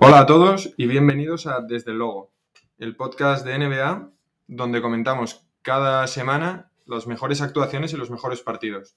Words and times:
Hola 0.00 0.20
a 0.20 0.26
todos 0.26 0.72
y 0.76 0.86
bienvenidos 0.86 1.48
a 1.48 1.60
Desde 1.60 1.90
el 1.90 1.98
Logo, 1.98 2.32
el 2.78 2.94
podcast 2.94 3.44
de 3.44 3.58
NBA 3.58 4.10
donde 4.46 4.80
comentamos 4.80 5.44
cada 5.62 6.06
semana 6.06 6.70
las 6.86 7.08
mejores 7.08 7.40
actuaciones 7.40 7.92
y 7.92 7.96
los 7.96 8.08
mejores 8.08 8.42
partidos. 8.42 8.96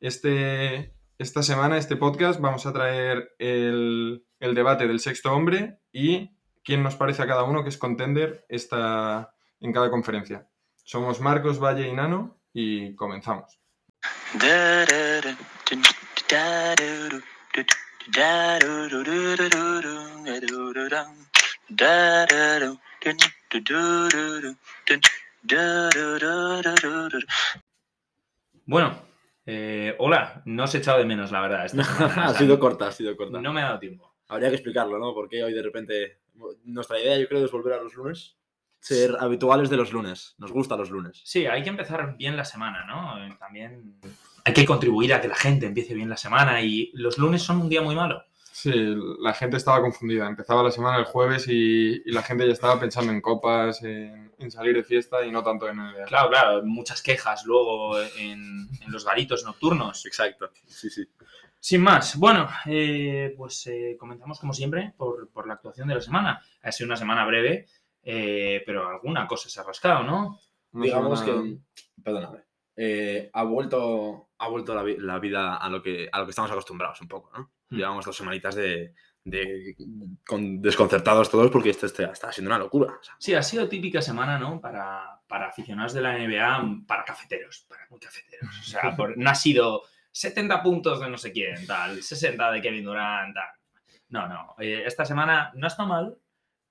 Este, 0.00 0.94
esta 1.18 1.44
semana, 1.44 1.78
este 1.78 1.94
podcast, 1.94 2.40
vamos 2.40 2.66
a 2.66 2.72
traer 2.72 3.34
el, 3.38 4.24
el 4.40 4.54
debate 4.56 4.88
del 4.88 4.98
sexto 4.98 5.32
hombre 5.32 5.78
y 5.92 6.30
quién 6.64 6.82
nos 6.82 6.96
parece 6.96 7.22
a 7.22 7.28
cada 7.28 7.44
uno 7.44 7.62
que 7.62 7.68
es 7.68 7.78
contender 7.78 8.44
esta, 8.48 9.32
en 9.60 9.72
cada 9.72 9.90
conferencia. 9.90 10.48
Somos 10.82 11.20
Marcos, 11.20 11.62
Valle 11.62 11.86
y 11.86 11.92
Nano 11.92 12.40
y 12.52 12.96
comenzamos. 12.96 13.60
Bueno, 28.66 29.02
eh, 29.46 29.94
hola, 29.98 30.42
no 30.44 30.64
os 30.64 30.74
he 30.74 30.78
echado 30.78 30.98
de 30.98 31.04
menos, 31.04 31.30
la 31.30 31.40
verdad. 31.40 31.66
esta 31.66 31.84
semana, 31.84 32.28
o 32.28 32.30
ha 32.30 32.34
sido 32.34 32.58
corta, 32.58 32.88
ha 32.88 32.92
sido 32.92 33.16
corta. 33.16 33.40
No 33.40 33.52
me 33.52 33.62
ha 33.62 33.66
dado 33.66 33.78
tiempo. 33.78 34.14
Habría 34.28 34.48
que 34.48 34.56
explicarlo, 34.56 34.98
¿no? 34.98 35.14
Porque 35.14 35.42
hoy 35.42 35.52
de 35.52 35.62
repente. 35.62 36.20
Nuestra 36.64 36.98
idea, 36.98 37.18
yo 37.18 37.28
creo, 37.28 37.44
es 37.44 37.50
volver 37.50 37.74
a 37.74 37.82
los 37.82 37.94
lunes. 37.94 38.36
Ser 38.78 39.16
habituales 39.20 39.68
de 39.68 39.76
los 39.76 39.92
lunes. 39.92 40.34
Nos 40.38 40.52
gustan 40.52 40.78
los 40.78 40.90
lunes. 40.90 41.20
Sí, 41.24 41.46
hay 41.46 41.62
que 41.62 41.68
empezar 41.68 42.16
bien 42.16 42.36
la 42.36 42.44
semana, 42.44 42.86
¿no? 42.86 43.36
También 43.36 44.00
hay 44.50 44.54
que 44.54 44.66
contribuir 44.66 45.14
a 45.14 45.20
que 45.20 45.28
la 45.28 45.34
gente 45.36 45.66
empiece 45.66 45.94
bien 45.94 46.08
la 46.08 46.16
semana 46.16 46.60
y 46.62 46.90
los 46.94 47.18
lunes 47.18 47.42
son 47.42 47.60
un 47.62 47.68
día 47.68 47.82
muy 47.82 47.94
malo. 47.94 48.22
Sí, 48.52 48.72
la 49.20 49.32
gente 49.32 49.56
estaba 49.56 49.80
confundida. 49.80 50.26
Empezaba 50.26 50.62
la 50.62 50.70
semana 50.70 50.98
el 50.98 51.04
jueves 51.06 51.46
y, 51.48 52.02
y 52.04 52.12
la 52.12 52.22
gente 52.22 52.46
ya 52.46 52.52
estaba 52.52 52.78
pensando 52.78 53.10
en 53.10 53.20
copas, 53.22 53.82
en, 53.82 54.32
en 54.38 54.50
salir 54.50 54.74
de 54.76 54.84
fiesta 54.84 55.24
y 55.24 55.30
no 55.30 55.42
tanto 55.42 55.66
en 55.68 55.76
NBA. 55.78 56.04
Claro, 56.06 56.28
claro, 56.28 56.62
muchas 56.64 57.00
quejas 57.02 57.44
luego 57.46 57.98
en, 58.18 58.68
en 58.82 58.92
los 58.92 59.04
garitos 59.06 59.44
nocturnos. 59.44 60.04
Exacto. 60.04 60.50
Sí, 60.66 60.90
sí. 60.90 61.06
Sin 61.58 61.82
más, 61.82 62.16
bueno, 62.16 62.48
eh, 62.66 63.34
pues 63.36 63.66
eh, 63.66 63.96
comenzamos 63.98 64.38
como 64.40 64.52
siempre 64.52 64.92
por, 64.96 65.30
por 65.30 65.46
la 65.46 65.54
actuación 65.54 65.88
de 65.88 65.94
la 65.94 66.00
semana. 66.00 66.42
Ha 66.62 66.72
sido 66.72 66.86
una 66.88 66.96
semana 66.96 67.24
breve, 67.26 67.66
eh, 68.02 68.62
pero 68.66 68.88
alguna 68.88 69.26
cosa 69.26 69.48
se 69.48 69.60
ha 69.60 69.62
rascado, 69.62 70.02
¿no? 70.02 70.38
Una 70.72 70.84
Digamos 70.84 71.20
semana- 71.20 71.42
que. 71.44 72.02
Perdóname. 72.02 72.38
Eh, 72.76 73.30
ha 73.32 73.42
vuelto, 73.44 74.30
ha 74.38 74.48
vuelto 74.48 74.74
la, 74.74 74.82
vi- 74.82 74.96
la 74.98 75.18
vida 75.18 75.56
a 75.56 75.68
lo, 75.68 75.82
que, 75.82 76.08
a 76.10 76.18
lo 76.18 76.24
que 76.26 76.30
estamos 76.30 76.50
acostumbrados 76.50 77.00
un 77.00 77.08
poco, 77.08 77.30
¿no? 77.36 77.52
Mm. 77.70 77.76
Llevamos 77.76 78.04
dos 78.04 78.16
semanitas 78.16 78.54
de, 78.54 78.94
de- 79.24 79.76
con- 80.26 80.60
desconcertados 80.62 81.30
todos 81.30 81.50
porque 81.50 81.70
esto 81.70 81.86
está, 81.86 82.04
está 82.12 82.32
siendo 82.32 82.48
una 82.50 82.58
locura. 82.58 82.94
o 83.00 83.02
sea, 83.02 83.14
Sí, 83.18 83.34
ha 83.34 83.42
sido 83.42 83.68
típica 83.68 84.00
semana, 84.02 84.38
¿no? 84.38 84.60
Para, 84.60 85.20
para 85.26 85.48
aficionados 85.48 85.92
de 85.92 86.00
la 86.00 86.16
NBA, 86.18 86.84
para 86.86 87.04
cafeteros, 87.04 87.66
para 87.68 87.86
muy 87.90 88.00
cafeteros. 88.00 88.48
O 88.60 88.62
sea, 88.64 88.96
por- 88.96 89.16
no 89.16 89.30
ha 89.30 89.34
sido 89.34 89.82
70 90.12 90.62
puntos 90.62 91.00
de 91.00 91.08
no 91.10 91.18
sé 91.18 91.32
quién, 91.32 91.66
tal, 91.66 92.02
60 92.02 92.50
de 92.52 92.60
Kevin 92.62 92.84
Durant, 92.84 93.34
tal. 93.34 93.48
No, 94.08 94.26
no. 94.26 94.56
eh, 94.58 94.82
esta 94.86 95.04
semana 95.04 95.52
no 95.54 95.66
está 95.68 95.84
mal, 95.84 96.16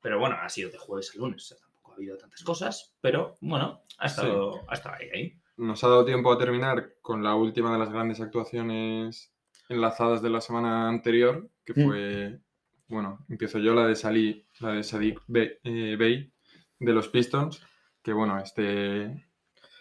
pero 0.02 0.20
bueno, 0.20 0.38
ha 0.42 0.50
sido 0.50 0.70
de 0.70 0.78
jueves 0.78 1.12
a 1.16 1.18
lunes. 1.20 1.44
o 1.44 1.46
sea, 1.46 1.58
tampoco 1.58 1.92
ha 1.92 1.96
habido 1.96 2.18
tantas 2.18 2.44
cosas, 2.44 2.94
pero 3.00 3.36
bueno, 3.40 3.84
ha 3.98 4.08
estado, 4.08 4.66
ha 4.70 4.74
estado 4.74 4.96
ahí, 4.96 5.10
ahí. 5.14 5.39
Nos 5.60 5.84
ha 5.84 5.90
dado 5.90 6.06
tiempo 6.06 6.32
a 6.32 6.38
terminar 6.38 6.94
con 7.02 7.22
la 7.22 7.36
última 7.36 7.74
de 7.74 7.80
las 7.80 7.92
grandes 7.92 8.22
actuaciones 8.22 9.34
enlazadas 9.68 10.22
de 10.22 10.30
la 10.30 10.40
semana 10.40 10.88
anterior, 10.88 11.50
que 11.66 11.74
Mm. 11.74 11.86
fue, 11.86 12.40
bueno, 12.88 13.26
empiezo 13.28 13.60
yo, 13.60 13.74
la 13.74 13.86
de 13.86 13.96
Salí, 13.96 14.46
la 14.62 14.72
de 14.72 14.84
Sadiq 14.84 15.20
Bey, 15.28 15.52
eh, 15.66 15.96
Bey, 16.00 16.32
de 16.80 16.94
los 16.94 17.10
Pistons, 17.10 17.62
que 18.02 18.14
bueno, 18.14 18.40
este, 18.40 19.28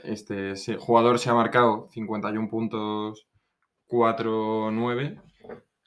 este 0.03 0.55
jugador 0.79 1.21
se 1.21 1.31
ha 1.31 1.35
marcado 1.35 1.89
51 1.93 2.49
puntos, 2.49 3.29
4-9. 3.87 5.21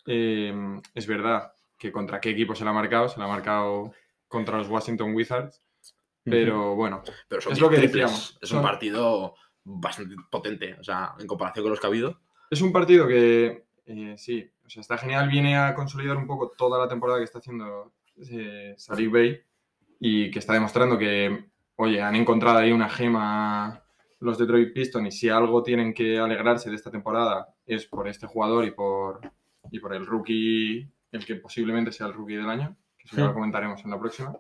Eh, 0.08 0.54
es 0.96 1.06
verdad 1.06 1.52
que 1.78 1.92
contra 1.92 2.22
qué 2.22 2.30
equipo 2.30 2.56
se 2.56 2.64
le 2.64 2.70
ha 2.70 2.74
marcado, 2.74 3.10
se 3.10 3.20
le 3.20 3.26
ha 3.26 3.28
marcado 3.28 3.92
contra 4.30 4.58
los 4.58 4.70
Washington 4.70 5.14
Wizards, 5.14 5.62
pero 6.24 6.76
bueno, 6.76 7.04
Pero 7.28 7.42
son 7.42 7.52
Es 7.52 7.60
lo 7.60 7.70
que 7.70 7.76
triples. 7.76 7.92
decíamos. 7.94 8.38
Es 8.42 8.50
Son- 8.50 8.60
un 8.60 8.64
partido 8.64 9.36
bastante 9.64 10.16
potente, 10.30 10.76
o 10.80 10.84
sea, 10.84 11.14
en 11.20 11.28
comparación 11.28 11.64
con 11.64 11.72
los 11.72 11.80
que 11.80 11.88
ha 11.88 11.90
habido. 11.90 12.20
Es 12.50 12.62
un 12.62 12.72
partido 12.72 13.08
que, 13.08 13.66
eh, 13.86 14.16
sí, 14.18 14.50
o 14.66 14.70
sea, 14.70 14.82
está 14.82 14.98
genial, 14.98 15.30
viene 15.30 15.58
a 15.58 15.74
consolidar 15.74 16.18
un 16.18 16.28
poco 16.28 16.52
toda 16.58 16.80
la 16.80 16.88
temporada 16.88 17.20
que 17.20 17.26
está 17.26 17.40
haciendo 17.40 17.94
eh, 18.30 18.74
Sadiq 18.78 19.12
Bey 19.12 19.42
y 20.00 20.32
que 20.32 20.40
está 20.40 20.54
demostrando 20.54 20.98
que, 20.98 21.46
oye, 21.76 22.02
han 22.02 22.16
encontrado 22.16 22.58
ahí 22.58 22.72
una 22.72 22.90
gema 22.90 23.84
los 24.22 24.38
Detroit 24.38 24.74
Pistons 24.74 25.08
y 25.08 25.12
si 25.12 25.30
algo 25.30 25.64
tienen 25.64 25.94
que 25.94 26.20
alegrarse 26.20 26.70
de 26.70 26.76
esta 26.76 26.92
temporada 26.92 27.54
es 27.66 27.88
por 27.88 28.08
este 28.08 28.28
jugador 28.28 28.66
y 28.66 28.72
por, 28.72 29.20
y 29.72 29.80
por 29.80 29.94
el 29.94 30.06
rookie, 30.06 30.88
el 31.12 31.26
que 31.26 31.36
posiblemente 31.36 31.92
sea 31.92 32.08
el 32.08 32.14
rookie 32.14 32.36
del 32.36 32.50
año, 32.50 32.78
que 32.98 33.08
eso 33.08 33.18
ya 33.18 33.26
lo 33.26 33.34
comentaremos 33.34 33.84
en 33.84 33.92
la 33.92 34.00
próxima. 34.00 34.38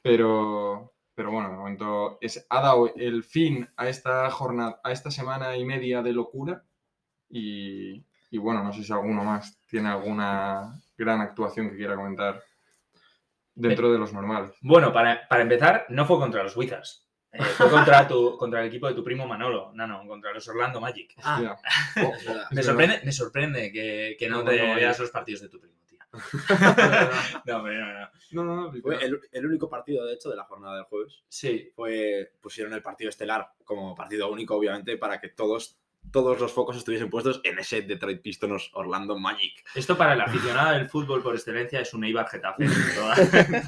Pero, 0.00 0.93
pero 1.14 1.30
bueno, 1.30 1.50
de 1.50 1.56
momento 1.56 2.18
es, 2.20 2.46
ha 2.50 2.60
dado 2.60 2.92
el 2.96 3.22
fin 3.24 3.68
a 3.76 3.88
esta 3.88 4.30
jornada, 4.30 4.80
a 4.82 4.92
esta 4.92 5.10
semana 5.10 5.56
y 5.56 5.64
media 5.64 6.02
de 6.02 6.12
locura 6.12 6.64
y, 7.28 8.04
y 8.30 8.38
bueno, 8.38 8.62
no 8.64 8.72
sé 8.72 8.82
si 8.84 8.92
alguno 8.92 9.24
más 9.24 9.58
tiene 9.66 9.88
alguna 9.88 10.80
gran 10.96 11.20
actuación 11.20 11.70
que 11.70 11.76
quiera 11.76 11.96
comentar 11.96 12.42
dentro 13.54 13.92
de 13.92 13.98
los 13.98 14.12
normales. 14.12 14.56
Bueno, 14.60 14.92
para, 14.92 15.26
para 15.28 15.42
empezar, 15.42 15.86
no 15.88 16.04
fue 16.06 16.18
contra 16.18 16.42
los 16.42 16.56
Wizards. 16.56 17.02
Eh, 17.32 17.42
fue 17.42 17.68
contra, 17.70 18.06
tu, 18.06 18.36
contra 18.38 18.60
el 18.60 18.68
equipo 18.68 18.86
de 18.86 18.94
tu 18.94 19.02
primo 19.02 19.26
Manolo. 19.26 19.72
No, 19.74 19.86
no, 19.86 20.06
contra 20.06 20.32
los 20.32 20.46
Orlando 20.48 20.80
Magic. 20.80 21.14
Oh, 21.24 21.56
Me 22.52 22.62
sorprende, 22.62 23.00
me 23.04 23.12
sorprende 23.12 23.72
que, 23.72 24.16
que 24.18 24.28
no 24.28 24.38
No, 24.38 24.50
te 24.50 24.58
no, 24.58 24.68
no, 24.68 24.74
veas 24.76 24.96
yo- 24.96 25.02
los 25.04 25.10
partidos 25.12 25.40
de 25.42 25.48
tu 25.48 25.60
primo. 25.60 25.73
no, 27.46 27.62
no, 27.62 27.62
no. 27.62 28.10
No, 28.32 28.44
no, 28.44 28.56
no, 28.72 28.80
Fue 28.82 29.04
el, 29.04 29.20
el 29.30 29.46
único 29.46 29.68
partido, 29.68 30.04
de 30.04 30.14
hecho, 30.14 30.30
de 30.30 30.36
la 30.36 30.44
jornada 30.44 30.76
del 30.76 30.84
jueves. 30.84 31.22
Sí, 31.28 31.70
Fue, 31.74 32.32
pusieron 32.40 32.72
el 32.72 32.82
partido 32.82 33.10
estelar 33.10 33.52
como 33.64 33.94
partido 33.94 34.30
único, 34.30 34.56
obviamente, 34.56 34.96
para 34.96 35.20
que 35.20 35.28
todos, 35.28 35.78
todos 36.10 36.40
los 36.40 36.52
focos 36.52 36.76
estuviesen 36.76 37.10
puestos 37.10 37.40
en 37.44 37.58
ese 37.58 37.82
Detroit 37.82 38.22
Pistons 38.22 38.70
Orlando 38.74 39.18
Magic. 39.18 39.64
esto 39.74 39.96
para 39.96 40.14
el 40.14 40.20
aficionado 40.20 40.74
del 40.74 40.88
fútbol 40.88 41.22
por 41.22 41.34
excelencia 41.34 41.80
es 41.80 41.94
un 41.94 42.04
Eibar 42.04 42.28
Getafe. 42.28 42.64
en 42.64 42.70
toda, 42.94 43.14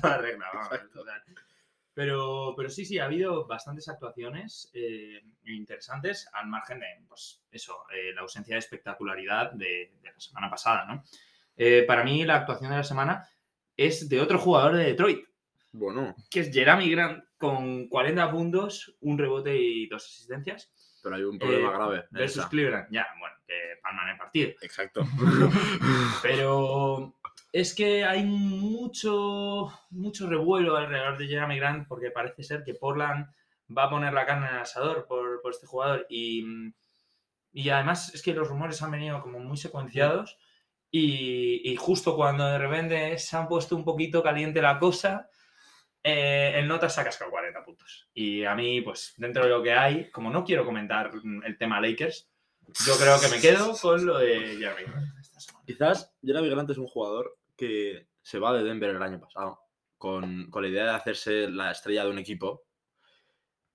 toda 0.01 0.19
regla. 0.19 0.47
Pero, 1.95 2.53
pero 2.55 2.69
sí, 2.69 2.85
sí, 2.85 2.99
ha 2.99 3.07
habido 3.07 3.47
bastantes 3.47 3.89
actuaciones 3.89 4.71
eh, 4.75 5.23
interesantes 5.47 6.29
al 6.35 6.47
margen 6.47 6.81
de, 6.81 6.87
pues, 7.09 7.43
eso, 7.51 7.85
eh, 7.91 8.13
la 8.15 8.21
ausencia 8.21 8.55
de 8.55 8.59
espectacularidad 8.59 9.53
de, 9.53 9.93
de 10.03 10.13
la 10.13 10.21
semana 10.21 10.51
pasada, 10.51 10.85
¿no? 10.85 11.03
Eh, 11.57 11.85
para 11.87 12.05
mí 12.05 12.25
la 12.25 12.37
actuación 12.37 12.71
de 12.71 12.77
la 12.77 12.85
semana 12.85 13.29
es 13.77 14.09
de 14.09 14.21
otro 14.21 14.39
jugador 14.39 14.77
de 14.77 14.85
Detroit, 14.85 15.25
Bueno, 15.73 16.15
que 16.31 16.41
es 16.41 16.53
Jeremy 16.53 16.91
Grant 16.91 17.25
con 17.39 17.89
40 17.89 18.31
puntos, 18.31 18.97
un 19.01 19.19
rebote 19.19 19.57
y 19.57 19.87
dos 19.89 20.05
asistencias. 20.05 20.71
pero 21.03 21.17
hay 21.17 21.23
un 21.23 21.39
problema 21.39 21.69
Eh, 21.69 21.73
grave. 21.75 22.05
Versus 22.11 22.39
esa. 22.39 22.49
Cleveland, 22.49 22.89
ya, 22.91 23.07
bueno, 23.21 23.37
que 23.47 23.55
palman 23.83 24.09
el 24.09 24.17
partido. 24.19 24.51
Exacto. 24.63 25.03
Pero 26.23 27.15
es 27.53 27.75
que 27.75 28.05
hay 28.05 28.25
mucho, 28.25 29.71
mucho 29.91 30.29
revuelo 30.29 30.77
alrededor 30.77 31.17
de 31.19 31.27
Jeremy 31.29 31.59
Grant 31.59 31.89
porque 31.89 32.11
parece 32.11 32.43
ser 32.43 32.65
que 32.65 32.75
Portland 32.75 33.27
va 33.77 33.85
a 33.85 33.91
poner 33.91 34.13
la 34.13 34.27
carne 34.27 34.49
en 34.49 34.55
el 34.55 34.61
asador 34.63 35.07
por, 35.07 35.41
por 35.43 35.53
este 35.53 35.67
jugador. 35.67 36.07
Y, 36.11 36.45
y 37.53 37.69
además 37.71 38.15
es 38.15 38.23
que 38.23 38.35
los 38.35 38.49
rumores 38.49 38.83
han 38.83 38.91
venido 38.91 39.21
como 39.23 39.39
muy 39.39 39.57
secuenciados 39.57 40.39
y, 40.91 41.71
y 41.71 41.77
justo 41.77 42.17
cuando 42.17 42.47
de 42.47 42.59
repente 42.59 43.19
se 43.19 43.37
han 43.37 43.49
puesto 43.49 43.77
un 43.77 43.85
poquito 43.85 44.23
caliente 44.23 44.63
la 44.63 44.79
cosa, 44.79 45.29
eh, 46.03 46.53
el 46.57 46.69
Notas 46.69 46.95
cascado 46.97 47.31
40 47.31 47.65
puntos. 47.65 48.09
Y 48.15 48.45
a 48.45 48.55
mí, 48.55 48.81
pues 48.81 49.15
dentro 49.17 49.43
de 49.45 49.51
lo 49.51 49.63
que 49.63 49.73
hay, 49.73 50.11
como 50.11 50.31
no 50.31 50.45
quiero 50.45 50.65
comentar 50.65 51.11
el 51.45 51.59
tema 51.59 51.81
Lakers, 51.81 52.31
yo 52.87 52.97
creo 52.99 53.21
que 53.21 53.29
me 53.29 53.41
quedo 53.41 53.77
con 53.81 54.05
lo 54.07 54.19
de 54.19 54.57
Jeremy 54.59 54.83
Grant. 54.91 55.09
Quizás 55.67 56.15
Jeremy 56.25 56.49
Grant 56.49 56.71
es 56.71 56.79
un 56.79 56.87
jugador 56.89 57.37
que 57.57 58.09
se 58.23 58.39
va 58.39 58.53
de 58.53 58.65
Denver 58.65 58.91
el 58.91 59.03
año 59.03 59.21
pasado 59.21 59.61
con, 59.99 60.51
con 60.51 60.63
la 60.63 60.69
idea 60.69 60.85
de 60.85 60.91
hacerse 60.91 61.49
la 61.49 61.71
estrella 61.73 62.05
de 62.05 62.11
un 62.11 62.19
equipo. 62.19 62.65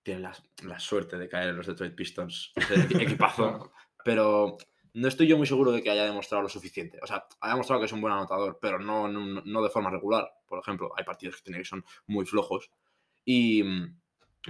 Tiene 0.04 0.22
la, 0.22 0.36
la 0.64 0.80
suerte 0.80 1.18
de 1.18 1.30
caer 1.30 1.50
en 1.50 1.58
los 1.58 1.68
Detroit 1.68 1.96
Pistons, 1.96 2.52
ese 2.56 2.76
equi- 2.76 3.02
equipazo, 3.04 3.72
pero 4.04 4.58
no 4.94 5.08
estoy 5.08 5.28
yo 5.28 5.38
muy 5.38 5.48
seguro 5.48 5.72
de 5.72 5.82
que 5.82 5.90
haya 5.90 6.06
demostrado 6.06 6.44
lo 6.44 6.50
suficiente. 6.50 7.00
O 7.02 7.08
sea, 7.08 7.26
ha 7.40 7.50
demostrado 7.50 7.80
que 7.80 7.86
es 7.86 7.94
un 7.94 8.02
buen 8.02 8.14
anotador, 8.14 8.60
pero 8.62 8.80
no, 8.80 9.08
no, 9.08 9.42
no 9.44 9.64
de 9.64 9.70
forma 9.70 9.90
regular. 9.90 10.30
Por 10.48 10.60
ejemplo, 10.60 10.92
hay 10.98 11.04
partidos 11.04 11.38
que 11.38 11.44
tiene 11.44 11.60
que 11.60 11.66
son 11.66 11.86
muy 12.08 12.26
flojos. 12.26 12.70
Y 13.24 13.64
mm, 13.64 14.00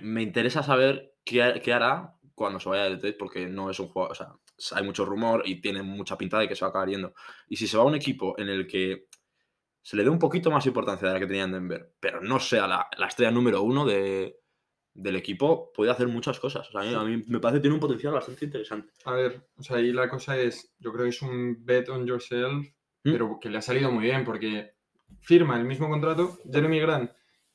me 0.02 0.22
interesa 0.22 0.64
saber 0.64 1.14
qué, 1.24 1.62
qué 1.64 1.74
hará 1.74 2.16
cuando 2.34 2.60
se 2.60 2.70
vaya 2.70 2.84
de 2.84 2.92
Detroit, 2.92 3.18
porque 3.18 3.48
no 3.48 3.70
es 3.70 3.80
un 3.80 3.90
jugador. 3.90 4.12
O 4.12 4.16
sea, 4.16 4.34
hay 4.78 4.84
mucho 4.84 5.06
rumor 5.06 5.44
y 5.46 5.62
tiene 5.62 5.84
mucha 5.84 6.18
pinta 6.18 6.40
de 6.40 6.48
que 6.48 6.56
se 6.56 6.62
va 6.62 6.68
a 6.68 6.70
acabar 6.70 6.90
yendo. 6.90 7.14
Y 7.48 7.58
si 7.58 7.68
se 7.68 7.78
va 7.78 7.84
a 7.84 7.88
un 7.88 7.96
equipo 7.96 8.34
en 8.40 8.50
el 8.50 8.68
que 8.68 9.06
se 9.84 9.96
le 9.96 10.04
dé 10.04 10.10
un 10.10 10.20
poquito 10.20 10.50
más 10.50 10.66
importancia 10.66 11.08
de 11.08 11.14
la 11.14 11.20
que 11.20 11.28
tenía 11.28 11.44
en 11.44 11.52
Denver, 11.52 11.94
pero 12.00 12.22
no 12.22 12.40
sea 12.40 12.68
la, 12.68 12.88
la 12.98 13.08
estrella 13.08 13.32
número 13.32 13.62
uno 13.62 13.86
de, 13.86 14.41
del 14.94 15.16
equipo, 15.16 15.72
puede 15.74 15.92
hacer 15.92 16.08
muchas 16.08 16.40
cosas. 16.40 16.68
O 16.70 16.72
sea, 16.72 16.82
a, 16.82 16.84
mí, 16.84 16.94
a 16.94 17.04
mí 17.04 17.24
me 17.28 17.40
parece 17.40 17.58
que 17.58 17.62
tiene 17.62 17.76
un 17.76 17.80
potencial 17.80 18.14
bastante 18.14 18.46
interesante. 18.46 18.92
A 19.06 19.14
ver, 19.14 19.48
o 19.56 19.64
sea, 19.64 19.78
ahí 19.78 19.92
la 19.92 20.10
cosa 20.10 20.38
es, 20.38 20.74
yo 20.80 20.92
creo 20.92 21.06
que 21.06 21.10
es 21.10 21.22
un 21.22 21.58
bet 21.66 21.90
on 21.90 22.06
yourself, 22.06 22.68
¿Mm? 23.04 23.12
pero 23.12 23.40
que 23.40 23.50
le 23.50 23.58
ha 23.58 23.62
salido 23.62 23.92
muy 23.92 24.06
bien 24.06 24.24
porque 24.24 24.74
firma 25.20 25.58
el 25.58 25.66
mismo 25.66 25.90
contrato, 25.90 26.38
Jeremy 26.52 26.80
Grant 26.80 27.12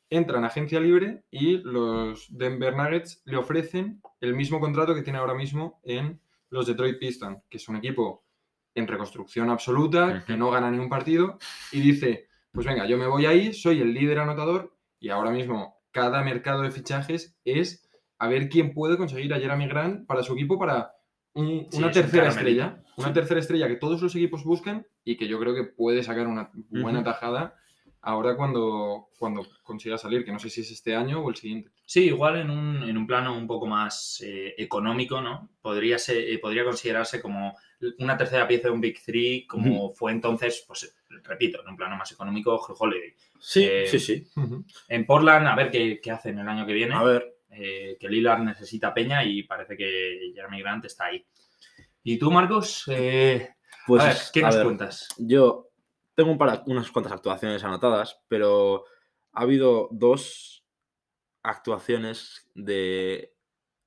entra 0.08 0.38
en 0.38 0.44
agencia 0.44 0.80
libre 0.80 1.24
y 1.30 1.58
los 1.58 2.26
Denver 2.30 2.76
Nuggets 2.76 3.22
le 3.24 3.36
ofrecen 3.36 4.00
el 4.20 4.34
mismo 4.34 4.60
contrato 4.60 4.94
que 4.94 5.02
tiene 5.02 5.18
ahora 5.18 5.34
mismo 5.34 5.80
en 5.82 6.20
los 6.50 6.66
Detroit 6.66 6.98
Pistons, 6.98 7.42
que 7.48 7.56
es 7.56 7.68
un 7.68 7.76
equipo 7.76 8.24
en 8.74 8.86
reconstrucción 8.86 9.50
absoluta, 9.50 10.22
que 10.26 10.36
no 10.36 10.50
gana 10.50 10.70
ni 10.70 10.78
un 10.78 10.88
partido, 10.88 11.38
y 11.72 11.80
dice, 11.80 12.28
pues 12.52 12.66
venga, 12.66 12.86
yo 12.86 12.98
me 12.98 13.06
voy 13.06 13.26
ahí, 13.26 13.52
soy 13.52 13.80
el 13.80 13.92
líder 13.94 14.18
anotador, 14.18 14.76
y 15.00 15.08
ahora 15.08 15.30
mismo 15.30 15.75
cada 15.96 16.22
mercado 16.22 16.60
de 16.62 16.70
fichajes 16.70 17.36
es 17.44 17.88
a 18.18 18.28
ver 18.28 18.48
quién 18.50 18.74
puede 18.74 18.96
conseguir 18.98 19.32
a 19.32 19.38
Jeremy 19.40 19.66
Grant 19.66 20.06
para 20.06 20.22
su 20.22 20.34
equipo 20.34 20.58
para 20.58 20.92
un- 21.34 21.66
Sí, 21.70 21.78
una 21.78 21.90
tercera 21.90 22.28
estrella. 22.28 22.82
Una 22.98 23.08
Sí. 23.08 23.14
tercera 23.14 23.40
estrella 23.40 23.68
que 23.68 23.76
todos 23.76 24.00
los 24.02 24.14
equipos 24.14 24.44
buscan 24.44 24.86
y 25.04 25.16
que 25.16 25.26
yo 25.28 25.38
creo 25.38 25.54
que 25.54 25.64
puede 25.64 26.02
sacar 26.02 26.26
una 26.26 26.50
buena 26.70 27.02
tajada 27.04 27.54
ahora 28.00 28.36
cuando, 28.36 29.08
cuando 29.18 29.46
consiga 29.62 29.98
salir, 29.98 30.24
que 30.24 30.32
no 30.32 30.38
sé 30.38 30.48
si 30.48 30.60
es 30.62 30.70
este 30.70 30.94
año 30.94 31.20
o 31.20 31.28
el 31.28 31.36
siguiente. 31.36 31.70
Sí, 31.84 32.04
igual 32.06 32.36
en 32.38 32.50
un, 32.50 32.82
en 32.84 32.96
un 32.96 33.06
plano 33.06 33.36
un 33.36 33.46
poco 33.46 33.66
más 33.66 34.22
eh, 34.24 34.54
económico, 34.56 35.20
¿no? 35.20 35.50
Podría, 35.60 35.98
ser, 35.98 36.18
eh, 36.18 36.38
podría 36.38 36.64
considerarse 36.64 37.20
como 37.20 37.54
una 37.98 38.16
tercera 38.16 38.46
pieza 38.48 38.68
de 38.68 38.74
un 38.74 38.80
Big 38.80 39.00
Three, 39.02 39.46
como 39.46 39.92
fue 39.92 40.12
entonces, 40.12 40.64
pues 40.66 40.96
repito, 41.24 41.60
en 41.62 41.68
un 41.68 41.76
plano 41.76 41.96
más 41.96 42.10
económico, 42.12 42.56
Holiday. 42.56 43.14
Sí, 43.38 43.64
Eh, 43.64 43.86
sí, 43.86 43.98
sí. 43.98 44.28
En 44.88 45.06
Portland, 45.06 45.46
a 45.46 45.54
ver 45.54 45.70
qué, 45.70 46.00
qué 46.00 46.10
hacen 46.10 46.38
el 46.38 46.48
año 46.48 46.66
que 46.66 46.72
viene. 46.72 46.94
A 46.94 47.02
ver, 47.02 47.38
eh, 47.50 47.96
que 48.00 48.08
Lillard 48.08 48.42
necesita 48.42 48.92
peña 48.94 49.24
y 49.24 49.42
parece 49.44 49.76
que 49.76 50.32
Jeremy 50.34 50.60
Grant 50.60 50.84
está 50.84 51.06
ahí. 51.06 51.24
¿Y 52.02 52.18
tú, 52.18 52.30
Marcos? 52.30 52.84
Eh, 52.88 53.54
pues 53.86 54.02
a 54.02 54.06
ver, 54.06 54.16
¿qué 54.32 54.40
a 54.40 54.46
nos 54.46 54.54
ver, 54.56 54.64
cuentas? 54.64 55.08
Yo 55.18 55.70
tengo 56.14 56.30
un 56.30 56.38
par- 56.38 56.62
unas 56.66 56.90
cuantas 56.90 57.12
actuaciones 57.12 57.62
anotadas, 57.64 58.20
pero 58.28 58.84
ha 59.32 59.42
habido 59.42 59.88
dos 59.90 60.64
actuaciones 61.42 62.48
de 62.54 63.34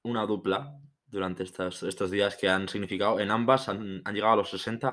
una 0.04 0.26
dupla 0.26 0.80
durante 1.12 1.44
estos, 1.44 1.84
estos 1.84 2.12
días 2.12 2.36
que 2.36 2.50
han 2.50 2.68
significado, 2.68 3.20
en 3.20 3.32
ambas 3.32 3.70
han, 3.70 4.02
han 4.06 4.14
llegado 4.14 4.34
a 4.34 4.38
los 4.38 4.50
60, 4.50 4.88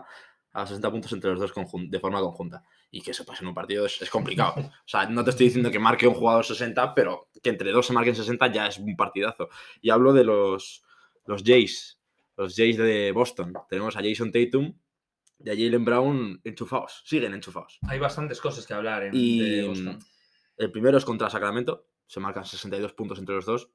a 0.53 0.61
los 0.61 0.69
60 0.69 0.91
puntos 0.91 1.13
entre 1.13 1.31
los 1.31 1.41
dos 1.41 1.53
de 1.89 2.01
forma 2.01 2.21
conjunta. 2.21 2.63
Y 2.91 3.03
que 3.03 3.11
eso 3.11 3.25
pase 3.25 3.43
en 3.43 3.49
un 3.49 3.55
partido 3.55 3.85
es, 3.87 4.01
es 4.01 4.11
complicado. 4.11 4.55
O 4.87 4.89
sea, 4.89 5.07
no 5.07 5.25
te 5.25 5.31
estoy 5.31 5.47
diciendo 5.47 5.71
que 5.71 5.79
marque 5.79 6.07
un 6.07 6.15
jugador 6.15 6.45
60, 6.45 6.95
pero 6.95 7.29
que 7.43 7.51
entre 7.51 7.73
dos 7.73 7.87
se 7.87 7.93
marquen 7.93 8.15
60 8.15 8.47
ya 8.53 8.67
es 8.69 8.79
un 8.79 8.97
partidazo. 8.97 9.49
Y 9.81 9.91
hablo 9.91 10.13
de 10.13 10.25
los, 10.25 10.83
los 11.27 11.43
Jays, 11.45 12.01
los 12.37 12.55
Jays 12.57 12.77
de 12.79 13.13
Boston. 13.13 13.53
Tenemos 13.69 13.97
a 13.97 14.01
Jason 14.03 14.33
Tatum 14.33 14.73
y 15.45 15.51
a 15.51 15.55
Jalen 15.55 15.85
Brown 15.85 16.41
enchufados, 16.45 17.03
siguen 17.05 17.35
enchufados. 17.35 17.79
Hay 17.89 17.99
bastantes 17.99 18.41
cosas 18.41 18.67
que 18.67 18.73
hablar 18.75 19.05
en, 19.05 19.11
de 19.13 19.19
Y 19.19 19.67
Boston. 19.69 19.99
el 20.57 20.71
primero 20.71 20.97
es 20.97 21.05
contra 21.05 21.29
Sacramento, 21.29 21.89
se 22.07 22.21
marcan 22.21 22.45
62 22.47 22.95
puntos 22.95 23.19
entre 23.19 23.35
los 23.35 23.45
dos. 23.45 23.71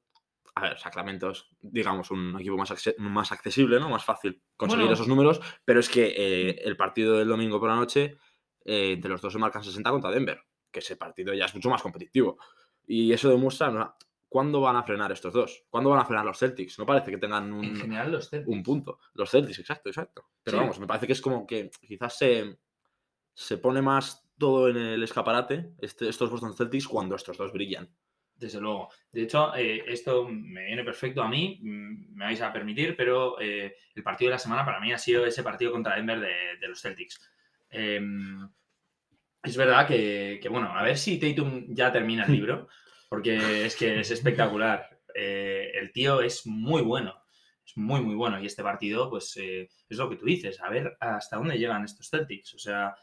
A 0.54 0.62
ver, 0.62 0.78
Sacramento 0.78 1.30
es, 1.30 1.46
digamos, 1.60 2.10
un 2.10 2.36
equipo 2.38 2.56
más, 2.58 2.70
acce- 2.70 2.96
más 2.98 3.32
accesible, 3.32 3.80
¿no? 3.80 3.88
Más 3.88 4.04
fácil 4.04 4.42
conseguir 4.56 4.84
Bueno. 4.84 4.94
esos 4.94 5.08
números, 5.08 5.40
pero 5.64 5.80
es 5.80 5.88
que 5.88 6.12
eh, 6.16 6.60
el 6.64 6.76
partido 6.76 7.16
del 7.18 7.28
domingo 7.28 7.58
por 7.58 7.70
la 7.70 7.76
noche, 7.76 8.18
eh, 8.64 8.92
entre 8.92 9.10
los 9.10 9.22
dos 9.22 9.32
se 9.32 9.38
marcan 9.38 9.64
60 9.64 9.90
contra 9.90 10.10
Denver, 10.10 10.40
que 10.70 10.80
ese 10.80 10.96
partido 10.96 11.32
ya 11.32 11.46
es 11.46 11.54
mucho 11.54 11.70
más 11.70 11.80
competitivo. 11.82 12.38
Y 12.86 13.12
eso 13.12 13.30
demuestra 13.30 13.70
¿no? 13.70 13.96
cuándo 14.28 14.60
van 14.60 14.76
a 14.76 14.82
frenar 14.82 15.10
estos 15.10 15.32
dos, 15.32 15.64
cuándo 15.70 15.88
van 15.90 16.00
a 16.00 16.04
frenar 16.04 16.24
los 16.26 16.38
Celtics. 16.38 16.78
No 16.78 16.84
parece 16.84 17.10
que 17.10 17.18
tengan 17.18 17.44
En 17.46 17.52
un, 17.54 17.76
general, 17.76 18.12
los 18.12 18.28
Celtics. 18.28 18.54
un 18.54 18.62
punto. 18.62 18.98
Los 19.14 19.30
Celtics, 19.30 19.58
exacto, 19.58 19.88
exacto. 19.88 20.26
Pero 20.42 20.58
Sí. 20.58 20.60
vamos, 20.60 20.78
me 20.80 20.86
parece 20.86 21.06
que 21.06 21.12
es 21.14 21.20
como 21.22 21.46
que 21.46 21.70
quizás 21.80 22.18
se, 22.18 22.58
se 23.32 23.56
pone 23.56 23.80
más 23.80 24.28
todo 24.38 24.68
en 24.68 24.76
el 24.76 25.02
escaparate, 25.02 25.72
este- 25.78 26.08
estos 26.10 26.28
Boston 26.30 26.54
Celtics, 26.54 26.88
cuando 26.88 27.14
estos 27.16 27.38
dos 27.38 27.52
brillan. 27.52 27.88
Desde 28.42 28.60
luego. 28.60 28.90
De 29.12 29.22
hecho, 29.22 29.54
eh, 29.54 29.84
esto 29.86 30.26
me 30.28 30.64
viene 30.64 30.82
perfecto 30.82 31.22
a 31.22 31.28
mí, 31.28 31.60
mm, 31.62 32.16
me 32.16 32.24
vais 32.24 32.40
a 32.40 32.52
permitir, 32.52 32.96
pero 32.96 33.40
eh, 33.40 33.76
el 33.94 34.02
partido 34.02 34.30
de 34.30 34.34
la 34.34 34.38
semana 34.38 34.64
para 34.64 34.80
mí 34.80 34.92
ha 34.92 34.98
sido 34.98 35.24
ese 35.24 35.44
partido 35.44 35.70
contra 35.70 35.94
Denver 35.94 36.18
de, 36.18 36.56
de 36.60 36.68
los 36.68 36.80
Celtics. 36.80 37.20
Em, 37.70 38.48
es 39.44 39.56
verdad 39.56 39.86
que, 39.86 40.40
que, 40.42 40.48
bueno, 40.48 40.76
a 40.76 40.82
ver 40.82 40.98
si 40.98 41.20
Tatum 41.20 41.66
ya 41.68 41.92
termina 41.92 42.24
el 42.24 42.32
libro, 42.32 42.68
porque 43.08 43.66
es 43.66 43.76
que 43.76 44.00
es 44.00 44.10
espectacular. 44.10 44.88
Eh, 45.14 45.72
el 45.74 45.92
tío 45.92 46.22
es 46.22 46.46
muy 46.46 46.80
bueno, 46.80 47.14
es 47.66 47.76
muy, 47.76 48.00
muy 48.00 48.14
bueno. 48.14 48.40
Y 48.40 48.46
este 48.46 48.62
partido, 48.62 49.10
pues, 49.10 49.36
es 49.36 49.98
lo 49.98 50.08
que 50.08 50.16
tú 50.16 50.24
dices, 50.24 50.58
a 50.62 50.70
ver 50.70 50.96
hasta 51.00 51.36
dónde 51.36 51.58
llegan 51.58 51.84
estos 51.84 52.08
Celtics. 52.08 52.54
O 52.54 52.58
sea, 52.58 52.96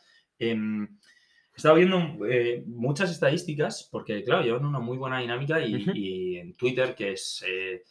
estado 1.60 1.76
viendo 1.76 2.26
eh, 2.26 2.64
muchas 2.66 3.12
estadísticas, 3.12 3.88
porque, 3.92 4.24
claro, 4.24 4.44
llevan 4.44 4.66
una 4.66 4.80
muy 4.80 4.98
buena 4.98 5.20
dinámica 5.20 5.60
y, 5.62 6.38
en 6.38 6.56
Twitter, 6.56 6.96
que 6.96 7.12
es 7.14 7.44
eh, 7.48 7.84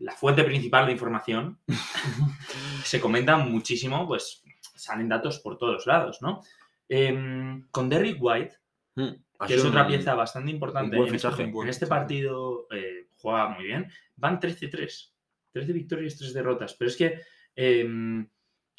la 0.00 0.12
fuente 0.12 0.44
principal 0.44 0.86
de 0.86 0.92
información, 0.92 1.58
se 2.84 3.00
comenta 3.00 3.36
muchísimo, 3.36 4.06
pues 4.06 4.42
salen 4.74 5.08
datos 5.08 5.38
por 5.40 5.56
todos 5.58 5.86
lados, 5.86 6.20
¿no? 6.22 6.42
Em, 6.88 7.66
con 7.70 7.88
Derrick 7.88 8.18
White, 8.20 8.56
Mm, 8.98 9.08
ha 9.40 9.46
que 9.46 9.56
es 9.56 9.64
otra 9.64 9.82
un- 9.82 9.88
pieza 9.88 10.14
bastante 10.14 10.50
importante. 10.50 10.96
en 10.96 11.14
este- 11.14 11.42
en 11.42 11.68
este 11.68 11.86
partido 11.86 12.66
eh, 12.70 13.08
juega 13.18 13.48
muy 13.50 13.64
bien. 13.66 13.90
Van 14.16 14.40
13-3. 14.40 15.12
13 15.52 15.72
victorias, 15.74 16.16
3 16.16 16.32
derrotas. 16.32 16.72
Pero 16.78 16.88
es 16.88 16.96
que 16.96 17.20
em, 17.54 18.26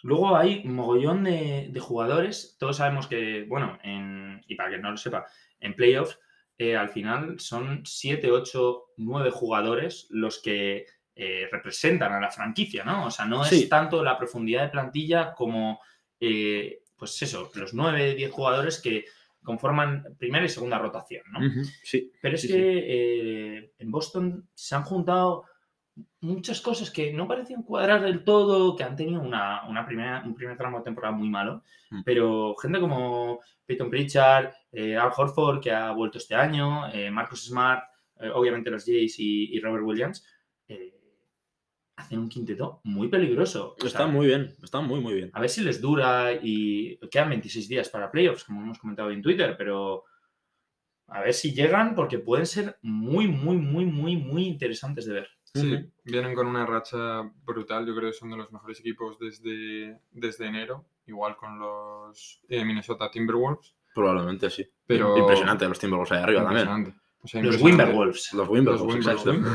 luego 0.04 0.36
hay 0.38 0.62
un 0.66 0.74
mogollón 0.76 1.24
de, 1.24 1.68
de 1.72 1.80
jugadores. 1.80 2.56
Todos 2.60 2.78
sabemos 2.78 3.08
que, 3.08 3.44
bueno, 3.48 3.78
en- 3.84 4.42
y 4.48 4.56
para 4.56 4.70
que 4.72 4.78
no 4.78 4.92
lo 4.92 4.98
sepa, 4.98 5.26
en 5.60 5.74
playoffs 5.76 6.20
eh, 6.58 6.76
al 6.76 6.90
final 6.90 7.40
son 7.40 7.82
7, 7.86 8.32
8, 8.32 8.86
9 8.98 9.30
jugadores 9.32 10.08
los 10.10 10.42
que 10.42 10.86
eh, 11.16 11.48
representan 11.52 12.14
a 12.14 12.20
la 12.20 12.32
franquicia, 12.32 12.84
¿no? 12.84 13.06
O 13.08 13.12
sea, 13.12 13.26
no 13.26 13.44
es 13.44 13.70
tanto 13.70 14.04
la 14.04 14.18
profundidad 14.18 14.64
de 14.64 14.70
plantilla 14.70 15.34
como, 15.34 15.80
eh, 16.20 16.84
pues 16.96 17.20
eso, 17.22 17.52
los 17.56 17.74
9, 17.74 18.16
10 18.16 18.32
jugadores 18.32 18.80
que 18.82 19.06
conforman 19.44 20.04
primera 20.20 20.46
y 20.46 20.50
segunda 20.50 20.78
rotación, 20.78 21.24
¿no? 21.32 21.40
Sí. 21.84 22.12
Pero 22.22 22.36
es 22.36 22.42
Sí, 22.42 22.48
que 22.50 23.70
sí. 23.70 23.74
en 23.80 23.92
Boston 23.92 24.48
se 24.54 24.76
han 24.76 24.84
juntado 24.84 25.46
muchas 26.22 26.62
cosas 26.62 26.92
que 26.92 27.12
no 27.14 27.28
parecían 27.28 27.64
cuadrar 27.64 28.02
del 28.02 28.24
todo, 28.24 28.76
que 28.76 28.84
han 28.84 28.96
tenido 28.96 29.22
una, 29.22 29.68
una 29.68 29.86
primera, 29.86 30.24
un 30.26 30.36
primer 30.36 30.58
tramo 30.58 30.78
de 30.80 30.84
temporada 30.84 31.16
muy 31.16 31.30
malo, 31.30 31.64
Mm. 31.90 32.02
pero 32.04 32.54
gente 32.62 32.82
como 32.82 33.40
Peyton 33.66 33.90
Pritchard, 33.90 34.52
eh, 34.74 34.98
Al 34.98 35.10
Horford, 35.16 35.62
que 35.62 35.72
ha 35.72 35.92
vuelto 35.92 36.18
este 36.18 36.36
año, 36.36 36.90
eh, 36.92 37.10
Marcus 37.10 37.46
Smart, 37.46 37.82
eh, 38.20 38.30
obviamente 38.34 38.70
los 38.70 38.84
Jays 38.86 39.18
y, 39.20 39.56
y 39.56 39.60
Robert 39.62 39.86
Williams, 39.86 40.26
eh, 40.68 40.94
hacen 41.96 42.20
un 42.20 42.28
quinteto 42.28 42.82
muy 42.84 43.08
peligroso. 43.08 43.76
O 43.82 43.86
Está 43.86 44.00
sea, 44.00 44.08
muy 44.08 44.28
bien, 44.28 44.54
está 44.62 44.82
muy, 44.82 45.00
muy 45.00 45.14
bien. 45.14 45.30
a 45.34 45.40
ver 45.40 45.50
si 45.50 45.62
les 45.64 45.80
dura 45.80 46.34
y 46.34 46.98
quedan 47.10 47.30
26 47.30 47.70
días 47.70 47.88
para 47.90 48.12
playoffs, 48.12 48.44
como 48.44 48.62
hemos 48.62 48.80
comentado 48.80 49.10
en 49.10 49.22
Twitter, 49.22 49.56
pero 49.58 50.04
a 51.08 51.22
ver 51.22 51.34
si 51.34 51.54
llegan 51.54 51.96
porque 51.96 52.20
pueden 52.20 52.46
ser 52.46 52.78
muy, 52.82 53.28
muy, 53.30 53.56
muy, 53.56 53.86
muy, 53.86 54.18
muy 54.18 54.46
interesantes 54.46 55.06
de 55.06 55.14
ver. 55.14 55.30
Sí, 55.62 55.92
vienen 56.04 56.34
con 56.36 56.48
una 56.48 56.66
racha 56.66 57.22
brutal. 57.44 57.86
Yo 57.86 57.96
creo 57.96 58.10
que 58.12 58.18
son 58.18 58.30
de 58.32 58.38
los 58.38 58.52
mejores 58.52 58.80
equipos 58.80 59.18
desde, 59.20 60.00
desde 60.12 60.46
enero, 60.48 60.86
igual 61.06 61.36
con 61.38 61.60
los 61.60 62.42
eh, 62.50 62.64
Minnesota 62.64 63.10
Timberwolves. 63.12 63.76
Probablemente 63.94 64.50
sí. 64.50 64.68
Pero- 64.86 65.18
Impresionante 65.18 65.68
los 65.68 65.80
Timberwolves 65.80 66.12
ahí 66.12 66.24
arriba 66.24 66.44
también. 66.44 66.96
O 67.22 67.28
sea, 67.28 67.42
Los. 67.42 67.62
Wimberwolves. 67.62 68.34
Los 68.34 68.48
Wimberwolves, 68.48 69.06
Los 69.06 69.16
exacto. 69.18 69.50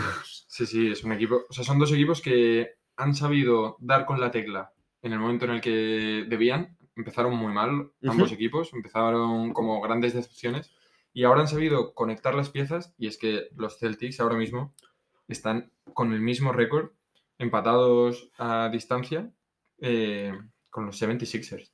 Sí, 0.49 0.67
sí, 0.67 0.91
es 0.91 1.05
un 1.05 1.13
equipo. 1.13 1.43
O 1.49 1.53
sea, 1.53 1.65
son 1.65 1.79
dos 1.79 1.93
equipos 1.93 2.21
que 2.21 2.73
han 2.97 3.15
sabido 3.15 3.77
dar 3.81 4.05
con 4.05 4.21
la 4.21 4.31
tecla 4.31 4.73
en 5.01 5.13
el 5.13 5.19
momento 5.19 5.45
en 5.47 5.53
el 5.53 5.61
que 5.61 6.27
debían. 6.29 6.77
Empezaron 6.95 7.35
muy 7.35 7.53
mal 7.53 7.91
ambos 8.05 8.33
equipos, 8.33 8.73
empezaron 8.75 9.53
como 9.55 9.81
grandes 9.81 10.13
decepciones 10.13 10.73
y 11.15 11.25
ahora 11.25 11.41
han 11.41 11.49
sabido 11.49 11.95
conectar 11.95 12.35
las 12.35 12.51
piezas 12.51 12.95
y 12.99 13.07
es 13.07 13.17
que 13.17 13.49
los 13.57 13.79
Celtics 13.79 14.21
ahora 14.21 14.37
mismo 14.37 14.75
están 15.29 15.73
con 15.95 16.13
el 16.13 16.21
mismo 16.21 16.53
récord, 16.53 16.91
empatados 17.39 18.31
a 18.39 18.69
distancia 18.73 19.31
eh, 19.79 20.33
con 20.71 20.87
los 20.87 21.01
76ers. 21.01 21.71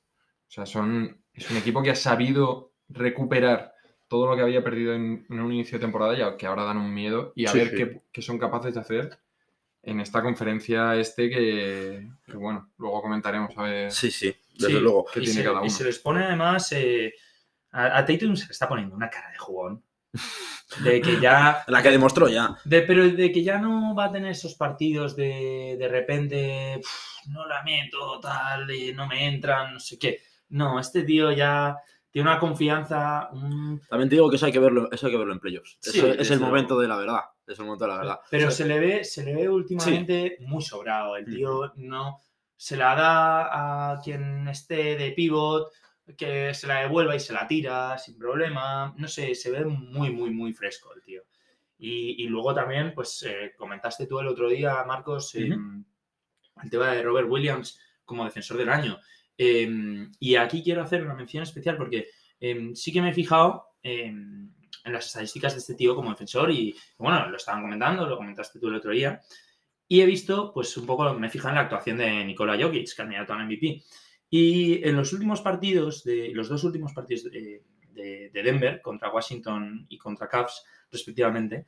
O 0.47 0.51
sea, 0.51 0.65
son, 0.65 1.23
es 1.33 1.49
un 1.51 1.57
equipo 1.57 1.83
que 1.83 1.91
ha 1.91 1.95
sabido 1.95 2.73
recuperar 2.87 3.73
todo 4.07 4.27
lo 4.27 4.35
que 4.35 4.41
había 4.41 4.63
perdido 4.63 4.93
en, 4.95 5.25
en 5.29 5.39
un 5.39 5.53
inicio 5.53 5.77
de 5.77 5.83
temporada 5.85 6.17
y 6.17 6.21
a- 6.21 6.35
que 6.35 6.47
ahora 6.47 6.63
dan 6.63 6.77
un 6.77 6.91
miedo 6.93 7.31
y 7.35 7.45
a 7.45 7.51
Sí, 7.51 7.57
ver 7.59 7.69
sí. 7.69 7.75
Qué, 7.75 8.01
qué 8.11 8.21
son 8.23 8.39
capaces 8.39 8.73
de 8.73 8.79
hacer 8.79 9.19
en 9.83 9.99
esta 10.01 10.21
conferencia 10.23 10.95
este 10.95 11.29
que, 11.29 12.09
que, 12.25 12.33
bueno, 12.35 12.71
luego 12.77 13.01
comentaremos 13.03 13.55
a 13.57 13.63
ver. 13.63 13.91
Sí, 13.91 14.09
sí, 14.11 14.35
desde 14.55 14.73
Sí, 14.73 14.79
luego. 14.79 15.05
y, 15.11 15.19
tiene 15.21 15.33
se, 15.33 15.43
cada 15.43 15.59
y 15.59 15.61
uno. 15.61 15.69
se 15.69 15.83
les 15.83 15.99
pone 15.99 16.23
además, 16.25 16.71
eh, 16.71 17.13
A, 17.71 17.99
a 17.99 18.05
Tatum 18.05 18.35
se 18.35 18.47
le 18.47 18.51
está 18.51 18.67
poniendo 18.67 18.95
una 18.95 19.09
cara 19.11 19.29
de 19.31 19.37
jugón. 19.37 19.83
De 20.83 21.01
que 21.01 21.19
ya. 21.19 21.63
La 21.67 21.81
que 21.81 21.89
demostró 21.91 22.27
ya. 22.27 22.57
de- 22.63 22.81
pero 22.83 23.07
de 23.09 23.31
que 23.31 23.43
ya 23.43 23.57
no 23.57 23.95
va 23.95 24.05
a 24.05 24.11
tener 24.11 24.31
esos 24.31 24.55
partidos 24.55 25.15
de 25.15 25.75
de 25.79 25.87
repente. 25.87 26.77
"Uf, 26.79 27.27
no 27.27 27.47
la 27.47 27.61
meto, 27.63 28.19
tal, 28.19 28.69
eh, 28.69 28.93
no 28.93 29.07
me 29.07 29.27
entran, 29.27 29.73
no 29.73 29.79
sé 29.79 29.97
qué. 29.99 30.19
No, 30.49 30.79
este 30.79 31.03
tío 31.03 31.31
ya 31.31 31.75
tiene 32.11 32.29
una 32.29 32.39
confianza. 32.39 33.29
un- 33.31 33.81
También 33.89 34.09
te 34.09 34.15
digo 34.15 34.29
que 34.29 34.37
eso 34.37 34.45
hay 34.47 34.51
que 34.51 34.59
verlo, 34.59 34.89
eso 34.91 35.05
hay 35.07 35.11
que 35.11 35.17
verlo 35.17 35.33
en 35.33 35.39
playoffs. 35.39 35.77
Sí, 35.81 35.99
Eso 35.99 36.07
es 36.13 36.31
el 36.31 36.39
momento 36.39 36.79
de 36.79 36.87
la 36.87 36.95
verdad. 36.97 37.21
Es 37.45 37.57
el 37.59 37.65
momento 37.65 37.85
de 37.85 37.91
la 37.91 37.97
verdad. 37.97 38.19
Pero 38.29 38.47
O 38.47 38.51
sea, 38.51 38.65
se 38.65 38.71
le 38.73 38.79
ve, 38.79 39.03
se 39.03 39.23
le 39.23 39.35
ve 39.35 39.49
últimamente 39.49 40.37
muy 40.41 40.61
sobrado. 40.63 41.15
El 41.17 41.25
tío 41.25 41.71
no 41.77 42.19
se 42.55 42.77
la 42.77 42.95
da 42.95 43.91
a 43.93 44.01
quien 44.01 44.47
esté 44.47 44.95
de 44.97 45.11
pivot, 45.11 45.71
que 46.17 46.53
se 46.53 46.67
la 46.67 46.81
devuelva 46.81 47.15
y 47.15 47.19
se 47.19 47.33
la 47.33 47.47
tira 47.47 47.97
sin 47.97 48.17
problema. 48.17 48.93
No 48.97 49.07
sé, 49.07 49.35
se 49.35 49.51
ve 49.51 49.65
muy, 49.65 50.11
muy, 50.11 50.31
muy 50.31 50.53
fresco 50.53 50.93
el 50.93 51.01
tío. 51.01 51.23
Y, 51.77 52.23
y 52.23 52.27
luego 52.27 52.53
también, 52.53 52.93
pues 52.93 53.23
eh, 53.23 53.53
comentaste 53.57 54.05
tú 54.05 54.19
el 54.19 54.27
otro 54.27 54.49
día, 54.49 54.83
Marcos, 54.85 55.33
eh, 55.35 55.49
el 56.63 56.69
tema 56.69 56.91
de 56.91 57.03
Robert 57.03 57.29
Williams 57.29 57.79
como 58.05 58.25
defensor 58.25 58.57
del 58.57 58.69
año. 58.69 58.99
Eh, 59.37 60.09
y 60.19 60.35
aquí 60.35 60.61
quiero 60.61 60.81
hacer 60.81 61.01
una 61.03 61.13
mención 61.13 61.43
especial 61.43 61.77
porque 61.77 62.09
eh, 62.41 62.71
sí 62.73 62.91
que 62.91 63.01
me 63.01 63.11
he 63.11 63.13
fijado 63.13 63.67
eh, 63.81 64.07
en 64.07 64.93
las 64.93 65.07
estadísticas 65.07 65.53
de 65.53 65.59
este 65.59 65.75
tío 65.75 65.95
como 65.95 66.09
defensor 66.09 66.51
y, 66.51 66.75
bueno, 66.97 67.29
lo 67.29 67.37
estaban 67.37 67.61
comentando, 67.61 68.05
lo 68.05 68.17
comentaste 68.17 68.59
tú 68.59 68.67
el 68.67 68.75
otro 68.75 68.91
día. 68.91 69.21
Y 69.87 70.01
he 70.01 70.05
visto, 70.05 70.51
pues 70.53 70.75
un 70.77 70.85
poco, 70.85 71.13
me 71.13 71.27
he 71.27 71.29
fijado 71.29 71.49
en 71.49 71.55
la 71.55 71.61
actuación 71.61 71.97
de 71.97 72.25
Nikola 72.25 72.61
Jokic, 72.61 72.95
candidato 72.95 73.33
al 73.33 73.45
MVP. 73.45 73.83
Y 74.29 74.87
en 74.87 74.95
los 74.95 75.11
últimos 75.13 75.41
partidos, 75.41 76.03
de 76.03 76.29
los 76.33 76.49
dos 76.49 76.63
últimos 76.63 76.93
partidos 76.93 77.23
de, 77.25 77.63
de- 77.91 78.29
de 78.31 78.43
Denver, 78.43 78.81
contra 78.81 79.11
Washington 79.11 79.85
y 79.89 79.97
contra 79.97 80.27
Cavs, 80.29 80.63
respectivamente, 80.91 81.65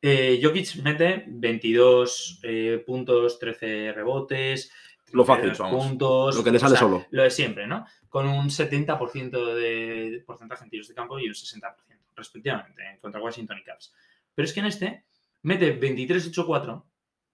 eh, 0.00 0.38
Jokic 0.42 0.76
mete 0.82 1.24
22 1.26 2.40
eh, 2.42 2.82
puntos, 2.86 3.38
13 3.38 3.92
rebotes, 3.92 4.70
Lo 5.12 5.24
fácil, 5.24 5.50
32 5.52 5.58
vamos. 5.58 5.86
puntos, 5.86 6.36
Lo 6.36 6.44
que 6.44 6.50
le 6.50 6.56
o 6.56 6.60
sale 6.60 6.72
sea, 6.72 6.80
solo. 6.80 7.06
Lo 7.10 7.22
de 7.22 7.30
siempre, 7.30 7.66
¿no? 7.66 7.86
Con 8.08 8.28
un 8.28 8.46
70% 8.48 9.54
de 9.54 10.22
porcentaje 10.26 10.64
en 10.64 10.70
tiros 10.70 10.88
de 10.88 10.94
campo 10.94 11.18
y 11.18 11.26
un 11.26 11.34
60%, 11.34 11.74
respectivamente, 12.14 12.82
contra 13.00 13.20
Washington 13.20 13.58
y 13.58 13.64
Cavs. 13.64 13.92
Pero 14.34 14.44
es 14.46 14.52
que 14.52 14.60
en 14.60 14.66
este 14.66 15.04
mete 15.42 15.78
23-8-4, 15.80 16.84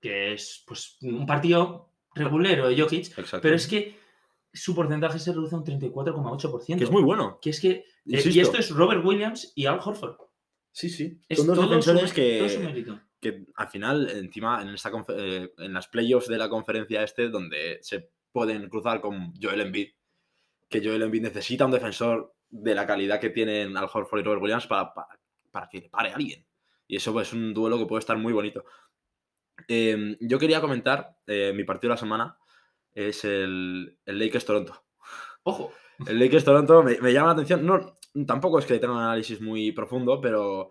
que 0.01 0.33
es 0.33 0.65
pues 0.67 0.97
un 1.03 1.27
partido 1.27 1.93
regulero 2.15 2.69
de 2.69 2.81
Jokic, 2.81 3.15
pero 3.43 3.55
es 3.57 3.67
que 3.67 3.97
su 4.53 4.75
porcentaje 4.75 5.19
se 5.19 5.33
reduce 5.33 5.55
a 5.55 5.59
un 5.59 5.65
34,8%. 5.65 6.79
Que 6.79 6.85
es 6.85 6.91
muy 6.91 7.03
bueno. 7.03 7.39
Que 7.41 7.51
es 7.51 7.61
que... 7.61 7.71
eh, 8.07 8.23
y 8.25 8.41
esto 8.41 8.59
es 8.59 8.71
Robert 8.71 9.05
Williams 9.05 9.53
y 9.55 9.67
Al 9.67 9.79
Horford. 9.85 10.17
Sí, 10.73 10.89
sí. 10.89 11.19
Es 11.29 11.39
Son 11.39 11.47
dos 11.49 11.57
su 11.57 11.63
defensores 11.63 12.03
mé- 12.17 12.39
todo 12.39 12.49
su 12.49 12.61
que, 12.61 13.01
que 13.21 13.45
al 13.57 13.69
final, 13.69 14.09
encima, 14.11 14.63
en, 14.63 14.69
esta 14.69 14.91
eh, 15.09 15.53
en 15.59 15.73
las 15.73 15.89
playoffs 15.89 16.29
de 16.29 16.39
la 16.39 16.49
conferencia 16.49 17.03
este, 17.03 17.29
donde 17.29 17.79
se 17.83 18.11
pueden 18.33 18.69
cruzar 18.69 19.01
con 19.01 19.35
Joel 19.41 19.61
Embiid, 19.63 19.89
que 20.69 20.81
Joel 20.85 21.03
Embiid 21.03 21.23
necesita 21.23 21.65
un 21.67 21.73
defensor 21.73 22.35
de 22.49 22.75
la 22.75 22.87
calidad 22.87 23.21
que 23.21 23.31
tienen 23.31 23.77
Al 23.77 23.89
Horford 23.93 24.21
y 24.21 24.23
Robert 24.23 24.43
Williams 24.43 24.67
para, 24.67 24.93
para, 24.95 25.09
para 25.51 25.69
que 25.69 25.81
le 25.81 25.89
pare 25.91 26.11
a 26.11 26.15
alguien. 26.17 26.47
Y 26.87 26.97
eso 26.97 27.13
pues, 27.13 27.29
es 27.29 27.35
un 27.35 27.53
duelo 27.55 27.79
que 27.79 27.87
puede 27.87 28.01
estar 28.01 28.17
muy 28.17 28.33
bonito. 28.33 28.65
Eh, 29.69 30.17
yo 30.21 30.39
quería 30.39 30.61
comentar, 30.61 31.19
eh, 31.27 31.53
mi 31.55 31.65
partido 31.65 31.91
de 31.91 31.95
la 31.95 32.01
semana 32.01 32.37
es 33.09 33.25
el, 33.25 33.99
el 34.05 34.19
Lakers-Toronto. 34.19 34.85
Ojo, 35.43 35.73
El 36.07 36.19
Lakers 36.19 36.45
Toronto 36.45 36.83
me, 36.83 36.99
me 37.01 37.13
llama 37.13 37.29
la 37.29 37.33
atención. 37.35 37.65
No, 37.65 37.99
tampoco 38.27 38.59
es 38.59 38.67
que 38.67 38.79
tenga 38.79 38.95
un 38.95 39.01
análisis 39.01 39.41
muy 39.41 39.73
profundo, 39.73 40.21
pero 40.21 40.71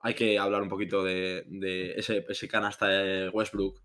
hay 0.00 0.14
que 0.14 0.38
hablar 0.38 0.62
un 0.62 0.68
poquito 0.68 1.02
de, 1.02 1.44
de 1.46 1.92
ese, 1.92 2.24
ese 2.28 2.48
canasta 2.48 2.88
de 2.88 3.28
Westbrook 3.30 3.82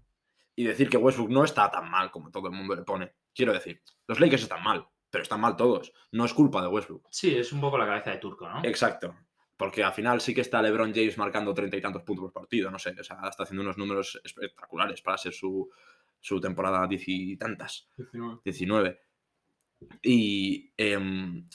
y 0.56 0.64
decir 0.64 0.90
que 0.90 0.98
Westbrook 0.98 1.30
no 1.30 1.44
está 1.44 1.70
tan 1.70 1.90
mal 1.90 2.12
como 2.12 2.32
todo 2.32 2.48
el 2.48 2.54
mundo 2.54 2.76
le 2.76 2.84
pone. 2.84 3.14
Quiero 3.34 3.54
decir, 3.54 3.82
los 4.08 4.20
Lakers 4.20 4.44
están 4.44 4.64
mal, 4.64 4.88
pero 5.10 5.22
están 5.22 5.42
mal 5.42 5.58
todos. 5.58 5.92
No 6.12 6.26
es 6.26 6.34
culpa 6.34 6.62
de 6.62 6.70
Westbrook. 6.70 7.08
sí, 7.12 7.36
es 7.36 7.52
un 7.52 7.62
poco 7.62 7.78
la 7.78 7.86
cabeza 7.86 8.12
de 8.12 8.18
turco, 8.18 8.48
¿no? 8.48 8.64
Exacto. 8.64 9.16
Porque 9.58 9.84
al 9.84 9.94
final 9.94 10.20
sí 10.20 10.34
que 10.34 10.42
está 10.42 10.62
LeBron 10.62 10.94
James 10.94 11.18
marcando 11.18 11.54
treinta 11.54 11.78
y 11.78 11.82
tantos 11.82 12.04
puntos 12.04 12.24
por 12.24 12.34
partido, 12.34 12.70
no 12.70 12.78
sé, 12.78 12.94
o 13.00 13.04
sea, 13.04 13.18
está 13.30 13.44
haciendo 13.44 13.64
unos 13.64 13.78
números 13.78 14.20
espectaculares 14.22 15.02
para 15.02 15.18
ser 15.18 15.32
su, 15.32 15.70
su 16.26 16.42
temporada 16.42 16.88
diez 16.88 17.04
y 17.08 17.38
tantas. 17.38 17.88
19. 17.98 18.40
19. 18.44 19.00
Y 20.02 20.74
em, 20.78 21.48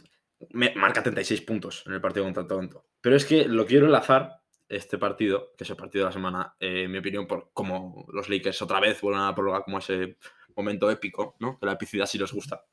me- 0.50 0.74
marca 0.76 1.02
36 1.02 1.40
puntos 1.42 1.82
en 1.86 1.94
el 1.94 2.00
partido 2.00 2.24
contra 2.24 2.46
Toronto. 2.46 2.86
Pero 3.00 3.16
es 3.16 3.24
que 3.24 3.46
lo 3.46 3.66
quiero 3.66 3.86
enlazar, 3.86 4.36
este 4.68 4.98
partido, 4.98 5.52
que 5.58 5.64
es 5.64 5.70
el 5.70 5.76
partido 5.76 6.04
de 6.04 6.08
la 6.10 6.12
semana, 6.12 6.54
eh, 6.60 6.84
en 6.84 6.92
mi 6.92 6.98
opinión, 6.98 7.26
por 7.26 7.50
como 7.52 8.06
los 8.12 8.28
Lakers 8.28 8.62
otra 8.62 8.78
vez 8.78 9.00
vuelven 9.00 9.22
a 9.22 9.26
la 9.26 9.34
prórroga 9.34 9.64
como 9.64 9.78
ese 9.78 10.16
momento 10.54 10.88
épico, 10.90 11.34
¿no? 11.40 11.58
Que 11.58 11.66
la 11.66 11.72
epicidad 11.72 12.06
sí 12.06 12.18
les 12.18 12.32
gusta. 12.32 12.64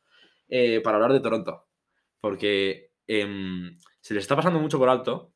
eh, 0.49 0.79
para 0.81 0.95
hablar 0.97 1.11
de 1.13 1.19
Toronto. 1.19 1.67
Porque 2.21 2.91
em, 3.07 3.77
se 3.99 4.13
les 4.13 4.23
está 4.23 4.35
pasando 4.35 4.59
mucho 4.59 4.77
por 4.77 4.87
alto. 4.89 5.33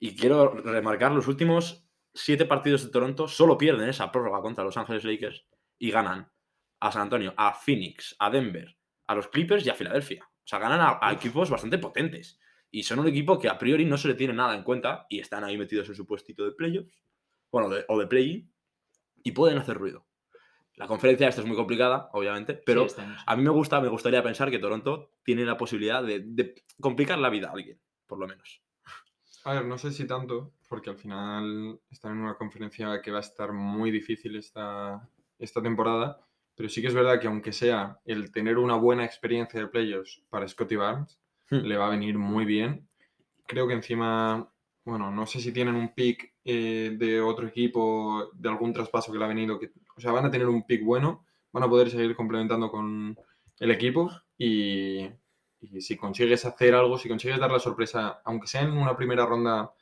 Y 0.00 0.16
quiero 0.16 0.50
remarcar 0.54 1.12
los 1.12 1.28
últimos 1.28 1.84
siete 2.14 2.44
partidos 2.46 2.84
de 2.84 2.90
Toronto 2.90 3.28
solo 3.28 3.56
pierden 3.58 3.88
esa 3.88 4.10
prórroga 4.10 4.40
contra 4.40 4.64
Los 4.64 4.76
Ángeles 4.76 5.04
Lakers 5.04 5.44
y 5.78 5.90
ganan 5.90 6.30
a 6.80 6.92
San 6.92 7.02
Antonio, 7.02 7.34
a 7.36 7.52
Phoenix, 7.54 8.14
a 8.18 8.30
Denver, 8.30 8.76
a 9.06 9.14
los 9.14 9.28
Clippers 9.28 9.66
y 9.66 9.70
a 9.70 9.74
Filadelfia. 9.74 10.24
O 10.24 10.46
sea, 10.48 10.58
ganan 10.58 10.80
a, 10.80 10.98
a 11.00 11.12
equipos 11.12 11.50
bastante 11.50 11.78
potentes. 11.78 12.38
Y 12.70 12.82
son 12.82 12.98
un 13.00 13.08
equipo 13.08 13.38
que 13.38 13.48
a 13.48 13.58
priori 13.58 13.84
no 13.84 13.96
se 13.96 14.08
le 14.08 14.14
tiene 14.14 14.34
nada 14.34 14.54
en 14.54 14.62
cuenta 14.62 15.06
y 15.08 15.20
están 15.20 15.42
ahí 15.44 15.56
metidos 15.56 15.88
en 15.88 15.94
su 15.94 16.06
puestito 16.06 16.44
de 16.44 16.52
playoffs, 16.52 17.02
bueno, 17.50 17.68
de- 17.70 17.84
o 17.88 17.98
de 17.98 18.06
play 18.06 18.50
y 19.22 19.32
pueden 19.32 19.58
hacer 19.58 19.76
ruido. 19.78 20.06
La 20.74 20.86
conferencia 20.86 21.26
esta 21.28 21.40
es 21.40 21.46
muy 21.46 21.56
complicada, 21.56 22.08
obviamente, 22.12 22.54
pero 22.54 22.88
Sí, 22.88 23.02
a 23.26 23.36
mí 23.36 23.42
me 23.42 23.50
gusta, 23.50 23.80
me 23.80 23.88
gustaría 23.88 24.22
pensar 24.22 24.50
que 24.50 24.58
Toronto 24.60 25.10
tiene 25.24 25.44
la 25.44 25.56
posibilidad 25.56 26.02
de, 26.04 26.20
de 26.24 26.54
complicar 26.80 27.18
la 27.18 27.30
vida 27.30 27.48
a 27.48 27.52
alguien, 27.52 27.80
por 28.06 28.18
lo 28.20 28.28
menos. 28.28 28.62
A 29.44 29.54
ver, 29.54 29.64
no 29.64 29.76
sé 29.78 29.90
si 29.90 30.06
tanto, 30.06 30.54
porque 30.68 30.90
al 30.90 30.98
final 30.98 31.80
están 31.90 32.12
en 32.12 32.18
una 32.18 32.36
conferencia 32.36 33.00
que 33.02 33.10
va 33.10 33.18
a 33.18 33.22
estar 33.22 33.52
muy 33.52 33.90
difícil 33.90 34.36
esta, 34.36 35.08
esta 35.38 35.62
temporada, 35.62 36.20
pero 36.54 36.68
sí 36.68 36.80
que 36.82 36.88
es 36.88 36.94
verdad 36.94 37.20
que 37.20 37.26
aunque 37.28 37.52
sea 37.52 37.98
el 38.04 38.32
tener 38.32 38.58
una 38.58 38.74
buena 38.76 39.04
experiencia 39.04 39.60
de 39.60 39.68
playoffs 39.68 40.22
para 40.30 40.46
Scotty 40.48 40.76
Barnes, 40.76 41.18
Hmm. 41.50 41.60
le 41.64 41.78
va 41.78 41.86
a 41.86 41.90
venir 41.90 42.18
muy 42.18 42.44
bien. 42.44 42.86
Creo 43.46 43.66
que 43.66 43.72
encima, 43.72 44.52
bueno, 44.84 45.10
no 45.10 45.26
sé 45.26 45.40
si 45.40 45.50
tienen 45.50 45.76
un 45.76 45.94
pick 45.94 46.34
eh, 46.44 46.94
de 46.98 47.22
otro 47.22 47.46
equipo, 47.46 48.28
de 48.34 48.50
algún 48.50 48.74
traspaso 48.74 49.10
que 49.10 49.18
le 49.18 49.24
ha 49.24 49.28
venido, 49.28 49.58
que, 49.58 49.70
o 49.96 50.00
sea, 50.00 50.12
van 50.12 50.26
a 50.26 50.30
tener 50.30 50.46
un 50.46 50.66
pick 50.66 50.84
bueno, 50.84 51.24
van 51.50 51.62
a 51.62 51.68
poder 51.70 51.88
seguir 51.88 52.14
complementando 52.14 52.70
con 52.70 53.16
el 53.60 53.70
equipo 53.70 54.10
y, 54.36 55.08
y 55.60 55.80
si 55.80 55.96
consigues 55.96 56.44
hacer 56.44 56.74
algo, 56.74 56.98
si 56.98 57.08
consigues 57.08 57.38
dar 57.40 57.50
la 57.50 57.58
sorpresa, 57.60 58.20
aunque 58.26 58.46
sea 58.46 58.60
en 58.60 58.72
una 58.72 58.94
primera 58.94 59.24
ronda 59.24 59.72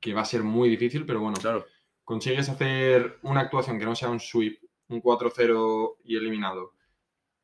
que 0.00 0.14
va 0.14 0.22
a 0.22 0.24
ser 0.24 0.42
muy 0.42 0.70
difícil, 0.70 1.04
pero 1.04 1.20
bueno, 1.20 1.36
Claro. 1.38 1.66
consigues 2.02 2.48
hacer 2.48 3.18
una 3.24 3.40
actuación 3.40 3.78
que 3.78 3.84
no 3.84 3.94
sea 3.94 4.08
un 4.08 4.20
sweep, 4.20 4.58
un 4.90 5.02
4-0 5.02 5.96
y 6.04 6.16
eliminado, 6.16 6.74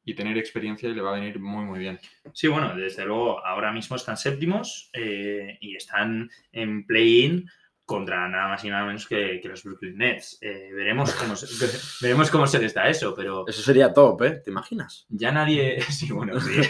y 0.04 0.14
tener 0.14 0.38
experiencia 0.38 0.88
y 0.88 0.94
le 0.94 1.02
va 1.02 1.10
a 1.10 1.20
venir 1.20 1.40
muy, 1.40 1.64
muy 1.64 1.78
bien. 1.78 1.98
Sí, 2.32 2.46
bueno, 2.48 2.76
desde 2.76 3.04
luego 3.04 3.44
ahora 3.44 3.72
mismo 3.72 3.96
están 3.96 4.16
séptimos 4.16 4.90
eh, 4.92 5.58
y 5.60 5.74
están 5.74 6.30
en 6.52 6.86
play-in 6.86 7.48
contra 7.86 8.28
nada 8.28 8.48
más 8.48 8.64
y 8.64 8.68
nada 8.68 8.84
menos 8.84 9.06
que, 9.06 9.38
que 9.40 9.48
los 9.48 9.62
Brooklyn 9.62 9.96
Nets. 9.96 10.38
Eh, 10.42 10.70
veremos, 10.74 11.14
cómo 11.14 11.36
se, 11.36 11.46
veremos 12.04 12.30
cómo 12.30 12.46
se 12.46 12.58
les 12.58 12.74
da 12.74 12.88
eso, 12.88 13.14
pero 13.14 13.46
Eso 13.46 13.62
sería 13.62 13.92
top, 13.94 14.22
¿eh? 14.24 14.30
¿Te 14.44 14.50
imaginas? 14.50 15.06
ya 15.08 15.30
nadie... 15.32 15.80
Sí, 15.88 16.10
bueno, 16.12 16.38
sí. 16.40 16.60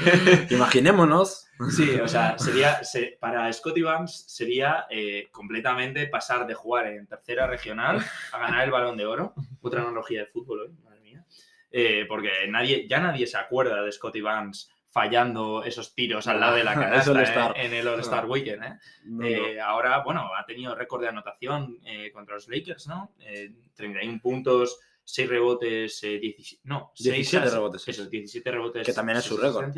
Imaginémonos. 0.51 1.49
Sí, 1.71 1.99
o 2.01 2.07
sea, 2.07 2.39
sería, 2.39 2.85
se- 2.85 3.17
para 3.19 3.51
Scotty 3.53 3.81
Barnes 3.81 4.25
sería 4.29 4.85
eh, 4.91 5.29
completamente 5.33 6.07
pasar 6.07 6.47
de 6.47 6.53
jugar 6.55 6.87
en 6.89 7.07
tercera 7.07 7.47
regional 7.47 8.05
a 8.33 8.39
ganar 8.39 8.65
el 8.65 8.71
balón 8.71 8.97
de 8.99 9.07
oro. 9.07 9.33
Otra 9.63 9.81
analogía 9.81 10.21
de 10.21 10.27
fútbol 10.27 10.61
hoy, 10.61 10.73
madre 10.85 11.01
mía. 11.01 11.25
Eh, 11.71 12.05
porque 12.07 12.31
nadie, 12.49 12.87
ya 12.89 13.01
nadie 13.01 13.27
se 13.27 13.39
acuerda 13.39 13.83
de 13.83 13.91
Scotty 13.91 14.21
Barnes 14.21 14.71
fallando 14.97 15.63
esos 15.63 15.95
tiros 15.95 16.27
al 16.27 16.41
lado 16.41 16.57
de 16.57 16.65
la 16.65 16.73
canasta 17.05 17.51
eh, 17.53 17.67
en 17.67 17.75
el 17.75 17.87
All-Star. 17.87 18.25
Weekend. 18.25 18.65
¿eh? 18.65 18.79
No, 19.05 19.19
no. 19.21 19.27
Eh, 19.27 19.61
ahora, 19.61 20.03
bueno, 20.03 20.31
ha 20.35 20.47
tenido 20.47 20.75
récord 20.75 21.03
de 21.03 21.09
anotación 21.09 21.79
eh, 21.85 22.11
contra 22.13 22.37
los 22.37 22.49
Lakers, 22.49 22.87
¿no? 22.87 23.13
Eh, 23.21 23.53
31 23.75 24.21
puntos, 24.23 24.79
6 25.05 25.29
rebotes, 25.29 26.03
eh, 26.03 26.19
17, 26.19 26.63
no, 26.65 26.93
6 26.95 27.13
17 27.15 27.51
rebotes, 27.51 27.83
sí. 27.83 27.91
Eso, 27.91 28.07
17 28.09 28.51
rebotes. 28.51 28.87
Que 28.87 28.95
también 28.95 29.19
es 29.19 29.25
su 29.25 29.37
récord. 29.37 29.71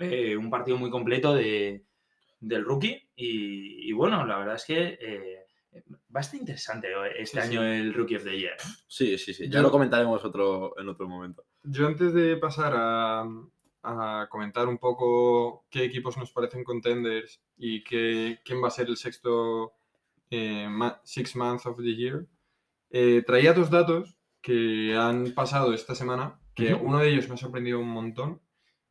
Eh, 0.00 0.36
un 0.36 0.50
partido 0.50 0.76
muy 0.76 0.90
completo 0.90 1.32
de, 1.32 1.84
del 2.40 2.64
rookie 2.64 3.08
y, 3.14 3.88
y 3.88 3.92
bueno, 3.92 4.26
la 4.26 4.38
verdad 4.38 4.56
es 4.56 4.64
que 4.64 4.98
eh, 5.00 5.46
va 6.14 6.18
a 6.18 6.20
estar 6.20 6.40
interesante 6.40 6.88
este 7.16 7.40
Sí, 7.40 7.46
sí. 7.48 7.56
año 7.56 7.64
el 7.64 7.94
Rookie 7.94 8.16
of 8.16 8.24
the 8.24 8.36
Year. 8.36 8.56
Sí, 8.88 9.16
sí, 9.18 9.32
sí. 9.32 9.44
Ya 9.48 9.58
Yo- 9.58 9.62
lo 9.62 9.70
comentaremos 9.70 10.24
otro, 10.24 10.74
en 10.80 10.88
otro 10.88 11.08
momento. 11.08 11.44
Yo 11.62 11.86
antes 11.86 12.12
de 12.12 12.36
pasar 12.38 12.72
a, 12.76 13.24
a 13.86 14.28
comentar 14.28 14.66
un 14.68 14.78
poco 14.78 15.64
qué 15.70 15.84
equipos 15.84 16.16
nos 16.16 16.30
parecen 16.32 16.64
contenders 16.64 17.40
y 17.56 17.82
qué- 17.84 18.40
quién 18.44 18.62
va 18.62 18.68
a 18.68 18.70
ser 18.72 18.88
el 18.88 18.96
sexto 18.96 19.72
eh, 20.30 20.68
Six 21.04 21.36
Month 21.36 21.66
of 21.66 21.76
the 21.78 21.94
Year, 21.94 22.26
eh, 22.90 23.22
traía 23.26 23.52
dos 23.52 23.70
datos 23.70 24.16
que 24.40 24.96
han 24.96 25.32
pasado 25.32 25.72
esta 25.72 25.94
semana, 25.94 26.38
que 26.54 26.74
uno 26.74 26.98
de 26.98 27.10
ellos 27.10 27.28
me 27.28 27.34
ha 27.34 27.38
sorprendido 27.38 27.78
un 27.78 27.88
montón 27.88 28.40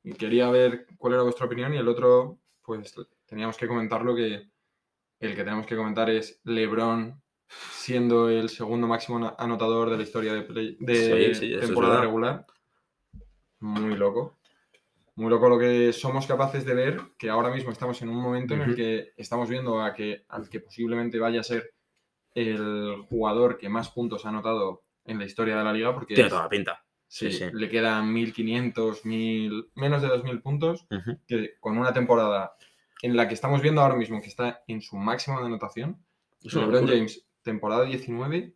y 0.03 0.13
quería 0.13 0.49
ver 0.49 0.87
cuál 0.97 1.13
era 1.13 1.23
vuestra 1.23 1.45
opinión 1.45 1.73
y 1.73 1.77
el 1.77 1.87
otro, 1.87 2.39
pues 2.61 2.93
teníamos 3.25 3.57
que 3.57 3.67
comentarlo 3.67 4.15
que 4.15 4.49
el 5.19 5.35
que 5.35 5.43
tenemos 5.43 5.65
que 5.65 5.75
comentar 5.75 6.09
es 6.09 6.39
LeBron 6.43 7.21
siendo 7.47 8.29
el 8.29 8.49
segundo 8.49 8.87
máximo 8.87 9.33
anotador 9.37 9.89
de 9.89 9.97
la 9.97 10.03
historia 10.03 10.33
de, 10.33 10.41
play- 10.43 10.77
de 10.79 10.95
Sí, 11.33 11.39
sí, 11.39 11.53
eso 11.53 11.59
es 11.61 11.65
temporada 11.67 12.01
regular. 12.01 12.45
Muy 13.59 13.95
loco. 13.95 14.37
Muy 15.15 15.29
loco 15.29 15.47
lo 15.47 15.57
que 15.57 15.93
somos 15.93 16.27
capaces 16.27 16.65
de 16.65 16.73
ver, 16.73 16.99
que 17.17 17.29
ahora 17.29 17.49
mismo 17.49 17.71
estamos 17.71 18.01
en 18.01 18.09
un 18.09 18.21
momento 18.21 18.53
en 18.53 18.61
el 18.61 18.75
que 18.75 19.13
estamos 19.15 19.47
viendo 19.49 19.81
a 19.81 19.93
que, 19.93 20.25
al 20.27 20.49
que 20.49 20.59
posiblemente 20.59 21.19
vaya 21.19 21.39
a 21.39 21.43
ser 21.43 21.73
el 22.33 22.97
jugador 23.07 23.57
que 23.57 23.69
más 23.69 23.89
puntos 23.91 24.25
ha 24.25 24.29
anotado 24.29 24.83
en 25.05 25.17
la 25.17 25.23
historia 25.25 25.55
de 25.57 25.63
la 25.63 25.71
liga, 25.71 25.93
porque 25.93 26.15
Tiene 26.15 26.29
toda 26.29 26.43
la 26.43 26.49
pinta. 26.49 26.83
sí, 27.07 27.31
sí, 27.31 27.37
sí. 27.37 27.45
le 27.53 27.69
quedan 27.69 28.11
1500, 28.11 29.05
1000, 29.05 29.69
menos 29.75 30.01
de 30.01 30.09
2000 30.09 30.41
puntos, 30.41 30.85
que 31.27 31.51
con 31.61 31.77
una 31.77 31.93
temporada 31.93 32.53
en 33.01 33.15
la 33.15 33.27
que 33.29 33.35
estamos 33.35 33.61
viendo 33.61 33.79
ahora 33.81 33.95
mismo 33.95 34.19
que 34.21 34.27
está 34.27 34.63
en 34.67 34.81
su 34.81 34.97
máximo 34.97 35.39
de 35.39 35.45
anotación, 35.45 36.03
LeBron. 36.41 36.87
James, 36.87 37.25
temporada 37.41 37.85
19, 37.85 38.53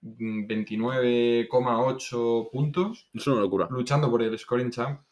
mm, 0.00 0.46
29,8 0.46 2.48
puntos, 2.50 3.10
Es 3.12 3.26
una 3.26 3.40
locura. 3.40 3.68
luchando 3.70 4.10
por 4.10 4.22
el 4.22 4.38
scoring 4.38 4.70
champ. 4.70 5.02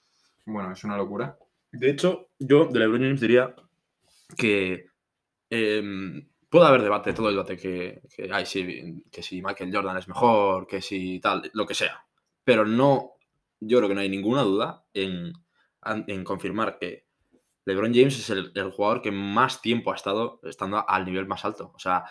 Bueno, 0.49 0.73
es 0.73 0.83
una 0.83 0.97
locura. 0.97 1.39
De 1.71 1.91
hecho, 1.91 2.31
yo 2.39 2.65
de 2.65 2.79
LeBron 2.79 3.03
James 3.03 3.21
diría 3.21 3.55
que 4.35 4.87
em, 5.51 6.27
puede 6.49 6.67
haber 6.67 6.81
debate, 6.81 7.13
todo 7.13 7.29
el 7.29 7.35
debate 7.35 7.59
que, 7.59 8.01
que 8.17 8.33
hay, 8.33 8.47
si, 8.47 9.05
que 9.13 9.23
si 9.23 9.43
Michael 9.43 9.71
Jordan 9.71 9.99
es 9.99 10.09
mejor, 10.09 10.67
que 10.67 10.81
si 10.81 11.21
tal, 11.21 11.51
lo 11.53 11.67
que 11.67 11.75
sea. 11.75 12.03
Pero 12.45 12.65
no, 12.65 13.13
yo 13.61 13.77
creo 13.77 13.91
que 13.91 13.95
no 13.95 14.01
hay 14.01 14.09
ninguna 14.09 14.41
duda 14.41 14.87
en, 14.95 15.35
en 15.85 16.25
confirmar 16.25 16.79
que 16.79 17.05
LeBron 17.67 17.93
James 17.93 18.19
es 18.19 18.31
el, 18.31 18.51
el 18.55 18.71
jugador 18.71 19.03
que 19.03 19.13
más 19.13 19.61
tiempo 19.61 19.93
ha 19.93 19.97
estado 19.97 20.41
estando 20.45 20.89
al 20.89 21.05
nivel 21.05 21.27
más 21.27 21.45
alto. 21.45 21.73
O 21.75 21.79
sea, 21.79 22.05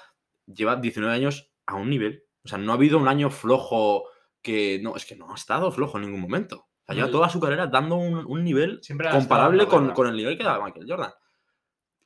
lleva 0.46 0.76
19 0.76 1.12
años 1.12 1.52
a 1.66 1.74
un 1.74 1.90
nivel. 1.90 2.24
O 2.44 2.48
sea, 2.48 2.60
no 2.60 2.72
ha 2.72 2.76
habido 2.76 3.00
un 3.00 3.08
año 3.08 3.32
flojo 3.32 4.04
que. 4.44 4.80
No, 4.80 4.96
es 4.96 5.08
que 5.08 5.16
no 5.16 5.32
ha 5.32 5.36
estado 5.36 5.72
flojo 5.72 5.98
en 5.98 6.04
ningún 6.04 6.22
momento. 6.22 6.68
Sea, 6.94 6.96
lleva 6.96 7.12
toda 7.12 7.30
su 7.30 7.40
carrera 7.40 7.68
dando 7.68 7.96
un, 7.96 8.26
un 8.26 8.44
nivel 8.44 8.80
Siempre 8.82 9.08
ha 9.08 9.10
estado 9.12 9.22
comparable 9.28 9.68
con, 9.68 9.92
con 9.92 10.08
el 10.08 10.16
nivel 10.16 10.38
que 10.38 10.44
da 10.44 10.60
Michael 10.64 10.86
Jordan. 10.88 11.12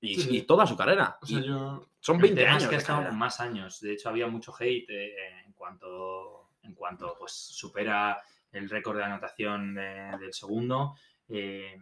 Y, 0.01 0.15
Sí, 0.15 0.21
sí. 0.23 0.37
y 0.37 0.41
toda 0.43 0.65
su 0.65 0.75
carrera. 0.75 1.17
O 1.21 1.25
sea, 1.25 1.39
Y 1.39 1.43
yo. 1.47 1.87
son 1.99 2.15
El 2.17 2.21
20 2.23 2.41
tema 2.41 2.51
años. 2.53 2.63
es 2.63 2.69
que 2.69 2.75
ha 2.75 2.77
de 2.77 2.81
estado 2.81 2.99
carrera. 2.99 3.15
más 3.17 3.39
años. 3.39 3.79
De 3.81 3.93
hecho, 3.93 4.09
había 4.09 4.27
mucho 4.27 4.53
hate 4.59 4.89
eh, 4.89 5.13
en 5.45 5.53
cuanto, 5.53 6.49
en 6.63 6.73
cuanto 6.73 7.15
pues, 7.19 7.31
supera 7.31 8.19
el 8.51 8.69
récord 8.69 8.97
de 8.97 9.03
anotación 9.03 9.75
de- 9.75 10.17
del 10.19 10.33
segundo. 10.33 10.95
eh, 11.29 11.77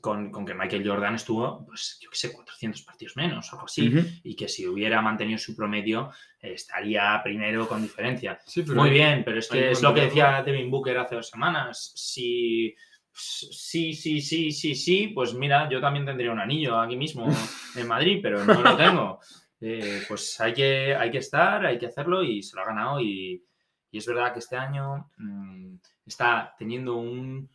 con, 0.00 0.30
con 0.30 0.44
que 0.44 0.54
Michael 0.54 0.86
Jordan 0.86 1.14
estuvo, 1.14 1.64
pues 1.66 1.98
yo 2.00 2.10
qué 2.10 2.16
sé, 2.16 2.32
400 2.32 2.82
partidos 2.82 3.16
menos, 3.16 3.52
algo 3.52 3.64
así. 3.66 3.90
Y 4.22 4.36
que 4.36 4.48
si 4.48 4.66
hubiera 4.66 5.00
mantenido 5.02 5.38
su 5.38 5.56
promedio, 5.56 6.10
eh, 6.40 6.52
estaría 6.54 7.20
primero 7.22 7.66
con 7.68 7.82
diferencia. 7.82 8.38
Sí, 8.46 8.62
pero 8.62 8.80
Muy 8.80 8.90
bien, 8.90 9.22
pero 9.24 9.38
es 9.38 9.48
que 9.48 9.70
es 9.70 9.82
lo 9.82 9.94
que 9.94 10.02
decía 10.02 10.42
Devin 10.44 10.70
Booker 10.70 10.98
hace 10.98 11.14
dos 11.16 11.28
semanas. 11.28 11.92
Si 11.96 12.74
sí, 13.12 13.92
sí, 13.94 14.20
sí, 14.20 14.52
sí, 14.52 14.74
sí, 14.74 15.08
pues 15.08 15.34
mira, 15.34 15.68
yo 15.68 15.80
también 15.80 16.06
tendría 16.06 16.30
un 16.30 16.38
anillo 16.38 16.78
aquí 16.78 16.96
mismo 16.96 17.26
en 17.74 17.88
Madrid, 17.88 18.20
pero 18.22 18.44
no 18.44 18.60
lo 18.62 18.76
tengo. 18.76 19.18
Eh, 19.60 20.04
pues 20.06 20.40
hay 20.40 20.54
que, 20.54 20.94
hay 20.94 21.10
que 21.10 21.18
estar, 21.18 21.66
hay 21.66 21.78
que 21.78 21.86
hacerlo 21.86 22.22
y 22.22 22.44
se 22.44 22.54
lo 22.54 22.62
ha 22.62 22.66
ganado. 22.66 23.00
Y, 23.00 23.44
y 23.90 23.98
es 23.98 24.06
verdad 24.06 24.32
que 24.32 24.38
este 24.38 24.54
año 24.54 25.10
mm, 25.16 25.74
está 26.06 26.54
teniendo 26.56 26.94
un- 26.94 27.50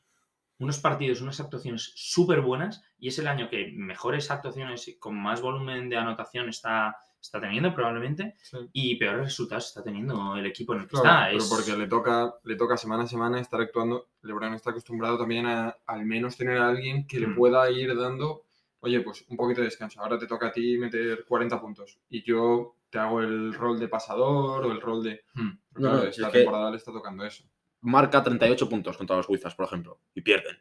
unos 0.64 0.80
partidos, 0.80 1.22
unas 1.22 1.40
actuaciones 1.40 1.92
súper 1.96 2.42
buenas 2.42 2.84
y 2.98 3.10
es 3.10 3.20
el 3.20 3.28
año 3.28 3.50
que 3.50 3.72
mejores 3.76 4.32
actuaciones 4.32 4.88
y 4.88 4.98
con 4.98 5.16
más 5.22 5.42
volumen 5.42 5.90
de 5.90 5.98
anotación 5.98 6.50
está, 6.50 6.96
está 7.22 7.40
teniendo 7.42 7.74
probablemente 7.76 8.36
sí. 8.42 8.58
y 8.74 8.96
peores 8.96 9.26
resultados 9.26 9.68
está 9.68 9.84
teniendo 9.84 10.36
el 10.36 10.46
equipo 10.46 10.74
en 10.74 10.82
el 10.82 10.88
que 10.88 10.98
Claro, 10.98 11.08
está. 11.10 11.26
pero 11.28 11.38
Es- 11.38 11.50
porque 11.50 11.78
le 11.82 11.88
toca, 11.88 12.34
le 12.44 12.56
toca 12.56 12.78
semana 12.78 13.04
a 13.04 13.08
semana 13.08 13.40
estar 13.40 13.60
actuando. 13.62 14.10
LeBron 14.22 14.54
está 14.54 14.72
acostumbrado 14.72 15.18
también 15.18 15.46
a 15.46 15.76
al 15.86 16.06
menos 16.06 16.38
tener 16.38 16.58
a 16.58 16.70
alguien 16.70 17.06
que 17.08 17.20
le 17.20 17.28
Mm. 17.28 17.36
pueda 17.36 17.70
ir 17.70 17.96
dando, 17.98 18.44
oye, 18.80 19.02
pues 19.02 19.26
un 19.30 19.38
poquito 19.38 19.62
de 19.62 19.66
descanso. 19.68 20.02
Ahora 20.02 20.18
te 20.18 20.28
toca 20.28 20.48
a 20.48 20.52
ti 20.52 20.78
meter 20.78 21.26
40 21.28 21.60
puntos 21.62 22.00
y 22.10 22.24
yo 22.24 22.76
te 22.90 23.00
hago 23.00 23.22
el 23.22 23.54
rol 23.54 23.80
de 23.80 23.88
pasador 23.88 24.66
o 24.66 24.72
el 24.72 24.80
rol 24.82 25.04
de. 25.04 25.24
Mm. 25.34 25.42
No, 25.76 25.80
claro, 25.90 26.04
es 26.04 26.18
esta 26.18 26.32
que- 26.32 26.40
temporada 26.40 26.70
le 26.72 26.78
está 26.78 26.92
tocando 26.92 27.26
eso. 27.26 27.44
Marca 27.84 28.24
38 28.24 28.68
puntos 28.70 28.98
contra 28.98 29.16
los 29.18 29.30
Wizards, 29.30 29.56
por 29.56 29.66
ejemplo, 29.66 30.00
y 30.16 30.22
pierden. 30.22 30.56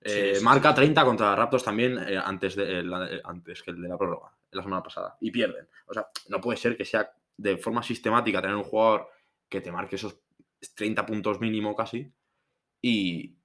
Sí, 0.00 0.12
Eh, 0.20 0.34
sí, 0.36 0.44
marca 0.44 0.72
30 0.74 1.04
contra 1.04 1.34
Raptors 1.34 1.64
también 1.64 1.98
eh, 1.98 2.16
antes, 2.16 2.54
de, 2.56 2.78
eh, 2.80 2.82
la- 2.84 3.10
eh, 3.10 3.20
antes 3.24 3.62
que 3.62 3.72
el 3.72 3.82
de 3.82 3.88
la 3.88 3.98
prórroga, 3.98 4.32
la 4.52 4.62
semana 4.62 4.82
pasada, 4.82 5.16
y 5.20 5.30
pierden. 5.30 5.68
O 5.86 5.92
sea, 5.94 6.06
no 6.28 6.40
puede 6.40 6.56
ser 6.56 6.76
que 6.76 6.84
sea 6.84 7.10
de 7.36 7.56
forma 7.58 7.82
sistemática 7.82 8.40
tener 8.40 8.56
un 8.56 8.62
jugador 8.64 9.08
que 9.48 9.60
te 9.60 9.72
marque 9.72 9.96
esos 9.96 10.16
30 10.74 11.04
puntos 11.04 11.40
mínimo 11.40 11.74
casi 11.74 12.12
y, 12.80 13.36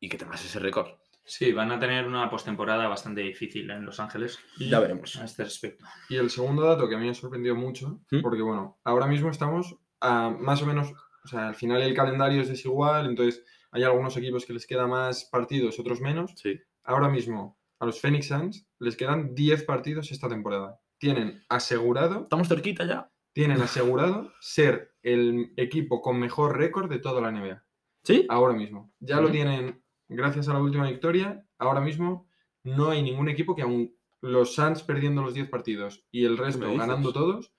y 0.00 0.08
que 0.08 0.16
tengas 0.18 0.44
ese 0.44 0.58
récord. 0.58 0.88
Sí, 1.24 1.52
van 1.52 1.70
a 1.70 1.78
tener 1.78 2.06
una 2.06 2.28
postemporada 2.30 2.88
bastante 2.88 3.20
difícil 3.20 3.70
en 3.70 3.84
Los 3.84 4.00
Ángeles 4.00 4.38
Y, 4.58 4.68
Ya 4.70 4.80
veremos. 4.80 5.14
a 5.16 5.24
este 5.24 5.44
respecto. 5.44 5.84
y 6.08 6.16
el 6.16 6.30
segundo 6.30 6.62
dato 6.64 6.88
que 6.88 6.94
a 6.94 6.98
mí 6.98 7.04
me 7.04 7.10
ha 7.10 7.14
sorprendido 7.14 7.54
mucho, 7.54 8.00
¿Mm? 8.10 8.20
porque 8.22 8.42
bueno, 8.42 8.78
ahora 8.84 9.06
mismo 9.06 9.30
estamos 9.30 9.76
a 10.00 10.30
más 10.30 10.62
o 10.62 10.66
menos, 10.66 10.92
o 11.24 11.28
sea, 11.28 11.48
al 11.48 11.54
final 11.54 11.82
el 11.82 11.94
calendario 11.94 12.40
es 12.42 12.48
desigual, 12.48 13.06
entonces 13.06 13.44
hay 13.70 13.82
algunos 13.82 14.16
equipos 14.16 14.44
que 14.44 14.52
les 14.52 14.66
queda 14.66 14.86
más 14.86 15.24
partidos, 15.24 15.78
otros 15.78 16.00
menos. 16.00 16.32
Sí. 16.36 16.58
ahora 16.84 17.08
mismo 17.08 17.58
a 17.78 17.86
los 17.86 18.00
Phoenix 18.00 18.26
Suns 18.28 18.66
les 18.78 18.96
quedan 18.96 19.34
10 19.34 19.64
partidos 19.64 20.10
esta 20.12 20.28
temporada. 20.28 20.80
Tienen 20.98 21.42
asegurado, 21.48 22.22
Estamos 22.22 22.48
cerquita 22.48 22.84
ya. 22.84 23.10
tienen 23.32 23.62
asegurado 23.62 24.32
ser 24.40 24.94
el 25.02 25.52
equipo 25.56 26.02
con 26.02 26.18
mejor 26.18 26.58
récord 26.58 26.90
de 26.90 26.98
toda 26.98 27.20
la 27.22 27.30
NBA. 27.30 27.64
¿Sí? 28.04 28.26
Ahora 28.28 28.54
mismo. 28.54 28.92
Ya 28.98 29.20
lo 29.20 29.30
tienen 29.30 29.82
gracias 30.08 30.48
a 30.48 30.52
la 30.52 30.60
última 30.60 30.88
victoria. 30.88 31.46
Ahora 31.58 31.80
mismo 31.80 32.28
no 32.64 32.90
hay 32.90 33.02
ningún 33.02 33.28
equipo 33.28 33.54
que 33.54 33.62
aún 33.62 33.96
los 34.20 34.54
Suns 34.54 34.82
perdiendo 34.82 35.22
los 35.22 35.32
10 35.32 35.48
partidos 35.48 36.04
y 36.10 36.24
el 36.26 36.36
resto 36.36 36.74
ganando 36.76 37.12
todos, 37.12 37.54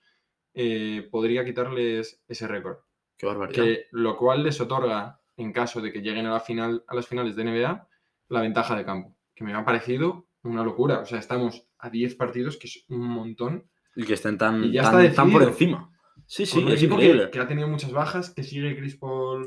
eh, 0.54 1.08
podría 1.10 1.44
quitarles 1.44 2.22
ese 2.28 2.46
récord. 2.46 2.76
Qué 3.22 3.28
barbaridad. 3.28 3.62
Que, 3.62 3.86
lo 3.92 4.16
cual 4.16 4.42
les 4.42 4.60
otorga, 4.60 5.20
en 5.36 5.52
caso 5.52 5.80
de 5.80 5.92
que 5.92 6.02
lleguen 6.02 6.26
a, 6.26 6.32
la 6.32 6.40
final, 6.40 6.84
a 6.88 6.94
las 6.96 7.06
finales 7.06 7.36
de 7.36 7.44
NBA, 7.44 7.88
la 8.28 8.40
ventaja 8.40 8.74
de 8.74 8.84
campo. 8.84 9.16
Que 9.32 9.44
me 9.44 9.54
ha 9.54 9.64
parecido 9.64 10.26
una 10.42 10.64
locura. 10.64 10.98
O 10.98 11.06
sea, 11.06 11.20
estamos 11.20 11.68
a 11.78 11.88
10 11.88 12.16
partidos, 12.16 12.56
que 12.56 12.66
es 12.66 12.84
un 12.88 12.98
montón. 12.98 13.70
Y 13.94 14.02
que 14.02 14.14
estén 14.14 14.38
tan, 14.38 14.64
Y 14.64 14.72
ya 14.72 14.90
tan, 14.90 15.04
está 15.04 15.22
tan 15.22 15.30
por 15.30 15.44
encima. 15.44 15.88
Sí, 16.26 16.46
sí, 16.46 16.64
es 16.66 16.74
equipo 16.74 16.94
increíble. 16.94 17.26
que, 17.26 17.30
que 17.30 17.38
ha 17.38 17.46
tenido 17.46 17.68
muchas 17.68 17.92
bajas, 17.92 18.30
que 18.30 18.42
sigue 18.42 18.76
Chris 18.76 18.96
Paul. 18.96 19.46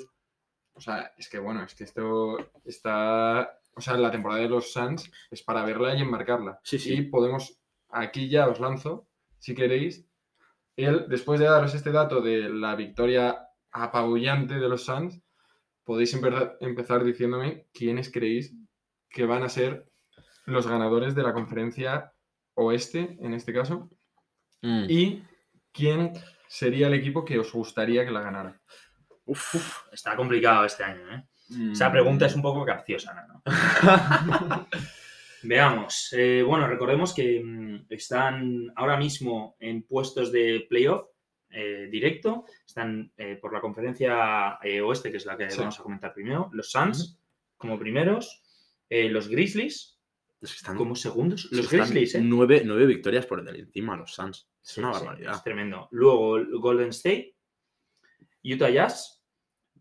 O 0.73 0.79
sea, 0.79 1.11
es 1.17 1.27
que 1.27 1.39
bueno, 1.39 1.61
es 1.61 1.75
que 1.75 1.83
esto 1.83 2.37
está. 2.63 3.59
O 3.75 3.81
sea, 3.81 3.97
la 3.97 4.09
temporada 4.09 4.39
de 4.39 4.47
los 4.47 4.71
Suns 4.71 5.11
es 5.29 5.43
para 5.43 5.65
verla 5.65 5.93
y 5.95 6.01
enmarcarla. 6.01 6.61
Sí, 6.63 6.79
sí. 6.79 6.93
Y 6.93 7.01
podemos. 7.01 7.59
Aquí 7.89 8.29
ya 8.29 8.47
os 8.47 8.61
lanzo, 8.61 9.09
si 9.37 9.53
queréis. 9.53 10.07
Él, 10.77 11.07
después 11.09 11.41
de 11.41 11.47
daros 11.47 11.75
este 11.75 11.91
dato 11.91 12.21
de 12.21 12.49
la 12.49 12.75
victoria 12.75 13.45
apabullante 13.83 14.55
de 14.55 14.69
los 14.69 14.85
Suns, 14.85 15.21
podéis 15.83 16.13
empezar, 16.13 16.57
empezar 16.61 17.03
diciéndome 17.03 17.67
quiénes 17.73 18.11
creéis 18.11 18.53
que 19.09 19.25
van 19.25 19.43
a 19.43 19.49
ser 19.49 19.85
los 20.45 20.67
ganadores 20.67 21.13
de 21.15 21.23
la 21.23 21.33
conferencia 21.33 22.11
oeste, 22.55 23.17
en 23.21 23.33
este 23.33 23.53
caso, 23.53 23.89
Mm. 24.61 24.85
y 24.89 25.23
quién 25.71 26.13
sería 26.47 26.87
el 26.87 26.93
equipo 26.95 27.23
que 27.23 27.37
os 27.37 27.51
gustaría 27.51 28.03
que 28.05 28.11
la 28.11 28.21
ganara. 28.21 28.59
Uf. 29.25 29.83
Está 29.91 30.15
complicado 30.15 30.65
este 30.65 30.83
año, 30.83 31.11
¿eh? 31.13 31.23
Mm. 31.49 31.71
Esa 31.73 31.91
pregunta 31.91 32.25
es 32.25 32.35
un 32.35 32.41
poco 32.41 32.65
capciosa, 32.65 33.13
¿no? 33.27 33.43
Veamos. 35.43 36.09
eh, 36.13 36.41
bueno, 36.41 36.67
recordemos 36.67 37.13
que 37.13 37.41
mm, 37.43 37.85
están 37.89 38.71
ahora 38.75 38.97
mismo 38.97 39.55
en 39.59 39.83
puestos 39.83 40.31
de 40.31 40.65
playoff 40.69 41.05
eh, 41.55 41.87
directo. 41.89 42.45
Están 42.67 43.11
eh, 43.17 43.37
por 43.41 43.53
la 43.53 43.61
conferencia 43.61 44.59
eh, 44.61 44.81
oeste, 44.81 45.09
que 45.11 45.17
es 45.17 45.25
la 45.25 45.37
que 45.37 45.49
Sí. 45.49 45.59
vamos 45.59 45.79
a 45.79 45.83
comentar 45.83 46.13
primero. 46.13 46.49
Los 46.53 46.69
Suns 46.71 47.19
como 47.57 47.79
primeros. 47.79 48.41
los 48.89 49.27
Grizzlies 49.29 49.99
Es 50.41 50.51
que 50.51 50.57
están, 50.57 50.77
como 50.77 50.95
segundos. 50.95 51.45
Los 51.51 51.65
están 51.65 51.79
Grizzlies, 51.79 52.15
¿eh? 52.15 52.21
nueve, 52.21 52.61
nueve 52.65 52.85
victorias 52.85 53.25
por 53.25 53.39
el 53.39 53.55
encima 53.59 53.95
los 53.97 54.13
Suns. 54.13 54.49
Es 54.63 54.77
una 54.77 54.93
Sí, 54.93 54.99
sí, 54.99 55.05
barbaridad. 55.05 55.35
es 55.35 55.43
tremendo. 55.43 55.87
Luego 55.91 56.37
Golden 56.59 56.89
State, 56.89 57.35
Utah 58.43 58.69
Jazz, 58.69 59.23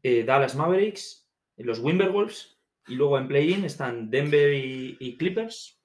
Dallas 0.02 0.54
Mavericks, 0.54 1.28
los 1.56 1.82
Timberwolves 1.82 2.58
Y 2.88 2.94
luego 2.96 3.16
en 3.18 3.26
play-in 3.28 3.64
están 3.64 4.10
Denver 4.10 4.52
y, 4.52 4.96
y 5.00 5.16
Clippers 5.16 5.80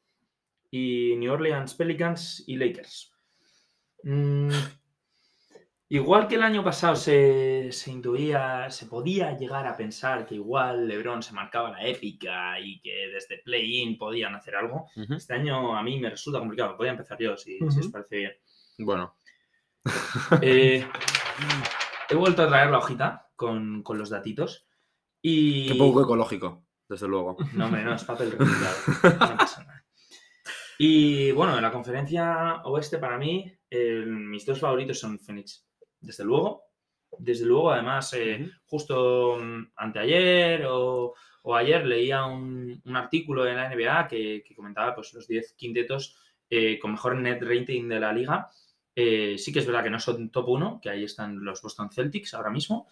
y 0.71 1.15
New 1.17 1.31
Orleans 1.31 1.73
Pelicans 1.73 2.43
y 2.47 2.57
Lakers. 2.57 3.11
Mm, 4.03 4.49
igual 5.89 6.27
que 6.27 6.35
el 6.35 6.43
año 6.43 6.63
pasado 6.63 6.95
se, 6.95 7.71
se 7.71 7.91
intuía, 7.91 8.69
se 8.69 8.85
podía 8.85 9.37
llegar 9.37 9.67
a 9.67 9.75
pensar 9.75 10.25
que 10.25 10.35
igual 10.35 10.87
LeBron 10.87 11.21
se 11.21 11.33
marcaba 11.33 11.71
la 11.71 11.85
épica 11.85 12.59
y 12.59 12.79
que 12.79 13.09
desde 13.13 13.39
play-in 13.39 13.97
podían 13.97 14.35
hacer 14.35 14.55
algo. 14.55 14.87
Este 14.95 15.33
año 15.33 15.75
a 15.75 15.83
mí 15.83 15.99
me 15.99 16.09
resulta 16.09 16.39
complicado. 16.39 16.77
Voy 16.77 16.87
a 16.87 16.91
empezar 16.91 17.17
yo, 17.19 17.35
si, 17.35 17.57
si 17.69 17.79
os 17.79 17.87
parece 17.87 18.17
bien. 18.17 18.31
Bueno, 18.79 19.19
Eh, 20.41 20.85
he 22.09 22.15
vuelto 22.15 22.43
a 22.43 22.47
traer 22.47 22.69
la 22.69 22.79
hojita 22.79 23.29
con, 23.35 23.83
con 23.83 23.97
los 23.97 24.09
datitos. 24.09 24.67
Y... 25.21 25.67
qué 25.67 25.75
poco 25.75 26.03
ecológico, 26.03 26.65
desde 26.87 27.07
luego. 27.07 27.37
No, 27.53 27.65
hombre, 27.65 27.83
no, 27.83 27.93
es 27.93 28.03
papel 28.03 28.31
reciclado. 28.37 28.77
No 29.03 29.37
pasa 29.37 29.63
nada. 29.63 29.85
Y 30.77 31.31
bueno, 31.31 31.57
en 31.57 31.61
la 31.61 31.71
conferencia 31.71 32.61
oeste, 32.63 32.99
para 32.99 33.17
mí, 33.17 33.51
mis 34.05 34.45
dos 34.45 34.59
favoritos 34.59 34.97
son 34.97 35.19
Phoenix. 35.19 35.68
Desde 35.99 36.23
luego. 36.23 36.63
Desde 37.17 37.45
luego, 37.45 37.71
además, 37.71 38.13
eh, 38.13 38.49
justo 38.65 39.37
mm, 39.41 39.71
anteayer 39.75 40.65
o, 40.67 41.13
o 41.43 41.55
ayer 41.55 41.85
leía 41.85 42.25
un, 42.25 42.81
un 42.85 42.95
artículo 42.95 43.47
en 43.47 43.55
la 43.55 43.67
NBA 43.73 44.07
que, 44.07 44.43
que 44.45 44.55
comentaba 44.55 44.95
pues, 44.95 45.13
los 45.13 45.27
10 45.27 45.53
quintetos 45.53 46.15
eh, 46.49 46.77
con 46.79 46.91
mejor 46.91 47.15
net 47.15 47.41
rating 47.41 47.87
de 47.89 47.99
la 47.99 48.13
liga. 48.13 48.49
Eh, 48.95 49.37
sí 49.37 49.51
que 49.53 49.59
es 49.59 49.65
verdad 49.65 49.83
que 49.83 49.89
no 49.89 49.99
son 49.99 50.29
top 50.29 50.49
1, 50.49 50.79
que 50.81 50.89
ahí 50.89 51.03
están 51.03 51.43
los 51.43 51.61
Boston 51.61 51.89
Celtics 51.91 52.33
ahora 52.33 52.49
mismo, 52.49 52.87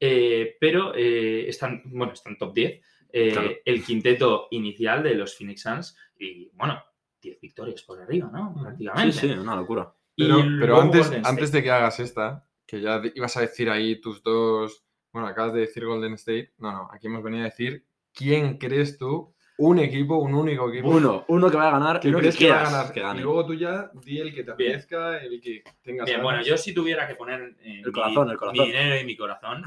eh, 0.00 0.56
pero 0.60 0.94
eh, 0.94 1.48
están, 1.48 1.82
bueno, 1.86 2.12
están 2.12 2.36
top 2.36 2.52
10. 2.54 2.80
eh, 3.12 3.30
Claro. 3.32 3.50
El 3.64 3.84
quinteto 3.84 4.48
inicial 4.50 5.02
de 5.02 5.14
los 5.14 5.36
Phoenix 5.36 5.62
Suns 5.62 5.96
y, 6.18 6.50
bueno, 6.54 6.82
10 7.20 7.40
victorias 7.40 7.82
por 7.82 8.00
arriba, 8.00 8.28
¿no? 8.32 8.50
Ujú. 8.50 8.58
Sí, 8.58 8.64
Prácticamente. 8.64 9.12
sí, 9.12 9.26
una 9.30 9.56
locura. 9.56 9.94
Y 10.16 10.28
Pero, 10.60 10.80
antes, 10.80 11.06
Golden 11.06 11.26
antes 11.26 11.52
de 11.52 11.62
que 11.62 11.70
hagas 11.70 12.00
esta, 12.00 12.46
que 12.66 12.80
ya 12.80 13.02
ibas 13.14 13.36
a 13.36 13.40
decir 13.40 13.68
ahí 13.70 14.00
tus 14.00 14.22
dos. 14.22 14.84
Bueno, 15.12 15.28
acabas 15.28 15.54
de 15.54 15.60
decir 15.60 15.84
Golden 15.84 16.14
State. 16.14 16.54
No, 16.58 16.72
no, 16.72 16.88
aquí 16.92 17.06
hemos 17.06 17.22
venido 17.22 17.42
a 17.42 17.48
decir 17.48 17.84
quién 18.12 18.58
crees 18.58 18.98
tú, 18.98 19.34
un 19.56 19.78
equipo, 19.78 20.16
un 20.16 20.34
único 20.34 20.68
equipo. 20.68 20.88
Uno, 20.88 21.24
uno 21.28 21.50
que 21.50 21.56
va 21.56 21.68
a 21.68 21.72
ganar 21.72 22.00
que 22.00 22.12
crees 22.12 22.36
que 22.36 22.50
va 22.50 22.60
a 22.60 22.64
ganar. 22.64 22.92
que 22.92 23.00
gane. 23.00 23.20
Y 23.20 23.22
luego 23.22 23.46
tú 23.46 23.54
ya 23.54 23.90
di 23.94 24.18
el 24.18 24.34
que 24.34 24.42
te 24.42 24.50
apetezca, 24.50 25.18
el 25.18 25.40
que 25.40 25.62
tengas. 25.82 26.06
Bien, 26.06 26.18
ganas. 26.18 26.22
bueno, 26.22 26.42
yo 26.42 26.56
si 26.56 26.74
tuviera 26.74 27.06
que 27.06 27.14
poner 27.14 27.56
eh, 27.60 27.82
El 27.84 27.92
corazón, 27.92 28.30
el 28.30 28.36
corazón. 28.36 28.66
mi 28.66 28.72
dinero 28.72 29.00
y 29.00 29.04
mi 29.04 29.16
corazón, 29.16 29.62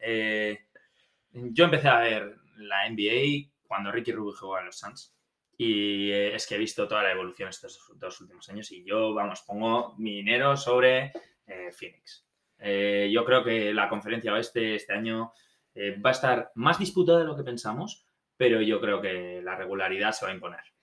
eh, 0.00 0.66
yo 1.32 1.64
empecé 1.64 1.88
a 1.88 1.98
ver 2.00 2.36
la 2.56 2.88
NBA 2.88 3.50
cuando 3.66 3.90
Ricky 3.90 4.12
Rubio 4.12 4.34
jugó 4.38 4.56
a 4.56 4.62
los 4.62 4.76
Suns. 4.78 5.12
Y 5.56 6.10
eh, 6.10 6.34
es 6.34 6.46
que 6.46 6.56
he 6.56 6.58
visto 6.58 6.88
toda 6.88 7.02
la 7.02 7.12
evolución 7.12 7.48
estos 7.48 7.80
dos 7.96 8.20
últimos 8.20 8.48
años 8.48 8.70
y 8.72 8.84
yo, 8.84 9.14
vamos, 9.14 9.42
pongo 9.42 9.94
mi 9.98 10.16
dinero 10.16 10.56
sobre 10.56 11.12
eh, 11.46 11.70
Phoenix. 11.72 12.26
Eh, 12.58 13.10
yo 13.12 13.24
creo 13.24 13.44
que 13.44 13.72
la 13.72 13.88
conferencia 13.88 14.32
oeste 14.32 14.74
este 14.74 14.92
año 14.92 15.32
va 15.76 16.10
a 16.10 16.12
estar 16.12 16.52
más 16.54 16.78
disputada 16.78 17.18
de 17.18 17.24
lo 17.24 17.36
que 17.36 17.42
pensamos, 17.42 18.06
pero 18.36 18.60
yo 18.60 18.80
creo 18.80 19.00
que 19.00 19.40
la 19.42 19.56
regularidad 19.56 20.12
se 20.12 20.24
va 20.24 20.30
a 20.30 20.34
imponer. 20.34 20.73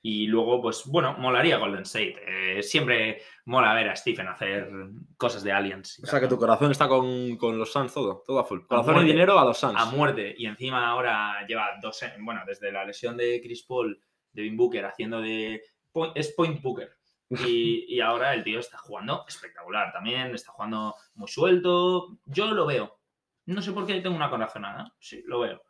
Y 0.00 0.28
luego, 0.28 0.62
pues 0.62 0.84
bueno, 0.86 1.14
molaría 1.18 1.58
Golden 1.58 1.82
State. 1.82 2.16
Eh, 2.26 2.62
siempre 2.62 3.20
mola 3.46 3.74
ver 3.74 3.88
a 3.88 3.96
Stephen 3.96 4.28
hacer 4.28 4.70
cosas 5.16 5.42
de 5.42 5.50
aliens. 5.52 6.00
O 6.04 6.06
sea, 6.06 6.20
que 6.20 6.28
tu 6.28 6.38
corazón 6.38 6.70
está 6.70 6.86
con, 6.88 7.36
con 7.36 7.58
los 7.58 7.72
Suns 7.72 7.92
todo, 7.92 8.22
todo 8.24 8.38
a 8.38 8.44
full. 8.44 8.60
Corazón 8.66 8.90
y 8.92 8.94
muerte. 8.98 9.12
dinero 9.12 9.38
a 9.38 9.44
los 9.44 9.58
Suns. 9.58 9.74
a 9.76 9.86
muerte. 9.86 10.34
Y 10.38 10.46
encima 10.46 10.88
ahora 10.88 11.44
lleva 11.46 11.70
dos, 11.82 12.00
eh, 12.04 12.12
bueno, 12.20 12.42
desde 12.46 12.70
la 12.70 12.84
lesión 12.84 13.16
de 13.16 13.40
Chris 13.42 13.64
Paul, 13.64 14.00
Devin 14.32 14.56
Booker, 14.56 14.84
haciendo 14.84 15.20
de... 15.20 15.62
point- 15.92 16.12
es 16.14 16.32
Point 16.34 16.62
Booker. 16.62 16.90
Y, 17.30 17.84
y 17.94 18.00
ahora 18.00 18.32
el 18.34 18.44
tío 18.44 18.60
está 18.60 18.78
jugando 18.78 19.24
espectacular 19.28 19.92
también, 19.92 20.34
está 20.34 20.52
jugando 20.52 20.94
muy 21.14 21.28
suelto. 21.28 22.18
Yo 22.24 22.46
lo 22.52 22.64
veo. 22.66 23.00
No 23.46 23.60
sé 23.62 23.72
por 23.72 23.84
qué 23.86 24.00
tengo 24.00 24.14
una 24.16 24.30
corazonada. 24.30 24.94
Sí, 24.98 25.22
lo 25.26 25.40
veo. 25.40 25.62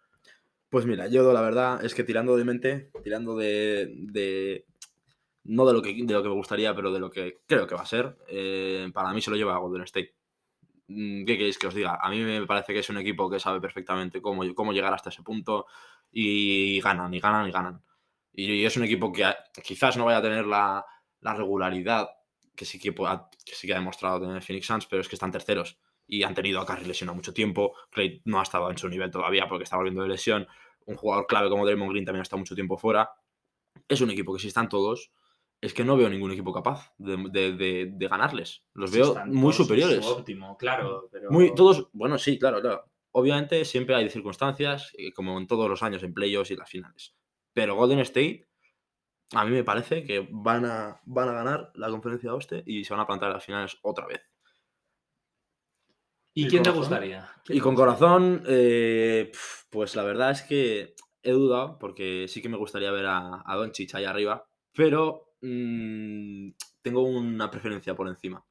Pues 0.70 0.84
mira, 0.84 1.06
yo 1.08 1.32
la 1.32 1.40
verdad 1.40 1.84
es 1.84 1.94
que 1.94 2.04
tirando 2.04 2.36
de 2.36 2.44
mente, 2.44 2.90
tirando 3.02 3.36
de. 3.36 4.64
no 5.44 5.66
de 5.66 5.72
lo, 5.72 5.80
que, 5.80 5.94
de 5.94 6.12
lo 6.12 6.22
que 6.22 6.28
me 6.28 6.34
gustaría, 6.34 6.74
pero 6.74 6.92
de 6.92 7.00
lo 7.00 7.10
que 7.10 7.38
creo 7.46 7.66
que 7.66 7.74
va 7.74 7.82
a 7.82 7.86
ser, 7.86 8.18
eh, 8.28 8.90
para 8.92 9.12
mí 9.12 9.22
se 9.22 9.30
lo 9.30 9.36
lleva 9.36 9.54
a 9.54 9.58
Golden 9.58 9.84
State. 9.84 10.14
Mm, 10.88 11.24
¿Qué 11.24 11.38
queréis 11.38 11.58
que 11.58 11.68
os 11.68 11.74
diga? 11.74 11.98
A 12.00 12.10
mí 12.10 12.20
me 12.20 12.46
parece 12.46 12.72
que 12.74 12.80
es 12.80 12.90
un 12.90 12.98
equipo 12.98 13.30
que 13.30 13.40
sabe 13.40 13.60
perfectamente 13.60 14.20
cómo, 14.20 14.42
cómo 14.54 14.72
llegar 14.72 14.92
hasta 14.92 15.10
ese 15.10 15.22
punto 15.22 15.66
y 16.12 16.80
ganan, 16.80 17.12
y 17.14 17.20
ganan, 17.20 17.48
y 17.48 17.52
ganan. 17.52 17.82
Y 18.32 18.64
es 18.64 18.76
un 18.76 18.84
equipo 18.84 19.12
que 19.12 19.24
quizás 19.64 19.96
no 19.96 20.04
vaya 20.04 20.18
a 20.18 20.22
tener 20.22 20.46
la, 20.46 20.84
la 21.20 21.34
regularidad 21.34 22.08
que 22.54 22.64
sí 22.64 22.78
que 22.78 22.94
sí 23.44 23.66
que 23.66 23.72
ha 23.72 23.76
demostrado 23.78 24.20
tener 24.20 24.42
Phoenix 24.42 24.66
Suns, 24.66 24.86
pero 24.86 25.00
es 25.00 25.08
que 25.08 25.16
están 25.16 25.32
terceros 25.32 25.78
y 26.08 26.22
han 26.24 26.34
tenido 26.34 26.60
a 26.60 26.66
Curry 26.66 26.86
lesionado 26.86 27.14
mucho 27.14 27.32
tiempo. 27.32 27.74
Clay 27.90 28.20
no 28.24 28.40
ha 28.40 28.42
estado 28.42 28.68
en 28.70 28.78
su 28.78 28.88
nivel 28.88 29.10
todavía 29.10 29.46
porque 29.48 29.64
está 29.64 29.76
volviendo 29.76 30.02
de 30.02 30.08
lesión. 30.08 30.48
Un 30.86 30.96
jugador 30.96 31.26
clave 31.26 31.50
como 31.50 31.64
Draymond 31.66 31.90
Green 31.92 32.04
también 32.04 32.20
ha 32.20 32.22
estado 32.22 32.38
mucho 32.38 32.54
tiempo 32.54 32.76
fuera. 32.78 33.10
Es 33.86 34.00
un 34.00 34.10
equipo 34.10 34.32
que 34.34 34.40
si 34.40 34.48
están 34.48 34.68
todos, 34.68 35.12
es 35.60 35.74
que 35.74 35.84
no 35.84 35.96
veo 35.96 36.08
ningún 36.08 36.32
equipo 36.32 36.52
capaz 36.52 36.92
de, 36.98 37.16
de- 37.30 37.52
de- 37.52 37.90
de 37.92 38.08
ganarles. 38.08 38.64
Los 38.74 38.90
veo 38.90 39.14
muy 39.26 39.52
superiores. 39.52 40.04
óptimo, 40.06 40.56
claro. 40.56 41.08
Pero... 41.12 41.30
Muy, 41.30 41.54
todos, 41.54 41.88
bueno, 41.92 42.16
sí, 42.18 42.38
claro, 42.38 42.60
claro. 42.60 42.84
Obviamente 43.12 43.64
siempre 43.64 43.94
hay 43.96 44.08
circunstancias, 44.08 44.92
eh, 44.96 45.12
como 45.12 45.36
en 45.38 45.46
todos 45.46 45.68
los 45.68 45.82
años 45.82 46.02
en 46.02 46.14
playoffs 46.14 46.50
y 46.52 46.56
las 46.56 46.70
finales. 46.70 47.14
Pero 47.52 47.74
Golden 47.74 47.98
State, 48.00 48.46
a 49.34 49.44
mí 49.44 49.50
me 49.50 49.64
parece 49.64 50.04
que 50.04 50.26
van 50.30 50.64
a, 50.64 51.00
van 51.04 51.28
a 51.28 51.32
ganar 51.32 51.72
la 51.74 51.90
conferencia 51.90 52.32
oeste 52.32 52.62
y 52.66 52.84
se 52.84 52.94
van 52.94 53.00
a 53.02 53.06
plantar 53.06 53.32
las 53.32 53.44
finales 53.44 53.76
otra 53.82 54.06
vez. 54.06 54.22
¿Y 56.38 56.46
¿Y 56.46 56.48
quién 56.48 56.62
te 56.62 56.70
gustaría? 56.70 57.28
¿Quién 57.44 57.58
Y 57.58 57.60
con 57.60 57.74
corazón, 57.74 58.42
eh, 58.46 59.30
pues 59.70 59.96
la 59.96 60.04
verdad 60.04 60.30
es 60.30 60.42
que 60.42 60.94
he 61.22 61.32
dudado 61.32 61.78
porque 61.78 62.26
sí 62.28 62.40
que 62.40 62.48
me 62.48 62.56
gustaría 62.56 62.90
ver 62.92 63.06
a, 63.06 63.42
a 63.44 63.56
Doncic 63.56 63.94
ahí 63.94 64.04
arriba, 64.04 64.46
pero 64.72 65.32
mm, 65.40 66.50
tengo 66.82 67.02
una 67.02 67.50
preferencia 67.50 67.94
por 67.94 68.08
encima. 68.08 68.44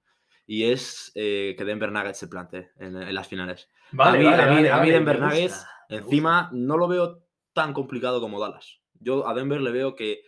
Y 0.46 0.64
es 0.66 1.12
eh, 1.16 1.56
que 1.58 1.66
Denver 1.66 1.92
Nuggets 1.92 2.20
se 2.20 2.28
plante 2.28 2.72
en, 2.78 2.96
en 2.96 3.14
las 3.16 3.28
finales. 3.28 3.70
Vale, 3.92 4.18
a 4.18 4.20
mí, 4.20 4.26
vale, 4.26 4.44
a 4.44 4.46
mí- 4.48 4.54
vale, 4.56 4.70
a 4.72 4.74
mí 4.76 4.80
vale, 4.80 4.92
Denver 4.94 5.20
Nuggets, 5.20 5.54
gusta. 5.56 5.70
encima, 5.90 6.50
no 6.54 6.78
lo 6.78 6.88
veo 6.88 7.24
tan 7.54 7.74
complicado 7.74 8.20
como 8.22 8.40
Dallas. 8.40 8.82
Yo 9.00 9.28
a 9.28 9.34
Denver 9.34 9.62
le 9.62 9.72
veo 9.72 9.96
que 9.96 10.22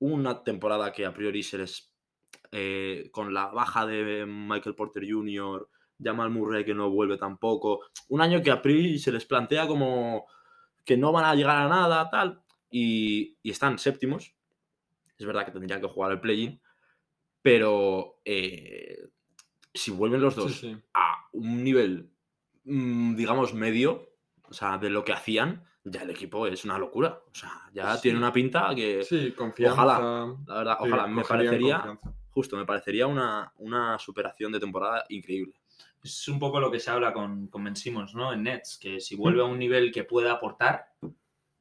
una 0.00 0.42
temporada 0.44 0.92
que 0.92 1.06
a 1.06 1.12
priori 1.14 1.42
se 1.42 1.58
les. 1.58 1.94
eh, 2.52 3.08
con 3.12 3.32
la 3.32 3.46
baja 3.46 3.86
de 3.86 4.26
Michael 4.26 4.74
Porter 4.74 5.04
Jr., 5.08 5.68
Jamal 6.02 6.30
Murray 6.30 6.64
que 6.64 6.74
no 6.74 6.90
vuelve 6.90 7.16
tampoco. 7.18 7.80
Un 8.08 8.20
año 8.20 8.42
que 8.42 8.50
a 8.50 8.60
priori 8.62 8.98
se 8.98 9.12
les 9.12 9.24
plantea 9.24 9.66
como 9.66 10.26
que 10.84 10.96
no 10.96 11.12
van 11.12 11.24
a 11.24 11.34
llegar 11.34 11.56
a 11.56 11.68
nada, 11.68 12.08
tal. 12.10 12.42
Y, 12.70 13.36
y 13.42 13.50
están 13.50 13.78
séptimos. 13.78 14.34
Es 15.18 15.26
verdad 15.26 15.44
que 15.44 15.52
tendrían 15.52 15.80
que 15.80 15.88
jugar 15.88 16.12
el 16.12 16.20
play-in. 16.20 16.60
Pero 17.42 18.20
eh, 18.24 19.08
si 19.72 19.90
vuelven 19.90 20.20
los 20.20 20.36
dos 20.36 20.52
Sí, 20.52 20.72
sí. 20.72 20.76
a 20.94 21.14
un 21.32 21.64
nivel, 21.64 22.10
mm, 22.64 23.14
digamos, 23.16 23.54
medio, 23.54 24.10
o 24.44 24.52
sea, 24.52 24.78
de 24.78 24.90
lo 24.90 25.04
que 25.04 25.12
hacían, 25.12 25.64
ya 25.84 26.02
el 26.02 26.10
equipo 26.10 26.46
es 26.46 26.64
una 26.64 26.78
locura. 26.78 27.20
O 27.30 27.34
sea, 27.34 27.50
ya 27.72 27.94
Sí. 27.96 28.02
tiene 28.02 28.18
una 28.18 28.32
pinta 28.32 28.74
que, 28.74 29.02
Sí, 29.04 29.32
confianza. 29.32 29.84
la 30.46 30.54
verdad, 30.54 30.76
ojalá, 30.80 31.06
me 31.06 31.22
parecería, 31.24 31.80
confianza. 31.80 32.19
Justo, 32.40 32.56
me 32.56 32.64
parecería 32.64 33.06
una, 33.06 33.52
una 33.58 33.98
superación 33.98 34.50
de 34.52 34.60
temporada 34.60 35.04
increíble. 35.10 35.52
Es 36.02 36.26
un 36.28 36.38
poco 36.38 36.58
lo 36.60 36.70
que 36.70 36.80
se 36.80 36.90
habla 36.90 37.12
con, 37.12 37.48
con 37.48 37.62
Ben 37.64 37.76
Simmons, 37.76 38.14
¿no? 38.14 38.32
En 38.32 38.42
Nets, 38.44 38.78
que 38.80 39.00
si 39.00 39.16
vuelve 39.16 39.42
a 39.42 39.44
un 39.44 39.58
nivel 39.58 39.92
que 39.92 40.04
pueda 40.04 40.32
aportar, 40.32 40.86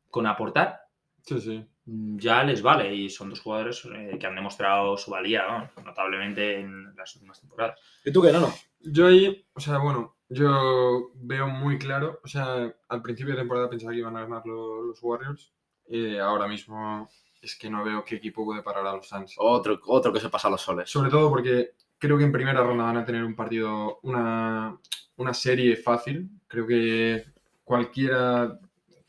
con 0.10 0.26
aportar, 0.26 0.80
Sí, 1.24 1.39
sí. 1.42 1.65
mm, 1.86 2.18
ya 2.18 2.44
les 2.46 2.62
vale. 2.62 2.96
Y 2.96 3.10
son 3.10 3.30
dos 3.30 3.42
jugadores 3.42 3.84
eh, 3.94 4.18
que 4.18 4.26
han 4.28 4.36
demostrado 4.36 4.96
su 4.98 5.12
valía, 5.12 5.70
¿no? 5.76 5.84
notablemente 5.84 6.60
en 6.62 6.96
las 6.96 7.13
últimas 7.15 7.39
temporadas. 7.42 7.78
¿Y 8.06 8.12
tú 8.13 8.22
qué, 8.22 8.32
no? 8.32 8.48
Yo 8.80 9.08
ahí, 9.08 9.46
o 9.54 9.60
sea, 9.60 9.78
bueno, 9.80 10.15
yo 10.30 11.12
veo 11.15 11.48
muy 11.50 11.78
claro, 11.78 12.22
o 12.24 12.28
sea, 12.28 12.74
al 12.88 13.02
principio 13.02 13.34
de 13.34 13.39
temporada 13.42 13.70
pensaba 13.70 13.92
que 13.92 14.00
iban 14.00 14.15
a 14.15 14.22
ganar 14.22 14.44
lo- 14.46 14.84
los 14.84 15.04
Warriors, 15.04 15.52
y 15.89 16.15
ahora 16.18 16.48
mismo 16.48 17.10
es 17.41 17.56
que 17.56 17.69
no 17.69 17.84
veo 17.84 18.04
qué 18.04 18.15
equipo 18.15 18.45
puede 18.45 18.62
parar 18.62 18.86
a 18.88 18.95
los 18.95 19.08
Suns. 19.08 19.36
Otro, 19.38 19.80
otro 19.88 20.12
que 20.12 20.19
se 20.19 20.30
pasa 20.30 20.47
a 20.47 20.52
los 20.52 20.62
soles. 20.62 20.89
Sobre 20.89 21.10
todo 21.10 21.30
porque 21.30 21.71
creo 21.97 22.17
que 22.17 22.23
en 22.23 22.32
primera 22.32 22.63
ronda 22.63 22.86
van 22.86 22.97
a 22.97 23.06
tener 23.06 23.23
un 23.23 23.36
partido, 23.36 23.99
una, 24.04 24.78
una 25.17 25.34
serie 25.34 25.75
fácil. 25.75 26.30
Creo 26.47 26.67
que 26.67 27.25
cualquiera 27.63 28.60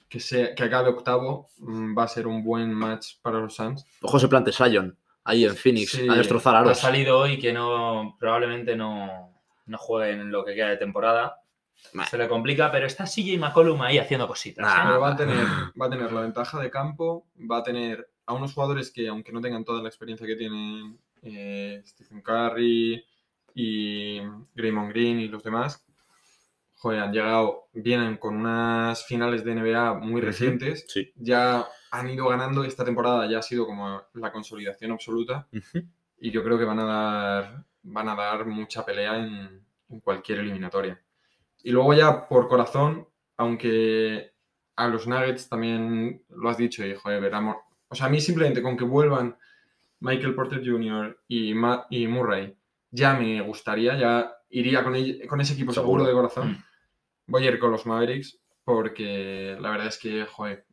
que, 0.09 0.21
sea, 0.21 0.55
que 0.55 0.65
acabe 0.65 0.91
octavo 0.91 1.49
mm, 1.59 1.97
va 1.97 2.05
a 2.05 2.09
ser 2.09 2.27
un 2.27 2.45
buen 2.45 2.73
match 2.73 3.15
para 3.23 3.39
los 3.39 3.55
Suns. 3.55 3.87
Ojo 4.03 4.19
se 4.19 4.29
plante 4.29 4.53
Sion, 4.53 4.99
ahí 5.25 5.45
en 5.45 5.57
Phoenix, 5.57 5.93
Sí, 5.93 6.09
a 6.09 6.15
destrozar 6.15 6.57
Ha 6.57 6.75
salido 6.75 7.19
hoy 7.19 7.39
que 7.39 7.53
no 7.53 8.17
probablemente 8.19 8.77
no, 8.77 9.33
no 9.67 9.79
juegue 9.79 10.13
en 10.13 10.31
lo 10.31 10.45
que 10.45 10.55
queda 10.55 10.69
de 10.69 10.77
temporada. 10.77 11.37
Nah. 11.95 12.05
se 12.05 12.19
le 12.19 12.29
complica, 12.29 12.71
pero 12.71 12.87
está 12.87 13.05
CJ 13.05 13.39
McCollum 13.39 13.81
ahí 13.81 13.97
haciendo 13.97 14.29
cositas. 14.29 14.67
Nah. 14.67 14.83
¿eh? 14.83 14.85
Pero 14.87 15.01
va 15.01 15.13
a, 15.13 15.17
tener, 15.17 15.47
va 15.81 15.87
a 15.87 15.91
tener 15.91 16.13
la 16.13 16.21
ventaja 16.21 16.61
de 16.61 16.71
campo, 16.71 17.27
va 17.51 17.59
a 17.59 17.63
tener 17.63 18.11
a 18.31 18.33
unos 18.33 18.55
jugadores 18.55 18.93
que, 18.93 19.09
aunque 19.09 19.33
no 19.33 19.41
tengan 19.41 19.65
toda 19.65 19.83
la 19.83 19.89
experiencia 19.89 20.25
que 20.27 20.37
tienen 20.37 20.97
eh, 21.23 21.83
Stephen 21.85 22.23
Curry 22.23 23.05
y 23.55 24.21
Draymond 24.55 24.91
Green 24.91 25.19
y 25.21 25.27
los 25.29 25.43
demás, 25.43 25.85
joder, 26.77 27.01
han 27.01 27.13
llegado, 27.13 27.65
vienen 27.73 28.17
con 28.19 28.37
unas 28.37 29.05
finales 29.05 29.43
de 29.45 29.55
NBA 29.57 29.95
muy 29.95 30.21
recientes, 30.21 30.85
Sí. 30.89 31.13
ya 31.17 31.67
han 31.91 32.09
ido 32.09 32.29
ganando, 32.29 32.63
esta 32.63 32.85
temporada 32.85 33.29
ya 33.29 33.39
ha 33.41 33.43
sido 33.43 33.67
como 33.67 34.01
la 34.15 34.31
consolidación 34.31 34.93
absoluta 34.93 35.49
y 36.21 36.31
yo 36.31 36.45
creo 36.45 36.57
que 36.57 36.65
van 36.65 36.79
a 36.79 36.85
dar, 36.85 37.65
van 37.83 38.09
a 38.09 38.15
dar 38.15 38.47
mucha 38.47 38.87
pelea 38.87 39.17
en, 39.17 39.61
en 39.89 40.01
cualquier 40.01 40.39
eliminatoria. 40.39 41.03
Y 41.65 41.73
luego 41.73 41.93
ya 41.95 42.29
por 42.29 42.47
corazón, 42.47 43.09
aunque 43.37 44.31
a 44.77 44.87
los 44.87 45.09
Nuggets 45.09 45.49
también 45.49 46.23
lo 46.29 46.49
has 46.49 46.57
dicho 46.57 46.87
y 46.87 46.95
joder, 46.95 47.21
veramos. 47.21 47.57
O 47.91 47.95
sea, 47.95 48.07
a 48.07 48.09
mí 48.09 48.21
simplemente 48.21 48.63
con 48.63 48.77
que 48.77 48.85
vuelvan 48.85 49.37
Michael 50.01 50.35
Porter 50.35 50.63
Jr. 50.65 51.21
y, 51.29 51.53
Ma- 51.55 51.87
y 51.91 52.07
Murray, 52.07 52.57
ya 52.91 53.15
me 53.15 53.41
gustaría, 53.43 53.99
ya 53.99 54.33
iría 54.49 54.83
con, 54.83 54.95
ese 54.95 55.53
equipo 55.53 55.73
seguro, 55.73 56.05
Seguro. 56.05 56.05
de 56.07 56.13
corazón. 56.13 56.51
Mm. 56.53 56.65
Voy 57.27 57.47
a 57.47 57.51
ir 57.51 57.59
con 57.59 57.71
los 57.71 57.87
Mavericks 57.87 58.41
porque 58.65 59.57
la 59.61 59.71
verdad 59.71 59.89
es 59.89 59.99
que, 59.99 60.25
joder, 60.27 60.65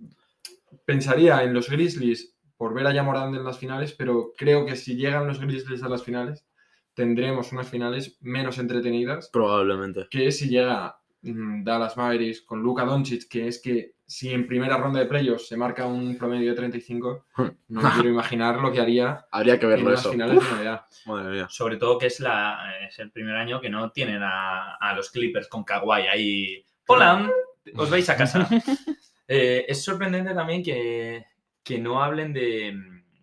pensaría 0.86 1.44
en 1.44 1.54
los 1.54 1.70
Grizzlies 1.70 2.36
por 2.58 2.74
ver 2.74 2.88
a 2.88 2.94
Yamorand 2.94 3.36
en 3.36 3.44
las 3.44 3.60
finales, 3.60 3.94
pero 3.94 4.34
creo 4.38 4.66
que 4.66 4.76
si 4.76 4.96
llegan 4.96 5.28
los 5.28 5.40
Grizzlies 5.40 5.84
a 5.84 5.90
las 5.90 6.04
finales, 6.04 6.46
tendremos 6.94 7.52
unas 7.52 7.68
finales 7.70 8.18
menos 8.22 8.58
entretenidas 8.58 9.30
Probablemente. 9.32 10.08
que 10.10 10.32
si 10.32 10.50
llega 10.50 10.98
Dallas 11.34 11.98
Mavericks 11.98 12.42
con 12.42 12.62
Luka 12.62 12.84
Doncic, 12.86 13.28
que 13.28 13.48
es 13.48 13.62
que 13.62 13.94
si 14.06 14.32
en 14.34 14.48
primera 14.48 14.78
ronda 14.78 15.00
de 15.00 15.06
playoffs 15.06 15.48
se 15.48 15.58
marca 15.58 15.86
un 15.86 16.18
promedio 16.18 16.50
de 16.52 16.56
35, 16.56 17.26
no 17.68 17.82
me 17.82 17.90
quiero 17.92 18.10
imaginar 18.10 18.60
lo 18.60 18.72
que 18.72 18.80
haría 18.80 19.26
Habría 19.32 19.60
que 19.60 19.66
en 19.66 19.72
verlo 19.72 19.88
unas 19.88 20.00
eso. 20.00 20.12
finales 20.12 20.36
de 20.36 20.64
NBA. 20.64 20.88
Madre 21.08 21.32
mía. 21.36 21.48
Sobre 21.50 21.78
todo 21.78 21.98
que 21.98 22.08
es, 22.08 22.20
la, 22.20 22.74
es 22.88 22.98
el 23.00 23.12
primer 23.12 23.36
año 23.36 23.60
que 23.60 23.70
no 23.70 23.92
tienen 23.92 24.22
a, 24.24 24.76
a 24.76 24.96
los 24.96 25.12
Clippers 25.12 25.48
con 25.48 25.64
Kawhi 25.64 26.08
ahí. 26.08 26.66
Hola, 26.88 27.30
os 27.76 27.90
vais 27.90 28.10
a 28.10 28.16
casa. 28.18 28.48
Eh, 29.30 29.66
es 29.68 29.84
sorprendente 29.84 30.34
también 30.34 30.64
que, 30.64 31.26
que 31.62 31.80
no 31.80 32.02
hablen 32.02 32.32
de, 32.32 32.74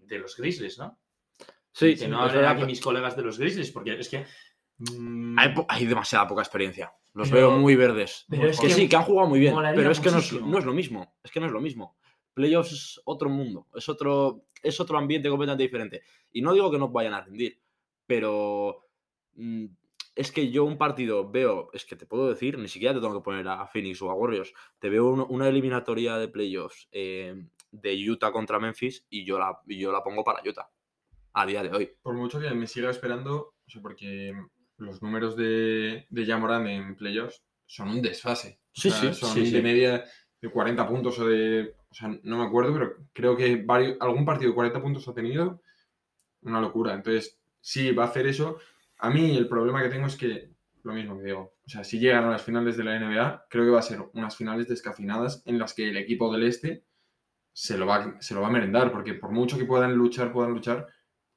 de 0.03 0.19
los 0.19 0.37
Grizzlies, 0.37 0.77
¿no? 0.79 0.99
Sí, 1.73 1.97
que 1.97 2.09
no 2.09 2.21
hablen 2.21 2.45
aquí 2.45 2.65
mis 2.65 2.83
colegas 2.83 3.17
de 3.17 3.23
los 3.23 3.39
Grizzlies, 3.39 3.71
porque 3.71 3.99
es 3.99 4.11
que. 4.11 4.27
Mm, 4.79 5.37
hay, 5.69 5.87
demasiada 5.87 6.27
poca 6.27 6.43
experiencia. 6.43 6.93
Los 7.13 7.31
Pero- 7.31 7.49
veo 7.49 7.59
muy 7.59 7.77
verdes. 7.77 8.25
pero 8.29 8.49
es 8.49 8.59
que, 8.59 8.69
que 8.69 8.75
sí, 8.75 8.89
que 8.89 8.97
han 8.97 9.05
jugado 9.05 9.29
muy 9.29 9.39
bien, 9.39 9.55
pero 9.75 9.91
es 9.91 10.01
que 10.01 10.11
no 10.11 10.19
es, 10.19 10.33
muchísimo. 10.33 10.51
no 10.51 10.59
es 10.59 10.65
lo 10.65 10.73
mismo. 10.73 11.15
Es 11.23 11.31
que 11.31 11.41
no 11.41 11.47
es 11.47 11.53
lo 11.53 11.61
mismo. 11.61 11.97
Playoffs 12.35 12.73
es 12.73 13.01
otro 13.05 13.29
mundo, 13.29 13.69
es 13.75 13.89
otro, 13.89 14.47
es 14.63 14.81
otro 14.81 14.99
ambiente 14.99 15.29
completamente 15.29 15.63
diferente. 15.63 16.03
Y 16.33 16.43
no 16.43 16.53
digo 16.53 16.71
que 16.71 16.79
no 16.79 16.89
vayan 16.89 17.15
a 17.15 17.21
rendir, 17.21 17.61
pero 18.07 18.89
mm, 19.35 19.67
es 20.15 20.33
que 20.33 20.51
yo 20.51 20.65
un 20.65 20.79
partido 20.79 21.31
veo, 21.31 21.71
es 21.73 21.85
que 21.85 21.97
te 21.97 22.07
puedo 22.07 22.29
decir, 22.29 22.59
ni 22.59 22.69
siquiera 22.69 22.95
te 22.95 23.01
tengo 23.01 23.15
que 23.15 23.25
poner 23.25 23.47
a 23.49 23.67
Phoenix 23.67 24.01
o 24.03 24.11
a 24.11 24.15
Warriors, 24.15 24.53
te 24.79 24.89
veo 24.89 25.07
una 25.07 25.49
eliminatoria 25.49 26.17
de 26.19 26.29
playoffs 26.29 26.89
eh, 26.93 27.47
de 27.71 28.11
Utah 28.11 28.33
contra 28.33 28.61
Memphis 28.61 29.07
y 29.11 29.25
yo 29.25 29.39
la, 29.39 29.59
y 29.67 29.79
yo 29.79 29.93
la 29.93 30.03
pongo 30.03 30.25
para 30.25 30.43
Utah 30.49 30.71
a 31.33 31.47
día 31.47 31.63
de 31.63 31.71
hoy. 31.71 31.91
Por 32.03 32.15
mucho 32.15 32.41
que 32.41 32.51
me 32.51 32.67
siga 32.67 32.91
esperando, 32.91 33.55
o 33.67 33.71
sea, 33.71 33.83
porque 33.83 34.33
los 34.85 35.03
números 35.03 35.37
de, 35.37 36.07
de 36.09 36.27
Jamoran 36.27 36.67
en 36.67 36.97
playoffs 36.97 37.43
son 37.67 37.89
un 37.89 38.03
desfase. 38.03 38.61
O 38.77 38.81
Sí, 38.81 38.91
sea, 38.91 39.13
sí, 39.13 39.21
son 39.21 39.33
sí, 39.33 39.51
de 39.51 39.63
media 39.63 40.05
de 40.41 40.51
40 40.51 40.87
puntos 40.89 41.19
o 41.19 41.27
de. 41.27 41.75
O 41.91 41.95
sea, 41.95 42.09
no 42.23 42.39
me 42.39 42.45
acuerdo, 42.45 42.73
pero 42.73 42.97
creo 43.13 43.37
que 43.37 43.57
varios, 43.57 43.97
algún 44.01 44.25
partido 44.25 44.51
de 44.51 44.55
40 44.55 44.83
puntos 44.83 45.09
ha 45.09 45.15
tenido. 45.15 45.63
Una 46.43 46.61
locura. 46.61 46.93
Entonces, 46.95 47.39
sí, 47.61 47.93
va 47.93 48.05
a 48.05 48.09
hacer 48.09 48.27
eso. 48.27 48.59
A 48.99 49.11
mí 49.11 49.37
el 49.37 49.49
problema 49.49 49.83
que 49.83 49.89
tengo 49.89 50.07
es 50.07 50.17
que, 50.17 50.51
lo 50.83 50.93
mismo 50.93 51.17
que 51.19 51.25
digo, 51.25 51.55
o 51.67 51.69
sea, 51.71 51.85
si 51.85 51.99
llegan 51.99 52.25
a 52.25 52.31
las 52.31 52.43
finales 52.43 52.77
de 52.77 52.85
la 52.85 52.99
NBA, 52.99 53.47
creo 53.49 53.65
que 53.65 53.71
va 53.71 53.79
a 53.79 53.83
ser 53.83 54.01
unas 54.13 54.37
finales 54.37 54.69
descafinadas 54.69 55.43
en 55.47 55.59
las 55.59 55.73
que 55.73 55.89
el 55.89 55.97
equipo 55.97 56.31
del 56.33 56.43
este 56.43 56.85
se 57.55 57.79
lo 57.79 57.87
va, 57.87 58.21
se 58.21 58.35
lo 58.35 58.43
va 58.43 58.49
a 58.49 58.51
merendar, 58.51 58.93
porque 58.93 59.15
por 59.15 59.31
mucho 59.31 59.57
que 59.57 59.65
puedan 59.65 59.95
luchar, 59.95 60.33
puedan 60.33 60.53
luchar, 60.53 60.87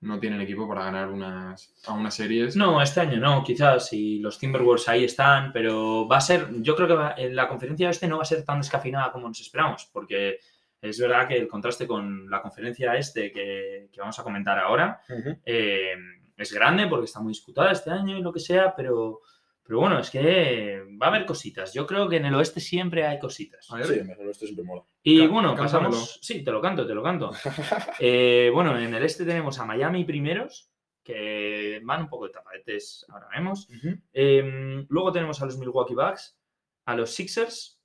no 0.01 0.19
tienen 0.19 0.41
equipo 0.41 0.67
para 0.67 0.83
ganar 0.85 1.09
unas, 1.09 1.73
a 1.87 1.93
unas 1.93 2.13
series. 2.13 2.55
No, 2.55 2.81
este 2.81 2.99
año 3.01 3.19
no, 3.19 3.43
quizás, 3.43 3.91
y 3.93 4.19
los 4.19 4.37
Timberwolves 4.37 4.87
ahí 4.89 5.03
están, 5.05 5.51
pero 5.51 6.07
va 6.07 6.17
a 6.17 6.21
ser, 6.21 6.47
yo 6.61 6.75
creo 6.75 6.87
que 6.87 6.93
va- 6.93 7.15
en 7.17 7.35
la 7.35 7.47
conferencia 7.47 7.89
este 7.89 8.07
no 8.07 8.17
va 8.17 8.21
a 8.21 8.25
ser 8.25 8.43
tan 8.45 8.59
descafinada 8.59 9.11
como 9.11 9.27
nos 9.27 9.39
esperamos, 9.41 9.89
porque 9.91 10.37
es 10.79 10.99
verdad 10.99 11.27
que 11.27 11.37
el 11.37 11.47
contraste 11.47 11.87
con 11.87 12.29
la 12.29 12.41
conferencia 12.43 12.95
este 12.95 13.31
que, 13.31 13.89
que 13.91 13.99
vamos 13.99 14.19
a 14.19 14.23
comentar 14.23 14.59
ahora 14.59 15.01
eh, 15.45 15.95
es 16.37 16.53
grande 16.53 16.85
porque 16.85 17.05
está 17.05 17.19
muy 17.19 17.31
disputada 17.31 17.71
este 17.71 17.89
año 17.89 18.15
y 18.15 18.21
lo 18.21 18.31
que 18.31 18.39
sea, 18.39 18.75
pero, 18.75 19.21
pero 19.67 19.81
bueno, 19.81 19.99
es 19.99 20.09
que 20.09 20.81
va 21.01 21.07
a 21.07 21.09
haber 21.09 21.25
cositas. 21.25 21.73
Yo 21.73 21.85
creo 21.85 22.07
que 22.07 22.15
en 22.15 22.25
el 22.25 22.35
oeste 22.35 22.61
siempre 22.61 23.05
hay 23.05 23.19
cositas. 23.19 23.69
A 23.69 23.75
ver, 23.75 24.05
mejor 24.05 24.29
esto 24.29 24.45
siempre 24.45 24.63
mola. 24.63 24.83
Y 25.03 25.27
bueno, 25.27 25.55
cántamelo. 25.55 25.89
pasamos. 25.89 26.19
Sí, 26.21 26.41
te 26.41 26.51
lo 26.51 26.61
canto, 26.61 26.87
te 26.87 26.95
lo 26.95 27.03
canto. 27.03 27.31
Eh, 27.99 28.49
bueno, 28.53 28.79
en 28.79 28.93
el 28.93 29.03
este 29.03 29.25
tenemos 29.25 29.59
a 29.59 29.65
Miami 29.65 30.05
primeros, 30.05 30.71
que 31.03 31.81
van 31.83 32.03
un 32.03 32.09
poco 32.09 32.27
de 32.27 32.33
tapadetes, 32.33 33.05
ahora 33.09 33.27
vemos. 33.33 33.67
Eh, 34.13 34.85
luego 34.87 35.11
tenemos 35.11 35.41
a 35.41 35.45
los 35.45 35.57
Milwaukee 35.57 35.95
Bucks, 35.95 36.39
a 36.85 36.95
los 36.95 37.11
Sixers, 37.11 37.81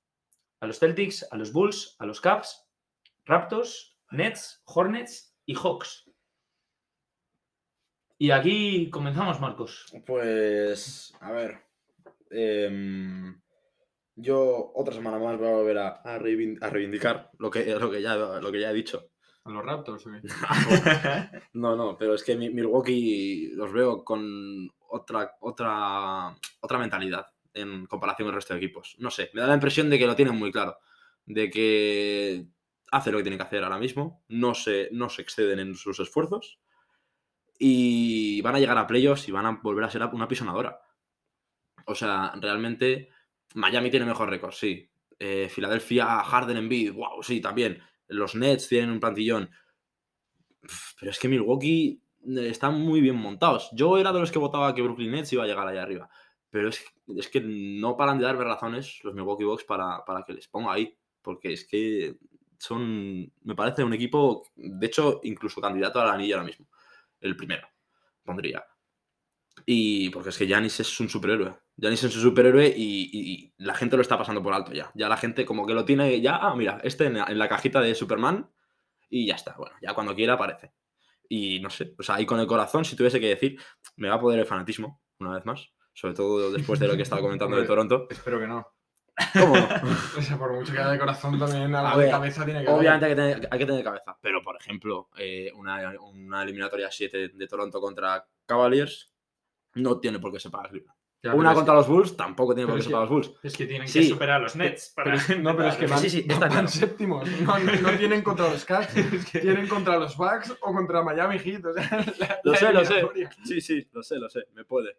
a 0.61 0.67
los 0.67 0.79
Celtics, 0.79 1.27
a 1.33 1.37
los 1.37 1.53
Bulls, 1.53 1.97
a 1.99 2.07
los 2.07 2.21
Cavs, 2.21 2.69
Raptors, 3.25 3.99
Nets, 4.13 4.63
Hornets 4.67 5.37
y 5.47 5.55
Hawks. 5.55 6.09
Y 8.19 8.31
aquí 8.31 8.89
comenzamos, 8.91 9.41
Marcos. 9.41 9.93
Pues, 10.07 11.13
a 11.21 11.33
ver. 11.33 11.72
Em, 12.33 13.41
yo 14.17 14.73
otra 14.75 14.95
semana 14.95 15.19
más 15.19 15.39
voy 15.39 15.49
a 15.49 15.53
volver 15.53 15.79
a, 15.79 15.89
a 16.03 16.19
reivin- 16.19 16.59
a 16.61 16.69
reivindicar 16.71 17.31
lo 17.39 17.51
que, 17.51 17.65
lo, 17.79 17.91
que 17.91 18.03
ya, 18.03 18.17
lo 18.17 18.53
que 18.53 18.61
ya 18.61 18.71
he 18.71 18.75
dicho. 18.75 19.11
a 19.45 19.51
los 19.51 19.65
Raptors. 19.65 20.05
No, 21.55 21.77
no, 21.77 21.97
pero 21.99 22.15
es 22.15 22.23
que 22.23 22.37
mi- 22.37 22.51
Milwaukee 22.51 23.51
los 23.55 23.73
veo 23.73 24.05
con 24.05 24.69
otra, 24.89 25.33
otra, 25.41 26.35
otra 26.61 26.79
mentalidad 26.79 27.27
en 27.55 27.87
comparación 27.87 28.27
con 28.27 28.35
el 28.35 28.37
resto 28.37 28.55
de 28.55 28.59
equipos. 28.61 28.97
No 28.99 29.11
sé, 29.11 29.31
me 29.35 29.41
da 29.41 29.47
la 29.49 29.55
impresión 29.55 29.91
de 29.91 29.99
que 29.99 30.07
lo 30.07 30.15
tienen 30.17 30.37
muy 30.37 30.51
claro. 30.53 30.77
De 31.27 31.51
que 31.51 32.47
hace 32.91 33.11
lo 33.13 33.19
que 33.19 33.25
tiene 33.25 33.37
que 33.37 33.43
hacer 33.45 33.63
ahora 33.65 33.79
mismo. 33.79 34.23
No 34.29 34.55
se, 34.55 34.89
no 34.93 35.09
se 35.09 35.23
exceden 35.23 35.59
en 35.59 35.75
sus 35.75 35.99
esfuerzos. 36.01 36.59
Y 37.59 38.41
van 38.43 38.57
a 38.57 38.59
llegar 38.59 38.77
a 38.79 38.87
playoffs 38.87 39.29
y 39.29 39.33
van 39.33 39.47
a 39.47 39.61
volver 39.63 39.85
a 39.85 39.91
ser 39.91 40.03
una 40.13 40.29
pisonadora. 40.29 40.81
O 41.87 41.95
sea, 41.95 42.33
realmente 42.41 43.11
Miami 43.55 43.91
tiene 43.91 44.07
mejor 44.07 44.31
récord, 44.31 44.53
sí. 44.53 44.89
Eh, 45.19 45.49
Filadelfia, 45.49 46.23
Harden, 46.25 46.57
Embiid, 46.57 46.93
wow, 46.93 47.23
sí, 47.23 47.41
también. 47.41 47.81
Los 48.09 48.35
Nets 48.35 48.69
tienen 48.69 48.91
un 48.91 49.01
plantillón. 49.01 49.51
Pero 50.99 51.11
es 51.11 51.19
que 51.19 51.29
Milwaukee 51.29 52.03
eh, 52.27 52.49
están 52.49 52.81
muy 52.81 53.01
bien 53.01 53.17
montados. 53.17 53.71
Yo 53.73 53.99
era 53.99 54.13
de 54.13 54.21
los 54.21 54.33
que 54.33 54.39
votaba 54.39 54.75
que 54.75 54.83
Brooklyn 54.83 55.13
Nets 55.13 55.33
iba 55.33 55.45
a 55.45 55.47
llegar 55.47 55.67
allá 55.67 55.83
arriba. 55.83 56.11
Pero 56.51 56.69
es, 56.69 57.29
que 57.31 57.41
no 57.41 57.97
paran 57.97 58.19
de 58.19 58.25
darme 58.25 58.45
razones 58.45 59.01
los 59.05 59.15
Milwaukee 59.15 59.45
Bucks 59.45 59.65
para, 59.65 60.05
para 60.05 60.23
que 60.25 60.35
les 60.35 60.49
ponga 60.49 60.73
ahí. 60.73 60.97
Porque 61.23 61.53
es 61.53 61.67
que 61.67 62.17
son, 62.59 63.33
me 63.43 63.55
parece 63.55 63.83
un 63.83 63.93
equipo, 63.93 64.47
de 64.55 64.87
hecho, 64.87 65.21
incluso 65.25 65.61
candidato 65.61 66.01
a 66.01 66.07
la 66.07 66.13
anilla 66.15 66.37
ahora 66.37 66.47
mismo. 66.47 66.69
El 67.21 67.37
primero, 67.37 67.67
pondría. 68.25 68.65
Y 69.67 70.11
porque 70.11 70.31
es 70.31 70.39
que 70.39 70.47
Giannis 70.47 70.81
es 70.81 71.01
un 71.01 71.09
superhéroe. 71.09 71.57
Giannis 71.77 72.05
es 72.05 72.15
un 72.17 72.23
superhéroe 72.23 72.67
y, 72.77 73.11
y- 73.13 73.33
y 73.33 73.55
la 73.65 73.75
gente 73.75 73.97
lo 73.97 74.03
está 74.03 74.19
pasando 74.19 74.43
por 74.43 74.53
alto 74.55 74.73
ya. 74.73 74.91
Ya 74.95 75.09
la 75.09 75.17
gente 75.17 75.45
como 75.47 75.67
que 75.67 75.75
lo 75.75 75.85
tiene 75.85 76.21
ya, 76.21 76.37
ah, 76.37 76.55
mira, 76.55 76.81
este 76.85 77.07
en 77.07 77.15
la, 77.15 77.25
en 77.25 77.39
la 77.39 77.49
cajita 77.49 77.81
de 77.81 77.95
Superman 77.95 78.51
y 79.09 79.27
ya 79.27 79.35
está. 79.35 79.55
Bueno, 79.57 79.75
ya 79.83 79.95
cuando 79.95 80.15
quiera 80.15 80.35
aparece. 80.35 80.73
Y 81.29 81.61
no 81.61 81.71
sé, 81.71 81.95
o 81.99 82.03
sea, 82.03 82.17
ahí 82.17 82.27
con 82.27 82.39
el 82.41 82.47
corazón, 82.47 82.85
si 82.85 82.95
tuviese 82.95 83.19
que 83.21 83.29
decir, 83.29 83.59
me 83.97 84.09
va 84.09 84.17
a 84.17 84.21
poder 84.21 84.39
el 84.41 84.47
fanatismo, 84.47 85.01
una 85.19 85.35
vez 85.35 85.45
más. 85.47 85.71
Sobre 85.95 86.15
todo 86.15 86.53
después 86.53 86.79
de 86.79 86.89
lo 86.89 86.97
que 86.97 87.03
estaba 87.03 87.21
comentando 87.23 87.57
de 87.57 87.67
Toronto. 87.67 88.07
Espero 88.11 88.39
que 88.39 88.47
no. 88.47 88.67
¿Cómo 89.39 89.55
no? 89.57 89.69
O 90.19 90.23
sea, 90.23 90.39
por 90.39 90.53
mucho 90.55 90.73
que 90.73 90.79
haya 90.79 90.91
de 90.91 90.99
corazón, 90.99 91.39
también 91.39 91.75
algo 91.75 91.89
A 91.89 91.97
de 91.97 92.03
ver, 92.05 92.11
cabeza 92.11 92.45
tiene 92.47 92.63
que 92.63 92.69
haber. 92.69 92.81
Obviamente 92.81 93.07
hay 93.07 93.13
que 93.13 93.17
tener, 93.17 93.49
hay 93.51 93.59
que 93.59 93.67
tener 93.67 93.85
cabeza. 93.85 94.19
Pero, 94.23 94.43
por 94.43 94.57
ejemplo, 94.57 95.09
eh, 95.19 95.51
una, 95.55 95.93
una 96.01 96.43
eliminatoria 96.43 96.91
7 96.91 97.29
de 97.29 97.47
Toronto 97.47 97.79
contra 97.81 98.27
Cavaliers 98.47 99.13
no 99.75 100.01
tiene 100.01 100.19
por 100.19 100.33
qué 100.33 100.41
ser 100.41 100.51
para 100.51 100.69
Cleveland. 100.71 100.99
Ya, 101.25 101.35
Una 101.35 101.51
es 101.51 101.55
contra 101.57 101.75
los 101.75 101.87
Bulls 101.87 102.17
tampoco 102.17 102.53
tiene 102.53 102.67
pero 102.67 102.75
por 102.75 102.79
qué 102.79 102.81
es 102.81 102.87
que- 102.89 102.93
para 102.93 103.01
los 103.05 103.11
Bulls. 103.11 103.33
Es 103.45 103.57
que 103.57 103.67
tienen 103.67 103.87
que 103.93 104.03
superar 104.05 104.37
a 104.37 104.39
los 104.41 104.57
Nets. 104.57 104.89
Para 104.97 105.13
Pero 105.13 105.17
es- 105.19 105.39
no, 105.41 105.57
pero 105.57 105.69
es 105.69 105.77
que 105.77 105.87
van, 105.87 105.99
sí, 106.01 106.11
sí, 106.11 106.19
está 106.21 106.39
van 106.41 106.51
claro. 106.51 106.69
séptimos. 106.69 107.31
No, 107.43 107.59
no- 107.61 107.81
no 107.81 107.91
tienen 107.97 108.23
contra 108.23 108.49
los 108.51 108.65
Cavs, 108.65 108.89
tienen 109.33 109.69
contra 109.69 109.99
los 109.99 110.17
Bucks 110.17 110.51
o 110.61 110.73
contra 110.73 111.03
Miami 111.03 111.39
Heat. 111.39 111.65
O 111.65 111.73
sea, 111.73 112.05
la- 112.19 112.41
Lo 112.43 112.53
la 112.53 112.59
sé, 112.59 112.73
lo 112.73 112.85
sé. 112.85 113.03
Sí, 113.45 113.61
sí, 113.61 113.89
lo 113.93 114.03
sé, 114.03 114.17
lo 114.17 114.29
sé. 114.29 114.47
Me 114.55 114.65
puede. 114.65 114.97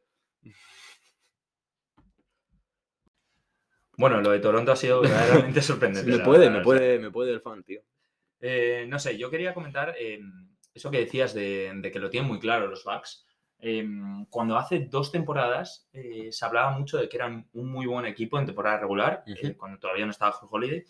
Bueno, 3.98 4.22
lo 4.22 4.32
de 4.32 4.40
Toronto 4.40 4.72
ha 4.72 4.76
sido 4.76 5.02
verdaderamente 5.52 5.62
sorprendente. 5.62 6.10
Me 6.10 6.20
puede, 6.24 6.46
verdad, 6.46 6.58
me 6.60 6.64
puede, 6.64 7.00
me 7.00 7.12
puede 7.12 7.32
el 7.34 7.42
fan, 7.42 7.64
tío. 7.64 7.82
Eh, 8.40 8.86
no 8.90 8.98
sé, 9.00 9.18
yo 9.18 9.30
quería 9.30 9.54
comentar 9.54 9.94
eh, 10.00 10.20
eso 10.74 10.90
que 10.90 11.00
decías 11.00 11.34
de, 11.34 11.72
de 11.76 11.92
que 11.92 12.00
lo 12.00 12.10
tienen 12.10 12.28
muy 12.30 12.40
claro 12.40 12.68
los 12.68 12.84
Bucks. 12.84 13.26
Eh, 13.65 13.88
cuando 14.30 14.58
hace 14.58 14.88
dos 14.89 15.10
temporadas 15.10 15.88
eh, 15.93 16.28
se 16.34 16.43
hablaba 16.43 16.71
mucho 16.71 16.97
de 16.97 17.08
que 17.08 17.15
eran 17.15 17.47
un 17.54 17.71
muy 17.71 17.86
buen 17.86 18.06
equipo 18.06 18.38
en 18.38 18.45
temporada 18.45 18.80
regular, 18.80 19.23
eh, 19.26 19.56
cuando 19.56 19.80
todavía 19.80 20.04
no 20.04 20.12
estaba 20.12 20.36
Drew 20.38 20.49
Holiday, 20.52 20.84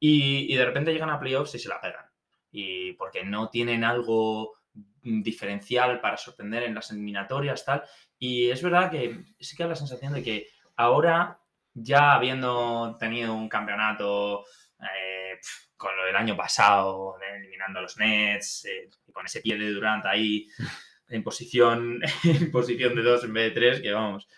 y, 0.00 0.52
y 0.52 0.56
de 0.56 0.64
repente 0.64 0.92
llegan 0.92 1.10
a 1.10 1.20
playoffs 1.20 1.54
y 1.54 1.60
se 1.60 1.68
la 1.68 1.80
pegan. 1.80 2.06
Y 2.50 2.94
porque 2.94 3.22
no 3.22 3.50
tienen 3.50 3.84
algo 3.84 4.58
diferencial 5.00 6.00
para 6.00 6.16
sorprender 6.16 6.64
en 6.64 6.74
las 6.74 6.90
eliminatorias, 6.90 7.64
tal. 7.64 7.84
Y 8.18 8.50
es 8.50 8.64
verdad 8.64 8.90
que 8.90 9.24
sí 9.38 9.56
que 9.56 9.62
da 9.62 9.68
la 9.68 9.76
sensación 9.76 10.12
de 10.12 10.24
que 10.24 10.48
ahora, 10.74 11.38
ya 11.72 12.14
habiendo 12.14 12.96
tenido 12.98 13.32
un 13.32 13.48
campeonato 13.48 14.44
eh, 14.80 15.36
pf, 15.36 15.68
con 15.76 15.96
lo 15.96 16.04
del 16.04 16.16
año 16.16 16.36
pasado, 16.36 17.14
eliminando 17.36 17.78
a 17.78 17.82
los 17.82 17.96
Nets, 17.96 18.66
con 19.12 19.24
ese 19.24 19.40
pie 19.40 19.56
de 19.56 19.70
Durant 19.70 20.04
ahí 20.04 20.48
en 21.08 21.22
posición, 21.22 22.00
en 22.24 22.50
posición 22.50 22.94
de 22.94 23.02
dos 23.02 23.24
en 23.24 23.32
vez 23.32 23.44
de 23.54 23.60
tres, 23.60 23.80
que 23.80 23.92
vamos, 23.92 24.28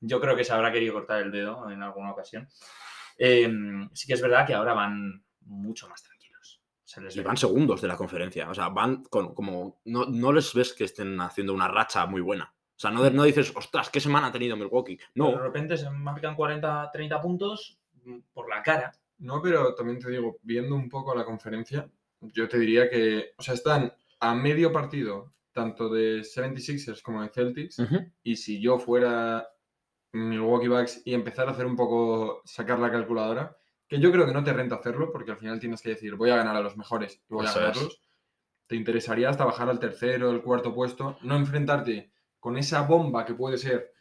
yo 0.00 0.20
creo 0.20 0.36
que 0.36 0.44
se 0.44 0.52
habrá 0.52 0.72
querido 0.72 0.94
cortar 0.94 1.22
el 1.22 1.30
dedo 1.32 1.70
en 1.70 1.82
alguna 1.82 2.12
ocasión. 2.12 2.48
Eh, 3.18 3.48
sí 3.92 4.06
que 4.06 4.14
es 4.14 4.22
verdad 4.22 4.46
que 4.46 4.54
ahora 4.54 4.74
van 4.74 5.24
mucho 5.42 5.88
más 5.88 6.02
tranquilos. 6.02 6.60
Se 6.84 7.00
les 7.00 7.16
Y 7.16 7.20
van 7.20 7.36
segundos 7.36 7.80
de 7.80 7.88
la 7.88 7.96
conferencia. 7.96 8.50
O 8.50 8.54
sea, 8.54 8.68
van 8.68 9.04
con, 9.04 9.34
como. 9.34 9.80
No, 9.84 10.04
no 10.06 10.32
les 10.32 10.52
ves 10.52 10.72
que 10.74 10.84
estén 10.84 11.20
haciendo 11.20 11.54
una 11.54 11.68
racha 11.68 12.06
muy 12.06 12.20
buena. 12.20 12.52
O 12.76 12.78
sea, 12.78 12.90
no, 12.90 13.08
no 13.08 13.22
dices, 13.22 13.52
ostras, 13.54 13.88
¿qué 13.88 14.00
semana 14.00 14.26
ha 14.26 14.32
tenido 14.32 14.56
Milwaukee? 14.56 14.96
De 14.96 15.02
No. 15.14 15.38
repente 15.38 15.76
se 15.76 15.88
marcan 15.90 16.34
40, 16.34 16.90
30 16.92 17.20
puntos 17.20 17.78
mm, 18.04 18.18
por 18.32 18.48
la 18.50 18.62
cara. 18.62 18.92
No, 19.18 19.40
pero 19.40 19.74
también 19.76 20.00
te 20.00 20.10
digo, 20.10 20.38
viendo 20.42 20.74
un 20.74 20.88
poco 20.88 21.14
la 21.14 21.24
conferencia, 21.24 21.88
yo 22.20 22.48
te 22.48 22.58
diría 22.58 22.90
que, 22.90 23.30
o 23.38 23.42
sea, 23.42 23.54
están 23.54 23.92
a 24.18 24.34
medio 24.34 24.72
partido, 24.72 25.32
tanto 25.54 25.88
de 25.88 26.20
76ers 26.20 27.00
como 27.00 27.22
de 27.22 27.30
Celtics, 27.30 27.78
y 28.22 28.36
si 28.36 28.60
yo 28.60 28.78
fuera 28.78 29.48
Milwaukee 30.12 30.68
Bucks 30.68 31.02
y 31.04 31.14
empezar 31.14 31.48
a 31.48 31.52
hacer 31.52 31.64
un 31.66 31.76
poco, 31.76 32.42
sacar 32.44 32.78
la 32.78 32.90
calculadora, 32.90 33.56
que 33.88 33.98
yo 34.00 34.12
creo 34.12 34.26
que 34.26 34.32
no 34.32 34.44
te 34.44 34.52
renta 34.52 34.74
hacerlo, 34.76 35.10
porque 35.12 35.30
al 35.30 35.38
final 35.38 35.58
tienes 35.60 35.80
que 35.80 35.90
decir, 35.90 36.16
voy 36.16 36.30
a 36.30 36.36
ganar 36.36 36.56
a 36.56 36.60
los 36.60 36.76
mejores 36.76 37.22
y 37.30 37.34
voy 37.34 37.44
Eso 37.46 37.58
a 37.58 37.62
es. 37.62 37.66
ganarlos, 37.68 38.00
te 38.66 38.76
interesaría 38.76 39.28
hasta 39.30 39.44
bajar 39.44 39.68
al 39.68 39.78
tercero, 39.78 40.30
el 40.30 40.42
cuarto 40.42 40.74
puesto, 40.74 41.16
no 41.22 41.36
enfrentarte 41.36 42.12
con 42.40 42.56
esa 42.58 42.82
bomba 42.82 43.24
que 43.24 43.34
puede 43.34 43.56
ser 43.58 43.92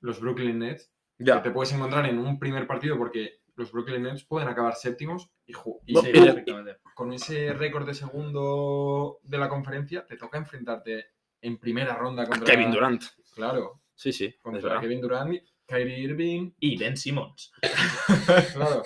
los 0.00 0.20
Brooklyn 0.20 0.58
Nets, 0.58 0.90
Ya. 1.18 1.36
que 1.42 1.48
te 1.48 1.54
puedes 1.54 1.72
encontrar 1.72 2.06
en 2.06 2.18
un 2.18 2.38
primer 2.38 2.66
partido 2.66 2.96
porque 2.98 3.40
los 3.56 3.70
Brooklyn 3.72 4.02
Nets 4.02 4.24
pueden 4.24 4.48
acabar 4.48 4.74
séptimos 4.74 5.30
y, 5.46 5.52
ju- 5.52 5.80
y 5.86 5.92
No, 5.92 6.02
con 6.94 7.12
ese 7.12 7.52
récord 7.52 7.86
de 7.86 7.94
segundo 7.94 9.18
de 9.22 9.38
la 9.38 9.48
conferencia 9.48 10.06
te 10.06 10.16
toca 10.16 10.38
enfrentarte 10.38 11.06
en 11.40 11.58
primera 11.58 11.94
ronda 11.96 12.26
contra 12.26 12.46
Kevin 12.46 12.70
Durant. 12.72 13.02
Claro, 13.34 13.82
Sí, 13.94 14.12
sí. 14.12 14.34
contra. 14.40 14.80
Kevin 14.80 15.00
Durant, 15.00 15.36
Kyrie 15.66 15.98
Irving, 15.98 16.52
Y 16.60 16.76
Ben 16.78 16.96
Simmons. 16.96 17.52
claro. 18.54 18.82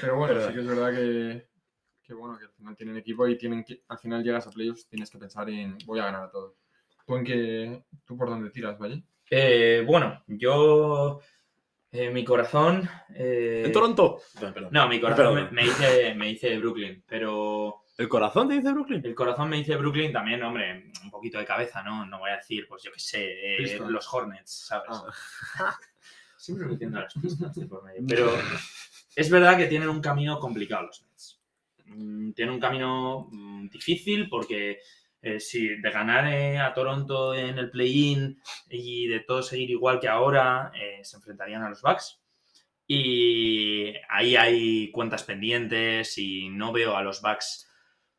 Pero 0.00 0.16
bueno, 0.16 0.40
sí 0.46 0.52
que 0.52 0.60
es 0.60 0.66
verdad 0.66 0.94
que, 0.94 1.48
que 2.02 2.14
bueno, 2.14 2.38
que 2.38 2.44
al 2.44 2.52
final 2.52 2.76
tienen 2.76 2.96
equipo 2.96 3.26
y 3.26 3.36
tienen 3.36 3.64
que, 3.64 3.82
al 3.88 3.98
final 3.98 4.22
llegas 4.22 4.46
a 4.46 4.50
playoffs, 4.50 4.86
tienes 4.88 5.10
que 5.10 5.18
pensar 5.18 5.48
en 5.50 5.76
voy 5.86 5.98
a 5.98 6.04
ganar 6.04 6.24
a 6.24 6.30
todos. 6.30 6.54
¿Tú 7.06 7.16
en 7.16 7.24
qué, 7.24 7.84
tú 8.04 8.16
por 8.16 8.28
dónde 8.28 8.50
tiras, 8.50 8.78
Valle? 8.78 9.02
Eh, 9.30 9.82
bueno, 9.86 10.22
yo. 10.28 11.20
Eh, 11.96 12.10
mi 12.10 12.24
corazón. 12.24 12.88
eh, 13.14 13.62
¿En 13.66 13.72
Toronto? 13.72 14.20
Perdón. 14.38 14.68
No, 14.70 14.88
mi 14.88 15.00
corazón 15.00 15.48
me, 15.52 15.62
dice, 15.64 16.14
me 16.14 16.26
dice 16.28 16.58
Brooklyn, 16.58 17.02
pero 17.06 17.82
¿El 17.98 18.08
corazón 18.08 18.48
te 18.48 18.54
dice 18.54 18.72
Brooklyn? 18.72 19.00
el 19.04 19.14
corazón 19.14 19.48
me 19.48 19.56
dice 19.56 19.76
Brooklyn 19.76 20.12
también, 20.12 20.42
hombre, 20.42 20.92
un 21.02 21.10
poquito 21.10 21.38
de 21.38 21.46
cabeza, 21.46 21.82
¿no? 21.82 22.04
No 22.04 22.18
voy 22.18 22.30
a 22.30 22.36
decir, 22.36 22.66
pues 22.68 22.82
yo 22.82 22.92
qué 22.92 23.00
sé, 23.00 23.24
eh, 23.56 23.78
los 23.88 24.12
Hornets, 24.12 24.66
¿sabes? 24.66 24.90
Ah. 24.90 25.76
Siempre 26.36 26.66
metiendo 26.66 27.00
las 27.00 27.14
pistas 27.14 27.54
de 27.54 27.66
por 27.66 27.82
medio. 27.82 28.02
Pero 28.06 28.30
es 29.16 29.30
verdad 29.30 29.56
que 29.56 29.66
tienen 29.66 29.88
un 29.88 30.00
camino 30.00 30.38
complicado 30.38 30.86
los 30.86 31.02
Nets. 31.02 31.40
Mm, 31.86 32.32
Tienen 32.32 32.54
un 32.54 32.60
camino 32.60 33.28
mm, 33.30 33.68
difícil 33.68 34.28
porque 34.28 34.80
eh, 35.22 35.40
si 35.40 35.68
de 35.68 35.90
ganar 35.90 36.32
eh, 36.32 36.58
a 36.58 36.72
Toronto 36.74 37.34
en 37.34 37.58
el 37.58 37.70
play-in 37.70 38.40
y 38.68 39.08
de 39.08 39.20
todo 39.20 39.42
seguir 39.42 39.70
igual 39.70 40.00
que 40.00 40.08
ahora, 40.08 40.72
eh, 40.74 41.00
se 41.02 41.16
enfrentarían 41.16 41.62
a 41.62 41.70
los 41.70 41.82
Bucks. 41.82 42.20
Y 42.86 43.94
ahí 44.08 44.36
hay 44.36 44.90
cuentas 44.92 45.24
pendientes 45.24 46.18
y 46.18 46.48
no 46.50 46.72
veo 46.72 46.96
a 46.96 47.02
los 47.02 47.20
Bucks 47.20 47.68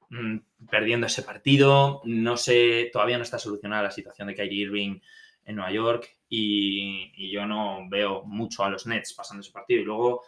mm, 0.10 0.38
perdiendo 0.70 1.08
ese 1.08 1.24
partido. 1.24 2.02
No 2.04 2.36
sé, 2.36 2.90
todavía 2.92 3.18
no 3.18 3.24
está 3.24 3.40
solucionada 3.40 3.84
la 3.84 3.92
situación 3.92 4.28
de 4.28 4.36
Kyrie 4.36 4.64
Irving 4.64 5.00
en 5.46 5.56
Nueva 5.56 5.72
York 5.72 6.10
y, 6.28 7.12
y 7.16 7.32
yo 7.32 7.46
no 7.46 7.88
veo 7.90 8.24
mucho 8.26 8.64
a 8.64 8.70
los 8.70 8.86
Nets 8.86 9.14
pasando 9.14 9.42
ese 9.42 9.52
partido. 9.52 9.82
Y 9.82 9.86
luego, 9.86 10.24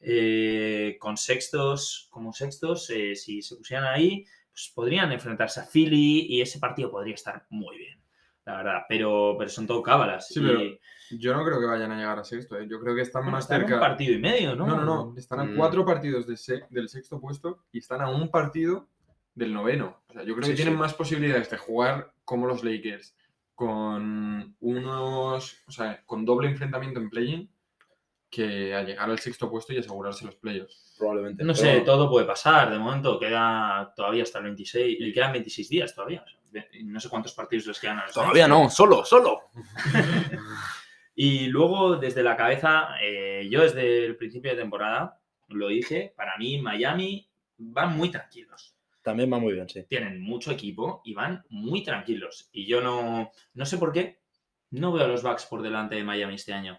eh, 0.00 0.96
con 0.98 1.16
sextos, 1.16 2.08
como 2.10 2.32
sextos, 2.32 2.88
eh, 2.90 3.14
si 3.14 3.42
se 3.42 3.56
pusieran 3.56 3.86
ahí, 3.86 4.24
pues 4.52 4.72
podrían 4.74 5.12
enfrentarse 5.12 5.60
a 5.60 5.66
Philly 5.66 6.26
y 6.28 6.40
ese 6.40 6.58
partido 6.58 6.90
podría 6.90 7.14
estar 7.14 7.46
muy 7.50 7.78
bien, 7.78 8.00
la 8.44 8.56
verdad. 8.58 8.82
Pero, 8.88 9.36
pero 9.38 9.48
son 9.50 9.66
todo 9.66 9.82
cábalas. 9.82 10.28
Sí, 10.28 10.40
y- 10.40 10.42
pero 10.46 10.60
Yo 11.18 11.34
no 11.34 11.44
creo 11.44 11.58
que 11.60 11.66
vayan 11.66 11.90
a 11.92 11.96
llegar 11.98 12.18
a 12.18 12.24
sexto, 12.24 12.56
¿eh? 12.58 12.66
yo 12.70 12.78
creo 12.80 12.94
que 12.94 13.02
están 13.02 13.22
bueno, 13.22 13.32
más 13.36 13.44
están 13.44 13.60
cerca. 13.62 13.74
un 13.74 13.80
partido 13.80 14.14
y 14.14 14.18
medio, 14.18 14.54
¿no? 14.54 14.66
No, 14.66 14.76
no, 14.76 14.84
no. 14.84 15.14
Están 15.16 15.40
a 15.40 15.44
Mm. 15.44 15.56
cuatro 15.56 15.84
partidos 15.84 16.26
de 16.26 16.36
se- 16.36 16.64
del 16.70 16.88
sexto 16.88 17.20
puesto 17.20 17.64
y 17.72 17.78
están 17.78 18.00
a 18.00 18.08
un 18.08 18.28
partido 18.30 18.88
del 19.34 19.52
noveno. 19.52 20.02
O 20.08 20.12
sea, 20.12 20.22
yo 20.22 20.34
creo 20.34 20.44
Sí, 20.44 20.50
que 20.52 20.56
tienen 20.56 20.74
sí. 20.74 20.78
más 20.80 20.94
posibilidades 20.94 21.50
de 21.50 21.56
jugar 21.58 22.12
como 22.24 22.46
los 22.46 22.62
Lakers, 22.62 23.16
con 23.54 24.56
unos. 24.60 25.62
O 25.66 25.70
sea, 25.72 26.02
con 26.06 26.24
doble 26.24 26.48
enfrentamiento 26.48 26.98
en 27.00 27.10
play-in, 27.10 27.50
que 28.30 28.74
a 28.74 28.82
llegar 28.82 29.10
al 29.10 29.18
sexto 29.18 29.50
puesto 29.50 29.72
y 29.72 29.78
asegurarse 29.78 30.24
los 30.24 30.36
playoffs. 30.36 30.94
Probablemente. 30.98 31.42
No 31.44 31.52
Pero 31.52 31.64
sé, 31.64 31.80
todo 31.80 32.08
puede 32.08 32.26
pasar. 32.26 32.70
De 32.70 32.78
momento 32.78 33.18
queda 33.18 33.92
todavía 33.96 34.22
hasta 34.22 34.38
el 34.38 34.44
26. 34.44 34.98
Y 35.00 35.12
quedan 35.12 35.32
26 35.32 35.68
días 35.68 35.94
todavía. 35.94 36.22
o 36.22 36.26
sea, 36.28 36.38
ve- 36.52 36.68
no 36.84 37.00
sé 37.00 37.08
cuántos 37.08 37.32
partidos 37.34 37.66
les 37.66 37.80
quedan 37.80 37.98
a 37.98 38.04
los 38.06 38.14
Todavía 38.14 38.46
Nets. 38.46 38.58
no, 38.62 38.70
solo, 38.70 39.04
solo. 39.04 39.40
Y 41.14 41.48
luego, 41.48 41.96
desde 41.96 42.22
la 42.22 42.36
cabeza, 42.36 42.90
eh, 43.02 43.46
yo 43.50 43.62
desde 43.62 44.06
el 44.06 44.16
principio 44.16 44.52
de 44.52 44.56
temporada 44.56 45.20
lo 45.48 45.68
dije, 45.68 46.14
para 46.16 46.36
mí 46.38 46.58
Miami 46.62 47.28
van 47.58 47.94
muy 47.96 48.10
tranquilos. 48.10 48.74
También 49.02 49.30
va 49.30 49.38
muy 49.38 49.52
bien, 49.54 49.68
sí. 49.68 49.82
Tienen 49.88 50.20
mucho 50.20 50.50
equipo 50.50 51.02
y 51.04 51.12
van 51.14 51.44
muy 51.50 51.82
tranquilos. 51.82 52.48
Y 52.52 52.66
yo 52.66 52.80
no, 52.80 53.30
no 53.54 53.66
sé 53.66 53.76
por 53.76 53.92
qué, 53.92 54.20
no 54.70 54.92
veo 54.92 55.04
a 55.04 55.08
los 55.08 55.22
Bucks 55.22 55.44
por 55.46 55.60
delante 55.62 55.96
de 55.96 56.04
Miami 56.04 56.36
este 56.36 56.52
año. 56.54 56.78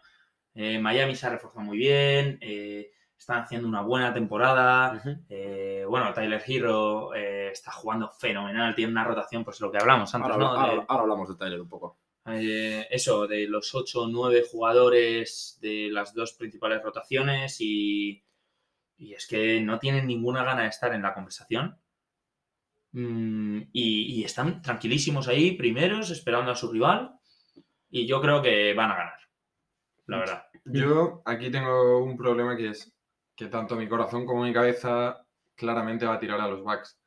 Eh, 0.53 0.79
Miami 0.79 1.15
se 1.15 1.27
ha 1.27 1.29
reforzado 1.29 1.65
muy 1.65 1.77
bien, 1.77 2.37
eh, 2.41 2.91
están 3.17 3.43
haciendo 3.43 3.67
una 3.67 3.81
buena 3.81 4.13
temporada. 4.13 5.01
Eh, 5.29 5.85
bueno, 5.87 6.13
Tyler 6.13 6.41
Hero 6.45 7.13
está 7.13 7.71
jugando 7.71 8.09
fenomenal, 8.09 8.73
tiene 8.75 8.91
una 8.91 9.03
rotación, 9.03 9.43
pues 9.43 9.59
lo 9.61 9.71
que 9.71 9.77
hablamos 9.77 10.13
antes, 10.15 10.31
Ahora, 10.31 10.43
¿no? 10.45 10.51
ahora- 10.51 10.73
De- 10.73 10.85
ahora 10.87 11.01
hablamos 11.03 11.29
de 11.29 11.35
Tyler 11.35 11.61
un 11.61 11.69
poco. 11.69 11.97
eso, 12.25 13.27
de 13.27 13.47
los 13.47 13.73
8 13.75 14.01
o 14.03 14.07
9 14.07 14.43
jugadores 14.49 15.57
de 15.61 15.89
las 15.91 16.13
dos 16.13 16.33
principales 16.33 16.81
rotaciones 16.83 17.57
y, 17.61 18.23
y 18.97 19.13
es 19.13 19.25
que 19.27 19.59
no 19.61 19.79
tienen 19.79 20.05
ninguna 20.07 20.43
gana 20.43 20.63
de 20.63 20.67
estar 20.69 20.93
en 20.93 21.01
la 21.01 21.13
conversación. 21.13 21.77
Mm, 22.93 23.61
y, 23.71 24.19
y 24.19 24.23
están 24.23 24.61
tranquilísimos 24.61 25.27
ahí, 25.27 25.51
primeros, 25.53 26.09
esperando 26.11 26.51
a 26.51 26.55
su 26.55 26.71
rival. 26.71 27.13
Y 27.89 28.05
yo 28.07 28.21
creo 28.21 28.41
que 28.41 28.73
van 28.73 28.91
a 28.91 28.95
ganar, 28.95 29.19
la 30.07 30.19
verdad. 30.19 30.45
Yo 30.65 31.21
aquí 31.25 31.49
tengo 31.49 32.03
un 32.03 32.17
problema 32.17 32.55
que 32.55 32.69
es 32.69 32.93
que 33.35 33.47
tanto 33.47 33.75
mi 33.75 33.87
corazón 33.87 34.25
como 34.25 34.43
mi 34.43 34.53
cabeza 34.53 35.25
claramente 35.55 36.05
va 36.05 36.15
a 36.15 36.19
tirar 36.19 36.39
a 36.41 36.47
los 36.47 36.63
Bucks. 36.63 36.99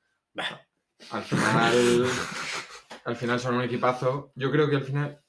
Al 1.11 1.23
final, 1.23 2.07
al 3.05 3.17
final 3.17 3.41
son 3.41 3.57
un 3.57 3.63
equipazo. 3.63 4.33
Yo 4.35 4.51
creo 4.51 4.69
que 4.69 4.77
al 4.77 4.85
final, 4.85 5.21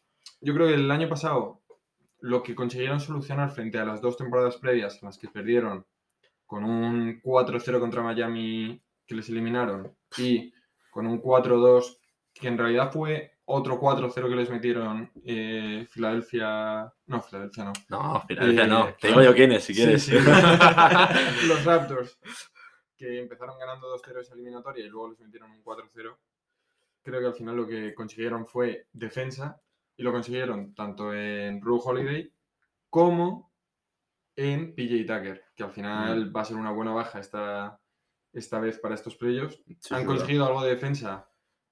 yo 0.41 0.53
creo 0.53 0.67
que 0.67 0.75
el 0.75 0.89
año 0.89 1.09
pasado 1.09 1.63
lo 2.19 2.41
que 2.41 2.55
consiguieron 2.55 2.99
solucionar 2.99 3.51
frente 3.51 3.77
a 3.77 3.85
las 3.85 4.01
dos 4.01 4.17
temporadas 4.17 4.57
previas 4.57 5.01
en 5.01 5.07
las 5.07 5.17
que 5.17 5.27
perdieron 5.27 5.85
con 6.45 6.63
un 6.63 7.21
4-0 7.21 7.79
contra 7.79 8.01
Miami 8.01 8.81
que 9.05 9.15
les 9.15 9.29
eliminaron 9.29 9.95
y 10.17 10.53
con 10.91 11.05
un 11.05 11.21
4-2 11.21 11.97
que 12.33 12.47
en 12.47 12.57
realidad 12.57 12.91
fue 12.91 13.34
otro 13.45 13.79
4-0 13.79 14.29
que 14.29 14.35
les 14.35 14.49
metieron 14.49 15.11
eh, 15.23 15.85
Filadelfia. 15.89 16.91
No, 17.05 17.21
Filadelfia 17.21 17.63
no. 17.65 17.73
No, 17.89 18.21
Filadelfia 18.21 18.63
Eh, 18.63 18.67
no. 18.67 18.93
Te 18.99 19.07
digo 19.09 19.21
yo 19.21 19.33
quién 19.35 19.51
es, 19.51 19.63
si 19.63 19.73
quieres. 19.73 20.03
sí. 20.03 20.13
los 21.47 21.63
Raptors, 21.63 22.19
que 22.97 23.19
empezaron 23.19 23.57
ganando 23.59 23.87
2-0 23.95 24.21
esa 24.21 24.33
eliminatoria 24.33 24.85
y 24.85 24.89
luego 24.89 25.09
les 25.09 25.19
metieron 25.19 25.51
un 25.51 25.63
4-0. 25.63 26.17
Creo 27.03 27.19
que 27.19 27.27
al 27.27 27.35
final 27.35 27.55
lo 27.55 27.67
que 27.67 27.93
consiguieron 27.93 28.47
fue 28.47 28.87
defensa 28.91 29.61
y 29.95 30.03
lo 30.03 30.11
consiguieron 30.11 30.73
tanto 30.73 31.13
en 31.13 31.61
Ru 31.61 31.79
Holiday 31.79 32.33
como 32.89 33.51
en 34.35 34.73
PJ 34.73 35.05
Tucker, 35.05 35.43
que 35.55 35.63
al 35.63 35.71
final 35.71 36.35
va 36.35 36.41
a 36.41 36.45
ser 36.45 36.57
una 36.57 36.71
buena 36.71 36.93
baja 36.93 37.19
esta, 37.19 37.79
esta 38.33 38.59
vez 38.59 38.79
para 38.79 38.95
estos 38.95 39.15
playoffs. 39.15 39.61
Sí, 39.79 39.93
Han 39.93 40.05
conseguido 40.05 40.45
algo 40.45 40.63
de 40.63 40.71
defensa 40.71 41.29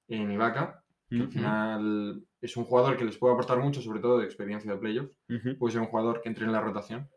en 0.08 0.32
Ibaka, 0.32 0.83
al 1.22 1.32
final 1.32 2.26
es 2.42 2.58
un 2.58 2.66
jugador 2.66 2.98
que 2.98 3.06
les 3.06 3.18
puede 3.18 3.34
aportar 3.34 3.60
mucho, 3.60 3.82
sobre 3.82 4.00
todo 4.00 4.20
de 4.20 4.26
experiencia 4.26 4.72
de 4.72 4.78
playoffs. 4.78 5.18
Ujú. 5.30 5.58
Puede 5.58 5.74
ser 5.74 5.82
un 5.82 5.88
jugador 5.88 6.22
que 6.22 6.30
entre 6.30 6.46
en 6.46 6.52
la 6.52 6.62
rotación. 6.62 7.10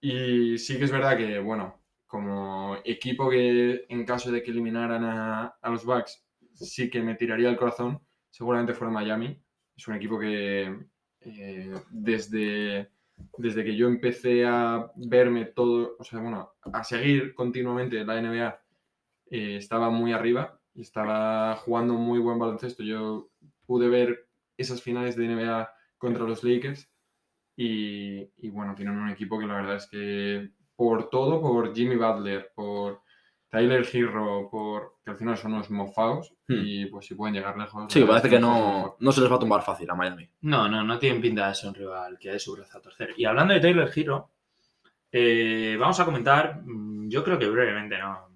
Y 0.00 0.58
sí 0.58 0.78
que 0.78 0.84
es 0.84 0.92
verdad 0.92 1.16
que, 1.16 1.38
bueno, 1.38 1.82
como 2.06 2.76
equipo 2.84 3.28
que 3.28 3.84
en 3.88 4.04
caso 4.04 4.30
de 4.30 4.42
que 4.42 4.50
eliminaran 4.50 5.04
a, 5.04 5.46
a 5.60 5.70
los 5.70 5.84
Bucks, 5.84 6.24
sí 6.54 6.88
que 6.88 7.02
me 7.02 7.14
tiraría 7.14 7.48
el 7.48 7.56
corazón, 7.56 8.00
seguramente 8.30 8.74
fuera 8.74 8.92
Miami. 8.92 9.40
Es 9.76 9.86
un 9.88 9.94
equipo 9.94 10.18
que 10.18 10.76
eh, 11.20 11.74
desde, 11.90 12.90
desde 13.36 13.64
que 13.64 13.76
yo 13.76 13.88
empecé 13.88 14.44
a 14.46 14.90
verme 14.96 15.46
todo, 15.46 15.96
o 15.98 16.04
sea, 16.04 16.20
bueno, 16.20 16.52
a 16.72 16.84
seguir 16.84 17.34
continuamente 17.34 18.04
la 18.04 18.20
NBA, 18.20 18.60
eh, 19.30 19.56
estaba 19.56 19.90
muy 19.90 20.12
arriba 20.12 20.57
y 20.78 20.82
estaba 20.82 21.56
jugando 21.56 21.94
muy 21.94 22.20
buen 22.20 22.38
baloncesto. 22.38 22.84
Yo 22.84 23.28
pude 23.66 23.88
ver 23.88 24.28
esas 24.56 24.80
finales 24.80 25.16
de 25.16 25.26
NBA 25.28 25.68
contra 25.98 26.24
los 26.24 26.44
Lakers 26.44 26.88
y, 27.56 28.20
y 28.36 28.48
bueno, 28.50 28.74
tienen 28.76 28.96
un 28.96 29.10
equipo 29.10 29.38
que 29.38 29.46
la 29.46 29.54
verdad 29.56 29.76
es 29.76 29.88
que 29.88 30.50
por 30.76 31.10
todo, 31.10 31.40
por 31.40 31.74
Jimmy 31.74 31.96
Butler, 31.96 32.52
por 32.54 33.02
Tyler 33.50 33.84
Hero, 33.92 34.48
por 34.50 34.98
que 35.04 35.10
al 35.10 35.16
final 35.16 35.36
son 35.36 35.54
unos 35.54 35.70
mofaos 35.70 36.32
Hmm. 36.50 36.64
y 36.64 36.86
pues 36.86 37.04
si 37.04 37.14
pueden 37.14 37.34
llegar 37.34 37.58
lejos. 37.58 37.92
Sí, 37.92 38.02
parece 38.04 38.28
es 38.28 38.32
que 38.32 38.40
no, 38.40 38.96
no 39.00 39.12
se 39.12 39.20
les 39.20 39.30
va 39.30 39.36
a 39.36 39.38
tumbar 39.38 39.60
fácil 39.62 39.90
a 39.90 39.94
Miami. 39.94 40.30
No, 40.40 40.66
no, 40.66 40.82
no 40.82 40.98
tienen 40.98 41.20
pinta 41.20 41.46
de 41.46 41.54
ser 41.54 41.68
un 41.68 41.74
rival 41.74 42.18
que 42.18 42.30
dé 42.30 42.38
su 42.38 42.54
brazo 42.54 42.78
a 42.78 42.80
torcer. 42.80 43.12
Y 43.18 43.26
hablando 43.26 43.52
de 43.52 43.60
Taylor 43.60 43.90
Hero, 43.94 44.30
eh, 45.12 45.76
vamos 45.78 46.00
a 46.00 46.06
comentar, 46.06 46.62
mm, 46.64 47.10
yo 47.10 47.22
creo 47.22 47.38
que 47.38 47.48
brevemente, 47.50 47.98
¿no? 47.98 48.27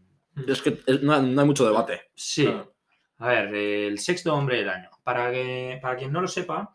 Es 0.47 0.62
que 0.62 0.78
es- 0.87 1.03
no, 1.03 1.20
no 1.22 1.41
hay 1.41 1.47
mucho 1.47 1.64
debate. 1.66 2.11
Sí. 2.14 2.45
Claro. 2.45 2.74
A 3.18 3.28
ver, 3.28 3.55
eh, 3.55 3.87
el 3.87 3.99
sexto 3.99 4.35
hombre 4.35 4.57
del 4.59 4.68
año. 4.68 4.91
Para, 5.05 5.30
que, 5.30 5.78
para 5.80 5.97
quien 5.97 6.12
no 6.12 6.20
lo 6.20 6.28
sepa, 6.28 6.74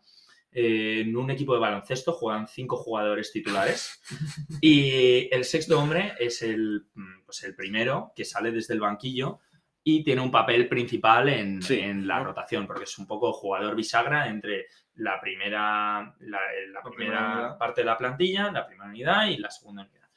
eh, 0.50 1.00
en 1.02 1.16
un 1.16 1.30
equipo 1.30 1.52
de 1.54 1.60
baloncesto 1.60 2.12
juegan 2.12 2.48
cinco 2.48 2.76
jugadores 2.76 3.30
titulares 3.32 4.00
y 4.62 5.28
el 5.34 5.44
sexto 5.44 5.78
hombre 5.78 6.14
es 6.18 6.40
el, 6.42 6.86
mm, 6.94 7.24
pues 7.26 7.42
el 7.44 7.54
primero 7.54 8.12
que 8.16 8.24
sale 8.24 8.50
desde 8.50 8.74
el 8.74 8.80
banquillo 8.80 9.40
y 9.84 10.02
tiene 10.04 10.20
un 10.22 10.30
papel 10.30 10.68
principal 10.68 11.28
en, 11.28 11.62
Sí. 11.62 11.78
en 11.80 12.06
la 12.06 12.20
rotación, 12.22 12.66
porque 12.66 12.84
es 12.84 12.98
un 12.98 13.06
poco 13.06 13.32
jugador 13.32 13.74
bisagra 13.76 14.28
entre 14.28 14.66
la 14.96 15.20
primera, 15.20 16.14
la, 16.20 16.40
la 16.72 16.82
primera 16.82 17.56
parte 17.58 17.82
de 17.82 17.86
la 17.86 17.96
plantilla, 17.96 18.50
la 18.50 18.66
primera 18.66 18.88
unidad 18.90 19.26
y 19.28 19.36
la 19.38 19.50
segunda 19.50 19.82
unidad. 19.82 20.07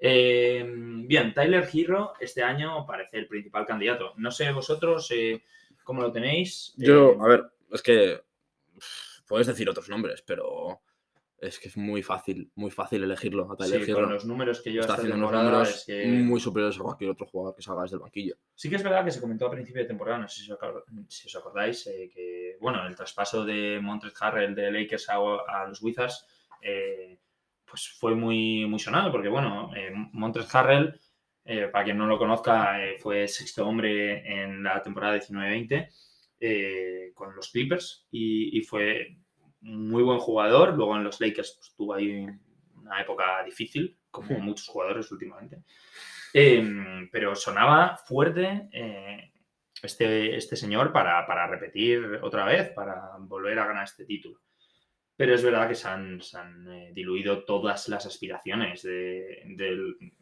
Eh, 0.00 0.64
bien, 1.06 1.34
Tyler 1.34 1.68
Hero 1.72 2.14
este 2.20 2.42
año 2.42 2.86
parece 2.86 3.18
el 3.18 3.26
principal 3.28 3.66
candidato. 3.66 4.14
No 4.16 4.30
sé 4.30 4.50
vosotros 4.52 5.10
eh, 5.14 5.42
cómo 5.84 6.00
lo 6.02 6.10
tenéis. 6.10 6.72
Yo, 6.78 7.12
Eh, 7.12 7.16
a 7.20 7.26
ver, 7.28 7.44
es 7.70 7.82
que 7.82 8.20
puedes 9.28 9.46
decir 9.46 9.68
otros 9.68 9.88
nombres, 9.90 10.22
pero 10.22 10.80
es 11.38 11.58
que 11.58 11.68
es 11.68 11.76
muy 11.76 12.02
fácil, 12.02 12.50
muy 12.54 12.70
fácil 12.70 13.02
elegirlo 13.02 13.50
a 13.50 13.56
Tyler 13.56 13.84
sí, 13.84 13.90
Hero. 13.90 14.00
con 14.02 14.12
los 14.12 14.24
números 14.26 14.60
que 14.60 14.72
yo 14.72 14.80
Está 14.82 14.94
haciendo 14.94 15.16
unos 15.16 15.32
números 15.32 15.68
es 15.70 15.84
que- 15.86 16.06
muy 16.06 16.38
superiores 16.40 16.78
a 16.78 16.82
cualquier 16.82 17.10
otro 17.10 17.26
jugador 17.26 17.54
que 17.56 17.62
salga 17.62 17.82
desde 17.82 17.96
el 17.96 18.00
banquillo. 18.02 18.34
Sí 18.54 18.68
que 18.68 18.76
es 18.76 18.82
verdad 18.82 19.04
que 19.04 19.10
se 19.10 19.20
comentó 19.20 19.46
a 19.46 19.50
principio 19.50 19.80
de 19.82 19.88
temporada, 19.88 20.18
no 20.18 20.28
sé 20.28 20.42
si 20.42 20.52
os, 20.52 20.58
acor- 20.58 20.84
si 21.08 21.26
os 21.26 21.36
acordáis, 21.36 21.86
eh, 21.86 22.10
que 22.12 22.56
bueno, 22.60 22.86
el 22.86 22.94
traspaso 22.94 23.44
de 23.44 23.80
Montrezl 23.80 24.16
Harrell 24.22 24.54
de 24.54 24.70
Lakers 24.70 25.08
a, 25.08 25.14
a 25.16 25.66
los 25.68 25.80
Wizards 25.82 26.26
eh, 26.60 27.18
pues 27.70 27.88
fue 27.98 28.14
muy, 28.14 28.66
muy 28.66 28.78
sonado, 28.80 29.12
porque 29.12 29.28
bueno, 29.28 29.70
eh, 29.76 29.92
Montrezl 30.12 30.56
Harrell, 30.56 31.00
eh, 31.44 31.68
para 31.68 31.84
quien 31.84 31.96
no 31.96 32.06
lo 32.06 32.18
conozca, 32.18 32.84
eh, 32.84 32.98
fue 32.98 33.26
sexto 33.26 33.66
hombre 33.66 34.42
en 34.42 34.62
la 34.62 34.82
temporada 34.82 35.16
19-20 35.16 35.88
eh, 36.40 37.12
con 37.14 37.34
los 37.34 37.50
Clippers 37.50 38.06
y, 38.10 38.58
y 38.58 38.62
fue 38.62 39.16
muy 39.60 40.02
buen 40.02 40.18
jugador. 40.18 40.74
Luego 40.74 40.96
en 40.96 41.04
los 41.04 41.20
Lakers 41.20 41.54
pues, 41.56 41.74
tuvo 41.74 41.94
ahí 41.94 42.26
una 42.74 43.00
época 43.00 43.42
difícil, 43.44 43.96
como 44.10 44.38
Hmm. 44.38 44.42
muchos 44.42 44.66
jugadores 44.66 45.10
últimamente. 45.12 45.62
Em, 46.32 47.08
pero 47.10 47.34
sonaba 47.34 47.96
fuerte 47.96 48.68
este, 49.82 50.36
este 50.36 50.56
señor 50.56 50.92
para, 50.92 51.26
para 51.26 51.46
repetir 51.46 52.20
otra 52.22 52.44
vez, 52.44 52.70
para 52.70 53.16
volver 53.18 53.58
a 53.58 53.66
ganar 53.66 53.84
este 53.84 54.04
título. 54.04 54.40
Pero 55.20 55.34
es 55.34 55.42
verdad 55.42 55.68
que 55.68 55.74
se 55.74 55.86
han, 55.86 56.22
se 56.22 56.38
han, 56.38 56.66
eh, 56.72 56.92
diluido 56.94 57.44
todas 57.44 57.88
las 57.90 58.06
aspiraciones 58.06 58.82
de, 58.82 59.42
de 59.54 59.76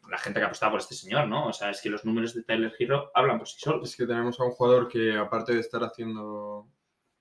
la 0.09 0.17
gente 0.17 0.41
que 0.41 0.45
apostaba 0.45 0.73
por 0.73 0.81
este 0.81 0.93
señor, 0.93 1.25
¿no? 1.29 1.47
O 1.47 1.53
sea, 1.53 1.69
es 1.69 1.81
que 1.81 1.89
los 1.89 2.03
números 2.03 2.33
de 2.33 2.43
Tyler 2.43 2.73
Hero 2.77 3.09
hablan 3.15 3.37
por 3.37 3.47
sí 3.47 3.55
solos. 3.59 3.89
Es 3.89 3.95
que 3.95 4.05
tenemos 4.05 4.37
a 4.39 4.43
un 4.43 4.51
jugador 4.51 4.89
que, 4.89 5.15
aparte 5.15 5.53
de 5.53 5.61
estar 5.61 5.81
haciendo 5.85 6.67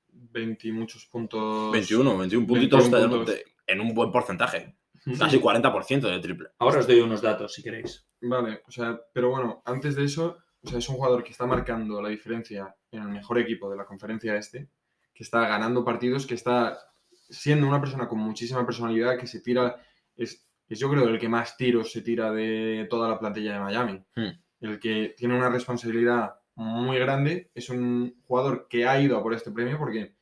20 0.08 0.66
y 0.66 0.72
muchos 0.72 1.06
puntos. 1.06 1.70
21, 1.70 2.18
21 2.18 2.46
puntitos 2.48 2.90
21 2.90 3.00
de- 3.00 3.16
puntos. 3.16 3.34
de- 3.36 3.44
en 3.68 3.80
un 3.80 3.94
buen 3.94 4.10
porcentaje. 4.10 4.74
Casi 5.16 5.38
40% 5.38 6.08
de 6.10 6.18
triple. 6.18 6.48
Ahora 6.58 6.80
os 6.80 6.86
doy 6.88 6.98
unos 7.00 7.22
datos, 7.22 7.54
si 7.54 7.62
queréis. 7.62 8.08
Vale, 8.20 8.62
o 8.66 8.70
sea, 8.72 9.00
pero 9.12 9.30
bueno, 9.30 9.62
antes 9.64 9.94
de 9.94 10.02
eso, 10.04 10.36
o 10.62 10.68
sea, 10.68 10.78
es 10.80 10.88
un 10.88 10.96
jugador 10.96 11.22
que 11.22 11.30
está 11.30 11.46
marcando 11.46 12.02
la 12.02 12.08
diferencia 12.08 12.74
en 12.90 13.02
el 13.02 13.08
mejor 13.08 13.38
equipo 13.38 13.70
de 13.70 13.76
la 13.76 13.86
conferencia 13.86 14.34
este, 14.36 14.68
que 15.14 15.22
está 15.22 15.46
ganando 15.46 15.84
partidos, 15.84 16.26
que 16.26 16.34
está 16.34 16.87
siendo 17.28 17.66
una 17.66 17.80
persona 17.80 18.08
con 18.08 18.18
muchísima 18.18 18.64
personalidad, 18.64 19.18
que 19.18 19.26
se 19.26 19.40
tira, 19.40 19.76
es, 20.16 20.48
es 20.68 20.78
yo 20.78 20.90
creo 20.90 21.08
el 21.08 21.18
que 21.18 21.28
más 21.28 21.56
tiros 21.56 21.92
se 21.92 22.02
tira 22.02 22.32
de 22.32 22.86
toda 22.88 23.08
la 23.08 23.18
plantilla 23.18 23.54
de 23.54 23.60
Miami. 23.60 24.04
Hmm. 24.14 24.40
El 24.60 24.80
que 24.80 25.14
tiene 25.16 25.36
una 25.36 25.50
responsabilidad 25.50 26.34
muy 26.54 26.98
grande, 26.98 27.50
es 27.54 27.68
un 27.70 28.20
jugador 28.26 28.66
que 28.68 28.86
ha 28.86 29.00
ido 29.00 29.16
a 29.16 29.22
por 29.22 29.32
este 29.32 29.52
premio 29.52 29.78
porque 29.78 30.16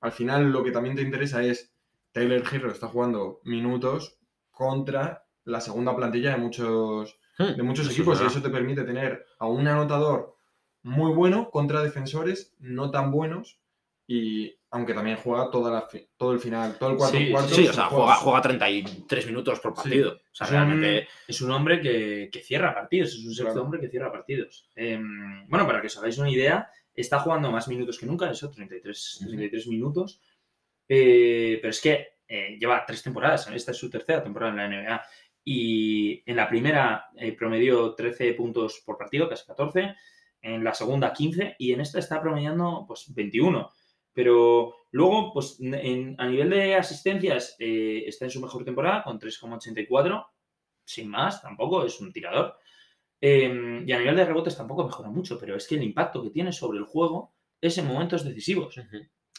al 0.00 0.12
final 0.12 0.50
lo 0.50 0.64
que 0.64 0.70
también 0.70 0.96
te 0.96 1.02
interesa 1.02 1.42
es 1.44 1.74
Taylor 2.12 2.42
Hero 2.50 2.70
está 2.70 2.88
jugando 2.88 3.40
minutos 3.44 4.18
contra 4.50 5.26
la 5.44 5.60
segunda 5.60 5.94
plantilla 5.94 6.30
de 6.30 6.38
muchos, 6.38 7.18
de 7.38 7.62
muchos 7.62 7.90
equipos 7.90 8.20
y 8.22 8.26
eso 8.26 8.40
te 8.40 8.50
permite 8.50 8.84
tener 8.84 9.26
a 9.38 9.46
un 9.46 9.66
anotador 9.66 10.36
muy 10.82 11.12
bueno 11.12 11.50
contra 11.50 11.82
defensores 11.82 12.54
no 12.58 12.90
tan 12.90 13.10
buenos 13.10 13.61
y 14.06 14.54
aunque 14.70 14.94
también 14.94 15.16
juega 15.18 15.50
toda 15.50 15.70
la 15.70 15.82
fi- 15.82 16.08
todo 16.16 16.32
el 16.32 16.38
final, 16.40 16.76
todo 16.78 16.90
el 16.90 16.96
cuarto 16.96 17.16
Sí, 17.18 17.30
cuarto. 17.30 17.54
Sí, 17.54 17.62
o 17.64 17.66
se 17.68 17.72
sea, 17.74 17.84
juega, 17.84 18.14
juega 18.16 18.42
33 18.42 19.26
minutos 19.26 19.60
por 19.60 19.74
partido. 19.74 20.12
O 20.12 20.34
sea, 20.34 20.46
Es 20.46 20.50
un, 20.52 20.56
realmente. 20.58 21.08
es 21.28 21.40
un 21.42 21.50
hombre 21.50 21.80
que, 21.80 22.28
que 22.32 22.40
cierra 22.40 22.74
partidos, 22.74 23.10
es 23.10 23.18
un 23.24 23.34
sexto 23.34 23.44
Claro. 23.52 23.62
hombre 23.64 23.80
que 23.80 23.88
cierra 23.88 24.10
partidos. 24.10 24.68
Em, 24.74 25.46
bueno, 25.48 25.66
para 25.66 25.80
que 25.80 25.86
os 25.88 25.96
hagáis 25.98 26.16
una 26.18 26.30
idea, 26.30 26.68
está 26.94 27.20
jugando 27.20 27.50
más 27.50 27.68
minutos 27.68 27.98
que 27.98 28.06
nunca, 28.06 28.30
eso, 28.30 28.50
33, 28.50 29.24
33 29.26 29.66
minutos. 29.68 30.20
Eh, 30.88 31.58
pero 31.60 31.70
es 31.70 31.80
que 31.80 32.08
eh, 32.28 32.56
lleva 32.58 32.84
tres 32.86 33.02
temporadas, 33.02 33.48
esta 33.48 33.70
es 33.72 33.76
su 33.78 33.88
tercera 33.90 34.22
temporada 34.22 34.52
en 34.52 34.56
la 34.58 34.68
NBA. 34.68 35.02
Y 35.44 36.22
en 36.30 36.36
la 36.36 36.48
primera 36.48 37.06
eh, 37.16 37.32
promedió 37.32 37.94
13 37.94 38.32
puntos 38.34 38.82
por 38.86 38.96
partido, 38.96 39.28
casi 39.28 39.44
14. 39.46 39.94
En 40.40 40.64
la 40.64 40.74
segunda 40.74 41.12
15 41.12 41.56
y 41.58 41.72
en 41.72 41.80
esta 41.80 41.98
está 41.98 42.20
promediando 42.20 42.84
pues 42.86 43.12
21. 43.14 43.70
Pero 44.14 44.74
luego, 44.90 45.32
pues 45.32 45.58
en- 45.60 46.14
a 46.18 46.26
nivel 46.26 46.50
de 46.50 46.74
asistencias, 46.74 47.56
eh, 47.58 48.04
está 48.06 48.26
en 48.26 48.30
su 48.30 48.40
mejor 48.40 48.64
temporada 48.64 49.02
con 49.02 49.18
3,84. 49.18 50.26
Sin 50.84 51.08
más, 51.08 51.40
tampoco 51.40 51.84
es 51.84 52.00
un 52.00 52.12
tirador. 52.12 52.56
Eh, 53.20 53.84
y 53.86 53.92
a 53.92 53.98
nivel 53.98 54.16
de 54.16 54.24
rebotes 54.24 54.56
tampoco 54.56 54.84
mejora 54.84 55.08
mucho, 55.08 55.38
pero 55.38 55.56
es 55.56 55.66
que 55.68 55.76
el 55.76 55.82
impacto 55.84 56.22
que 56.22 56.30
tiene 56.30 56.52
sobre 56.52 56.78
el 56.78 56.84
juego 56.84 57.34
es 57.60 57.78
en 57.78 57.86
momentos 57.86 58.24
decisivos. 58.24 58.76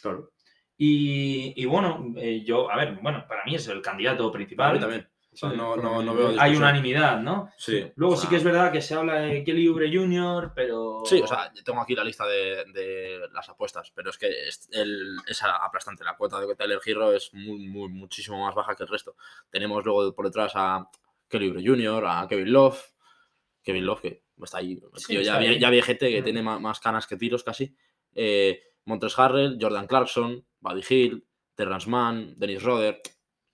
Claro. 0.00 0.32
Y, 0.76 1.52
y 1.56 1.64
bueno, 1.66 2.12
eh, 2.16 2.42
yo, 2.44 2.70
a 2.70 2.76
ver, 2.76 2.98
bueno, 3.02 3.24
para 3.28 3.44
mí 3.44 3.54
es 3.54 3.68
el 3.68 3.80
candidato 3.82 4.32
principal. 4.32 4.80
También. 4.80 5.08
O 5.34 5.36
sea, 5.36 5.50
Sí, 5.50 5.56
no, 5.56 5.76
no, 5.76 6.02
no 6.02 6.14
veo 6.14 6.32
hay 6.40 6.54
unanimidad, 6.56 7.20
¿no? 7.20 7.50
Sí. 7.58 7.84
Luego 7.96 8.14
o 8.14 8.16
sí 8.16 8.28
que 8.28 8.36
es 8.36 8.44
verdad 8.44 8.70
que 8.72 8.80
se 8.80 8.94
habla 8.94 9.16
de 9.20 9.42
Kelly 9.44 9.66
Oubre 9.68 9.92
Jr., 9.92 10.52
pero... 10.54 11.02
Sí, 11.04 11.20
o 11.20 11.26
sea, 11.26 11.52
tengo 11.64 11.80
aquí 11.80 11.94
la 11.94 12.04
lista 12.04 12.24
de, 12.26 12.64
de 12.72 13.20
las 13.32 13.48
apuestas, 13.48 13.90
pero 13.94 14.10
es 14.10 14.16
que 14.18 14.28
es, 14.48 14.68
el- 14.72 15.16
es 15.26 15.42
aplastante. 15.42 16.04
La 16.04 16.16
cuota 16.16 16.40
de 16.40 16.54
Tyler 16.54 16.80
Hero 16.86 17.12
es 17.12 17.34
muy, 17.34 17.66
muy, 17.66 17.88
muchísimo 17.88 18.38
más 18.44 18.54
baja 18.54 18.74
que 18.76 18.84
el 18.84 18.88
resto. 18.88 19.16
Tenemos 19.50 19.84
luego 19.84 20.14
por 20.14 20.24
detrás 20.26 20.52
a 20.54 20.88
Kelly 21.28 21.48
Oubre 21.48 21.66
Jr., 21.66 22.04
a 22.06 22.26
Kevin 22.28 22.52
Love. 22.52 22.80
Kevin 23.62 23.86
Love, 23.86 24.00
que 24.02 24.22
está 24.42 24.58
ahí. 24.58 24.80
Sí, 24.96 25.06
tío 25.08 25.20
está 25.20 25.40
ya, 25.42 25.50
ahí. 25.50 25.58
ya 25.58 25.70
viejete, 25.70 26.10
que 26.10 26.22
tiene 26.22 26.42
más, 26.42 26.78
canas 26.80 27.06
que 27.06 27.16
tiros 27.16 27.42
casi. 27.42 27.74
Eh, 28.14 28.62
Montres 28.84 29.18
Harrell, 29.18 29.58
Jordan 29.60 29.86
Clarkson, 29.86 30.46
Buddy 30.60 30.82
Hill, 30.88 31.26
Terrence 31.54 31.88
Mann, 31.88 32.34
Dennis 32.36 32.62
Roder, 32.62 33.00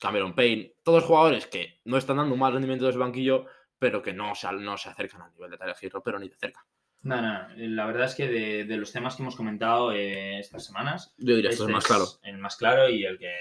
Cameron 0.00 0.34
Payne. 0.34 0.74
Todos 0.82 1.04
jugadores 1.04 1.46
que 1.46 1.80
no 1.84 1.96
están 1.96 2.16
dando 2.16 2.34
un 2.34 2.40
mal 2.40 2.52
rendimiento 2.52 2.86
desde 2.86 2.96
el 2.96 3.04
banquillo, 3.04 3.46
pero 3.78 4.02
que 4.02 4.12
no 4.12 4.34
se, 4.34 4.50
no 4.52 4.76
se 4.76 4.88
acercan 4.88 5.22
al 5.22 5.32
nivel 5.32 5.50
de 5.50 5.58
Tyler 5.58 5.76
Hero, 5.80 6.02
pero 6.02 6.18
ni 6.18 6.28
de 6.28 6.36
cerca. 6.36 6.66
No, 7.02 7.20
no, 7.22 7.48
la 7.56 7.86
verdad 7.86 8.04
es 8.04 8.14
que 8.14 8.28
de, 8.28 8.64
de 8.64 8.76
los 8.76 8.92
temas 8.92 9.16
que 9.16 9.22
hemos 9.22 9.34
comentado 9.36 9.92
eh, 9.92 10.38
estas 10.38 10.66
semanas, 10.66 11.14
Yo 11.16 11.34
diría 11.34 11.48
que 11.50 11.54
esto 11.54 11.64
este 11.64 11.72
es 11.72 11.74
más 11.76 11.86
claro. 11.86 12.04
el 12.24 12.38
más 12.38 12.56
claro 12.56 12.90
y 12.90 13.04
el 13.04 13.18
que 13.18 13.32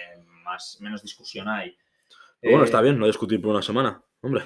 más 0.44 0.78
menos 0.80 1.02
discusión 1.02 1.50
hay. 1.50 1.76
Pero 2.40 2.52
bueno, 2.54 2.64
Eh, 2.64 2.66
está 2.68 2.82
bien, 2.82 2.98
no 2.98 3.06
discutir 3.06 3.42
por 3.42 3.52
una 3.52 3.62
semana. 3.62 4.02
Hombre, 4.22 4.44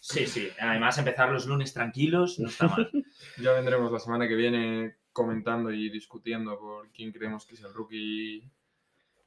Sí, 0.00 0.26
sí. 0.26 0.48
Además, 0.60 0.96
empezar 0.98 1.30
los 1.30 1.46
lunes 1.46 1.72
tranquilos 1.72 2.38
no 2.38 2.48
está 2.48 2.68
mal. 2.68 2.90
Ya 3.38 3.52
vendremos 3.52 3.90
la 3.92 3.98
semana 3.98 4.28
que 4.28 4.34
viene 4.36 4.96
comentando 5.12 5.72
y 5.72 5.90
discutiendo 5.90 6.58
por 6.58 6.90
quién 6.92 7.10
creemos 7.12 7.44
que 7.46 7.54
es 7.54 7.62
el 7.62 7.74
rookie 7.74 8.48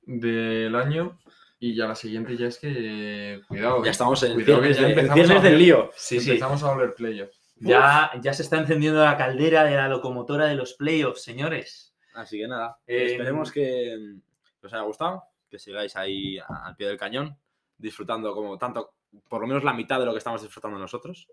del 0.03 0.75
año. 0.75 1.19
Y 1.65 1.73
ya 1.75 1.87
la 1.87 1.95
siguiente 1.95 2.35
ya 2.35 2.47
es 2.47 2.59
que. 2.59 3.41
Cuidado. 3.47 3.85
ya 3.85 3.91
estamos 3.91 4.21
en 4.23 4.33
Cuidado 4.33 4.61
que 4.61 4.73
ya 4.73 4.89
empezamos 4.89 5.43
del 5.43 5.57
lío. 5.57 5.91
Sí, 5.95 6.19
sí. 6.19 6.31
Empezamos 6.31 6.61
a 6.61 6.71
oler 6.71 6.93
playoffs. 6.93 7.53
Ya, 7.55 8.11
ya 8.21 8.33
se 8.33 8.43
está 8.43 8.57
encendiendo 8.57 9.01
la 9.01 9.15
caldera 9.15 9.63
de 9.63 9.75
la 9.77 9.87
locomotora 9.87 10.45
de 10.47 10.55
los 10.55 10.73
playoffs, 10.73 11.21
señores. 11.23 11.95
Así 12.15 12.37
que 12.37 12.49
nada, 12.49 12.77
Eh, 12.85 13.05
esperemos 13.11 13.49
que 13.49 13.95
mm, 13.97 14.65
os 14.65 14.73
haya 14.73 14.83
gustado, 14.83 15.23
que 15.49 15.57
sigáis 15.57 15.95
ahí 15.95 16.37
a- 16.37 16.65
al 16.67 16.75
pie 16.75 16.87
del 16.87 16.97
cañón, 16.97 17.37
disfrutando 17.77 18.33
como 18.33 18.57
tanto, 18.57 18.95
por 19.29 19.39
lo 19.39 19.47
menos 19.47 19.63
la 19.63 19.71
mitad 19.71 19.99
de 19.99 20.05
lo 20.05 20.11
que 20.11 20.17
estamos 20.17 20.41
disfrutando 20.41 20.77
nosotros. 20.77 21.29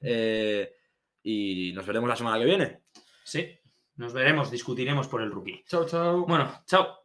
Eh, 0.00 0.72
y 1.24 1.72
nos 1.74 1.84
veremos 1.86 2.08
la 2.08 2.16
semana 2.16 2.38
que 2.38 2.46
viene. 2.46 2.80
Sí. 3.22 3.46
Nos 3.96 4.14
veremos, 4.14 4.50
discutiremos 4.50 5.08
por 5.08 5.20
el 5.20 5.30
rookie. 5.30 5.62
Chao, 5.68 5.84
chao. 5.84 6.24
Bueno, 6.26 6.62
chao. 6.64 7.03